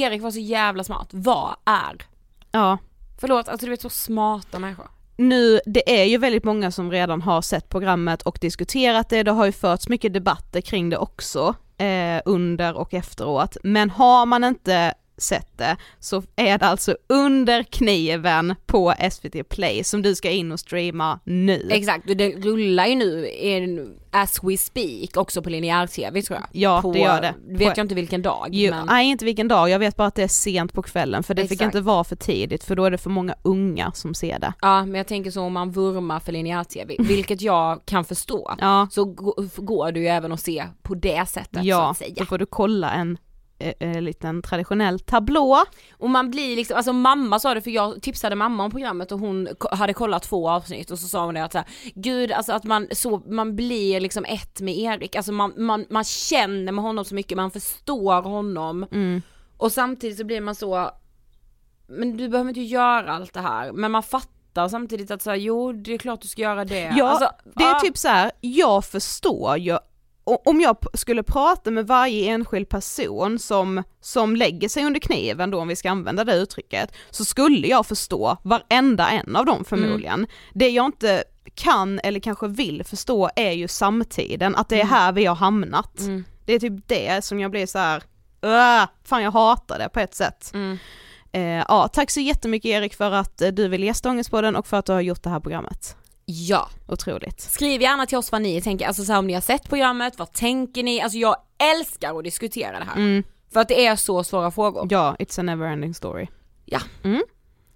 Erik 0.06 0.22
var 0.22 0.30
så 0.30 0.38
jävla 0.38 0.84
smart. 0.84 1.08
Vad 1.10 1.54
är? 1.64 2.06
ja. 2.52 2.78
Förlåt, 3.20 3.48
alltså 3.48 3.66
du 3.66 3.70
vet 3.70 3.80
så 3.82 3.90
smarta 3.90 4.58
människor. 4.58 4.88
Nu, 5.18 5.60
det 5.66 6.00
är 6.00 6.04
ju 6.04 6.18
väldigt 6.18 6.44
många 6.44 6.70
som 6.70 6.90
redan 6.90 7.22
har 7.22 7.42
sett 7.42 7.68
programmet 7.68 8.22
och 8.22 8.38
diskuterat 8.40 9.08
det, 9.08 9.22
det 9.22 9.30
har 9.30 9.46
ju 9.46 9.52
förts 9.52 9.88
mycket 9.88 10.12
debatter 10.12 10.60
kring 10.60 10.90
det 10.90 10.98
också 10.98 11.54
eh, 11.78 12.22
under 12.24 12.76
och 12.76 12.94
efteråt. 12.94 13.56
Men 13.62 13.90
har 13.90 14.26
man 14.26 14.44
inte 14.44 14.94
sett 15.18 15.58
det 15.58 15.76
så 16.00 16.22
är 16.36 16.58
det 16.58 16.66
alltså 16.66 16.96
under 17.08 17.62
kniven 17.62 18.54
på 18.66 18.94
SVT 19.12 19.48
Play 19.48 19.84
som 19.84 20.02
du 20.02 20.14
ska 20.14 20.30
in 20.30 20.52
och 20.52 20.60
streama 20.60 21.20
nu. 21.24 21.68
Exakt, 21.70 22.10
och 22.10 22.16
det 22.16 22.30
rullar 22.36 22.86
ju 22.86 22.94
nu 22.94 23.28
in, 23.28 23.94
as 24.10 24.38
we 24.42 24.56
speak 24.56 25.16
också 25.16 25.42
på 25.42 25.50
linjär-tv 25.50 26.22
tror 26.22 26.38
jag. 26.38 26.48
Ja, 26.52 26.82
på, 26.82 26.92
det 26.92 26.98
gör 26.98 27.20
det. 27.20 27.34
Vet 27.48 27.58
På- 27.58 27.64
jag 27.64 27.84
inte 27.84 27.94
vilken 27.94 28.22
dag 28.22 28.46
Jo, 28.50 28.70
men 28.70 28.86
Nej 28.86 29.06
inte 29.10 29.24
vilken 29.24 29.48
dag, 29.48 29.70
jag 29.70 29.78
vet 29.78 29.96
bara 29.96 30.08
att 30.08 30.14
det 30.14 30.22
är 30.22 30.28
sent 30.28 30.72
på 30.72 30.82
kvällen 30.82 31.22
för 31.22 31.34
det 31.34 31.42
fick 31.42 31.52
Exakt. 31.52 31.64
inte 31.74 31.80
vara 31.80 32.04
för 32.04 32.16
tidigt 32.16 32.64
för 32.64 32.76
då 32.76 32.84
är 32.84 32.90
det 32.90 32.98
för 32.98 33.10
många 33.10 33.34
unga 33.42 33.92
som 33.94 34.14
ser 34.14 34.38
det. 34.38 34.52
Ja 34.60 34.84
men 34.84 34.94
jag 34.94 35.06
tänker 35.06 35.30
så 35.30 35.42
om 35.42 35.52
man 35.52 35.70
vurmar 35.70 36.20
för 36.20 36.32
linjär-tv, 36.32 36.96
vilket 37.02 37.40
jag 37.40 37.80
kan 37.86 38.04
förstå, 38.04 38.54
Ja, 38.60 38.88
så 38.90 39.04
gå- 39.04 39.44
går 39.56 39.92
det 39.92 40.00
ju 40.00 40.06
även 40.06 40.32
att 40.32 40.40
se 40.40 40.64
på 40.82 40.94
det 40.94 41.28
sättet 41.28 41.58
så 41.60 41.66
ja 41.68 41.90
att 41.90 41.96
säga. 41.96 42.14
då 42.18 42.24
får 42.24 42.38
du 42.38 42.46
kolla 42.46 42.90
en 42.90 43.18
eh, 43.58 43.72
eh, 43.80 44.00
liten 44.02 44.42
traditionell 44.42 45.00
tablå. 45.00 45.64
Och 45.92 46.10
man 46.10 46.30
blir 46.30 46.56
liksom, 46.56 46.76
alltså 46.76 46.92
mamma 46.92 47.38
sa 47.38 47.54
det 47.54 47.60
för 47.60 47.70
jag 47.70 48.02
tipsade 48.02 48.36
mamma 48.36 48.64
om 48.64 48.70
programmet 48.70 49.12
och 49.12 49.18
hon 49.18 49.48
hade 49.70 49.94
kollat 49.94 50.22
två 50.22 50.50
avsnitt 50.50 50.90
och 50.90 50.98
så 50.98 51.08
sa 51.08 51.24
hon 51.24 51.34
det 51.34 51.44
att 51.44 51.52
så 51.52 51.58
här, 51.58 51.66
gud 51.94 52.32
alltså 52.32 52.52
att 52.52 52.64
man 52.64 52.88
så, 52.92 53.22
man 53.26 53.56
blir 53.56 54.00
liksom 54.00 54.24
ett 54.24 54.60
med 54.60 54.78
Erik, 54.78 55.16
alltså 55.16 55.32
man, 55.32 55.52
man, 55.56 55.86
man 55.90 56.04
känner 56.04 56.72
med 56.72 56.84
honom 56.84 57.04
så 57.04 57.14
mycket, 57.14 57.36
man 57.36 57.50
förstår 57.50 58.22
honom 58.22 58.86
Mm. 58.92 59.22
och 59.56 59.72
samtidigt 59.72 60.18
så 60.18 60.24
blir 60.24 60.40
man 60.40 60.54
så, 60.54 60.90
men 61.86 62.16
du 62.16 62.28
behöver 62.28 62.48
inte 62.48 62.60
göra 62.60 63.12
allt 63.12 63.34
det 63.34 63.40
här, 63.40 63.72
men 63.72 63.90
man 63.90 64.02
fattar 64.02 64.68
samtidigt 64.68 65.10
att 65.10 65.22
så 65.22 65.30
här, 65.30 65.36
jo 65.36 65.72
det 65.72 65.94
är 65.94 65.98
klart 65.98 66.20
du 66.20 66.28
ska 66.28 66.42
göra 66.42 66.64
det. 66.64 66.92
Ja, 66.96 67.08
Alltså, 67.08 67.30
det 67.56 67.64
är 67.64 67.74
ah, 67.76 67.80
typ 67.80 67.96
så 67.96 68.08
här, 68.08 68.30
jag 68.40 68.84
förstår 68.84 69.56
ju, 69.58 69.78
om 70.36 70.60
jag 70.60 70.76
skulle 70.94 71.22
prata 71.22 71.70
med 71.70 71.86
varje 71.86 72.30
enskild 72.30 72.68
person 72.68 73.38
som, 73.38 73.82
som 74.00 74.36
lägger 74.36 74.68
sig 74.68 74.84
under 74.84 75.00
kniven 75.00 75.50
då 75.50 75.60
om 75.60 75.68
vi 75.68 75.76
ska 75.76 75.90
använda 75.90 76.24
det 76.24 76.34
uttrycket, 76.34 76.92
så 77.10 77.24
skulle 77.24 77.66
jag 77.68 77.86
förstå 77.86 78.36
varenda 78.42 79.08
en 79.10 79.36
av 79.36 79.46
dem 79.46 79.64
förmodligen. 79.64 80.26
Det 80.54 80.68
jag 80.68 80.86
inte 80.86 81.24
kan 81.54 82.00
eller 82.04 82.20
kanske 82.20 82.48
vill 82.48 82.84
förstå 82.84 83.30
är 83.36 83.52
ju 83.52 83.68
samtiden, 83.68 84.56
att 84.56 84.68
det 84.68 84.80
är 84.80 84.84
här 84.84 85.12
vi 85.12 85.24
har 85.26 85.36
hamnat. 85.36 86.00
Mm. 86.00 86.24
Det 86.44 86.52
är 86.52 86.58
typ 86.58 86.88
det 86.88 87.24
som 87.24 87.40
jag 87.40 87.50
blir 87.50 87.66
så 87.66 87.78
här. 87.78 88.02
"Åh, 88.42 88.84
fan 89.04 89.22
jag 89.22 89.30
hatar 89.30 89.78
det 89.78 89.88
på 89.88 90.00
ett 90.00 90.14
sätt. 90.14 90.50
Mm. 90.54 90.78
Eh, 91.32 91.64
ja, 91.68 91.88
tack 91.88 92.10
så 92.10 92.20
jättemycket 92.20 92.68
Erik 92.68 92.94
för 92.94 93.10
att 93.10 93.42
eh, 93.42 93.48
du 93.48 93.68
vill 93.68 93.84
gästa 93.84 94.10
Ångestpodden 94.10 94.56
och 94.56 94.66
för 94.66 94.76
att 94.76 94.86
du 94.86 94.92
har 94.92 95.00
gjort 95.00 95.22
det 95.22 95.30
här 95.30 95.40
programmet. 95.40 95.96
Ja. 96.30 96.68
Otroligt. 96.88 97.40
Skriv 97.40 97.82
gärna 97.82 98.06
till 98.06 98.18
oss 98.18 98.32
vad 98.32 98.42
ni 98.42 98.60
tänker, 98.62 98.86
alltså 98.86 99.04
så 99.04 99.12
här, 99.12 99.18
om 99.18 99.26
ni 99.26 99.32
har 99.34 99.40
sett 99.40 99.68
programmet, 99.68 100.18
vad 100.18 100.32
tänker 100.32 100.82
ni? 100.82 101.00
Alltså 101.00 101.18
jag 101.18 101.36
älskar 101.58 102.18
att 102.18 102.24
diskutera 102.24 102.78
det 102.78 102.84
här. 102.84 102.96
Mm. 102.96 103.22
För 103.52 103.60
att 103.60 103.68
det 103.68 103.86
är 103.86 103.96
så 103.96 104.24
svåra 104.24 104.50
frågor. 104.50 104.86
Ja, 104.90 105.16
it's 105.18 105.40
a 105.40 105.42
never-ending 105.42 105.92
story. 105.92 106.26
Ja. 106.64 106.80
Mm. 107.04 107.22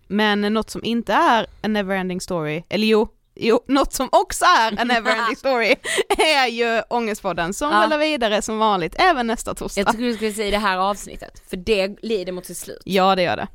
Men 0.08 0.40
något 0.40 0.70
som 0.70 0.84
inte 0.84 1.12
är 1.12 1.44
a 1.44 1.66
never-ending 1.68 2.18
story, 2.20 2.62
eller 2.68 2.86
jo, 2.86 3.08
jo, 3.34 3.60
något 3.68 3.92
som 3.92 4.08
också 4.12 4.44
är 4.44 4.72
a 4.72 4.84
never-ending 4.84 5.34
story 5.38 5.74
är 6.18 6.46
ju 6.46 6.82
Ångestpodden 6.90 7.54
som 7.54 7.70
Ja. 7.70 7.84
rullar 7.84 7.98
vidare 7.98 8.42
som 8.42 8.58
vanligt 8.58 8.94
även 8.98 9.26
nästa 9.26 9.54
torsdag. 9.54 9.80
Jag 9.80 9.90
tycker 9.92 10.04
du 10.04 10.14
skulle 10.14 10.32
säga 10.32 10.50
det 10.50 10.58
här 10.66 10.78
avsnittet, 10.78 11.42
för 11.50 11.56
det 11.56 11.96
lider 12.02 12.32
mot 12.32 12.46
sitt 12.46 12.58
slut. 12.58 12.82
Ja, 12.84 13.14
det 13.14 13.22
gör 13.22 13.36
det. 13.36 13.48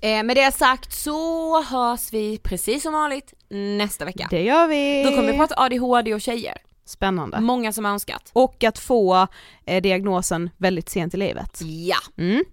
Eh, 0.00 0.22
med 0.22 0.36
det 0.36 0.54
sagt 0.54 0.92
så 0.92 1.62
hörs 1.62 2.12
vi 2.12 2.38
precis 2.38 2.82
som 2.82 2.92
vanligt 2.92 3.34
nästa 3.48 4.04
vecka. 4.04 4.26
Det 4.30 4.42
gör 4.42 4.66
vi. 4.66 5.02
Då 5.02 5.10
kommer 5.10 5.32
vi 5.32 5.38
prata 5.38 5.54
ADHD 5.58 6.14
och 6.14 6.20
tjejer. 6.20 6.54
Spännande. 6.84 7.40
Många 7.40 7.72
som 7.72 7.84
har 7.84 7.92
önskat. 7.92 8.30
Och 8.32 8.64
att 8.64 8.78
få 8.78 9.26
eh, 9.66 9.82
diagnosen 9.82 10.50
väldigt 10.56 10.88
sent 10.88 11.14
i 11.14 11.16
livet. 11.16 11.60
Ja. 11.62 11.96
Mm. 12.18 12.44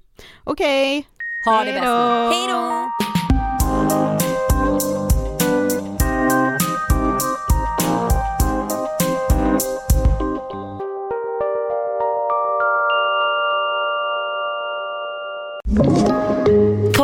Okej. 0.44 1.08
Ha 1.46 1.64
det 1.64 1.72
Hej 1.72 1.74
bäst. 1.74 1.86
då. 1.86 2.30
Hej 2.32 2.48
då! 2.48 2.86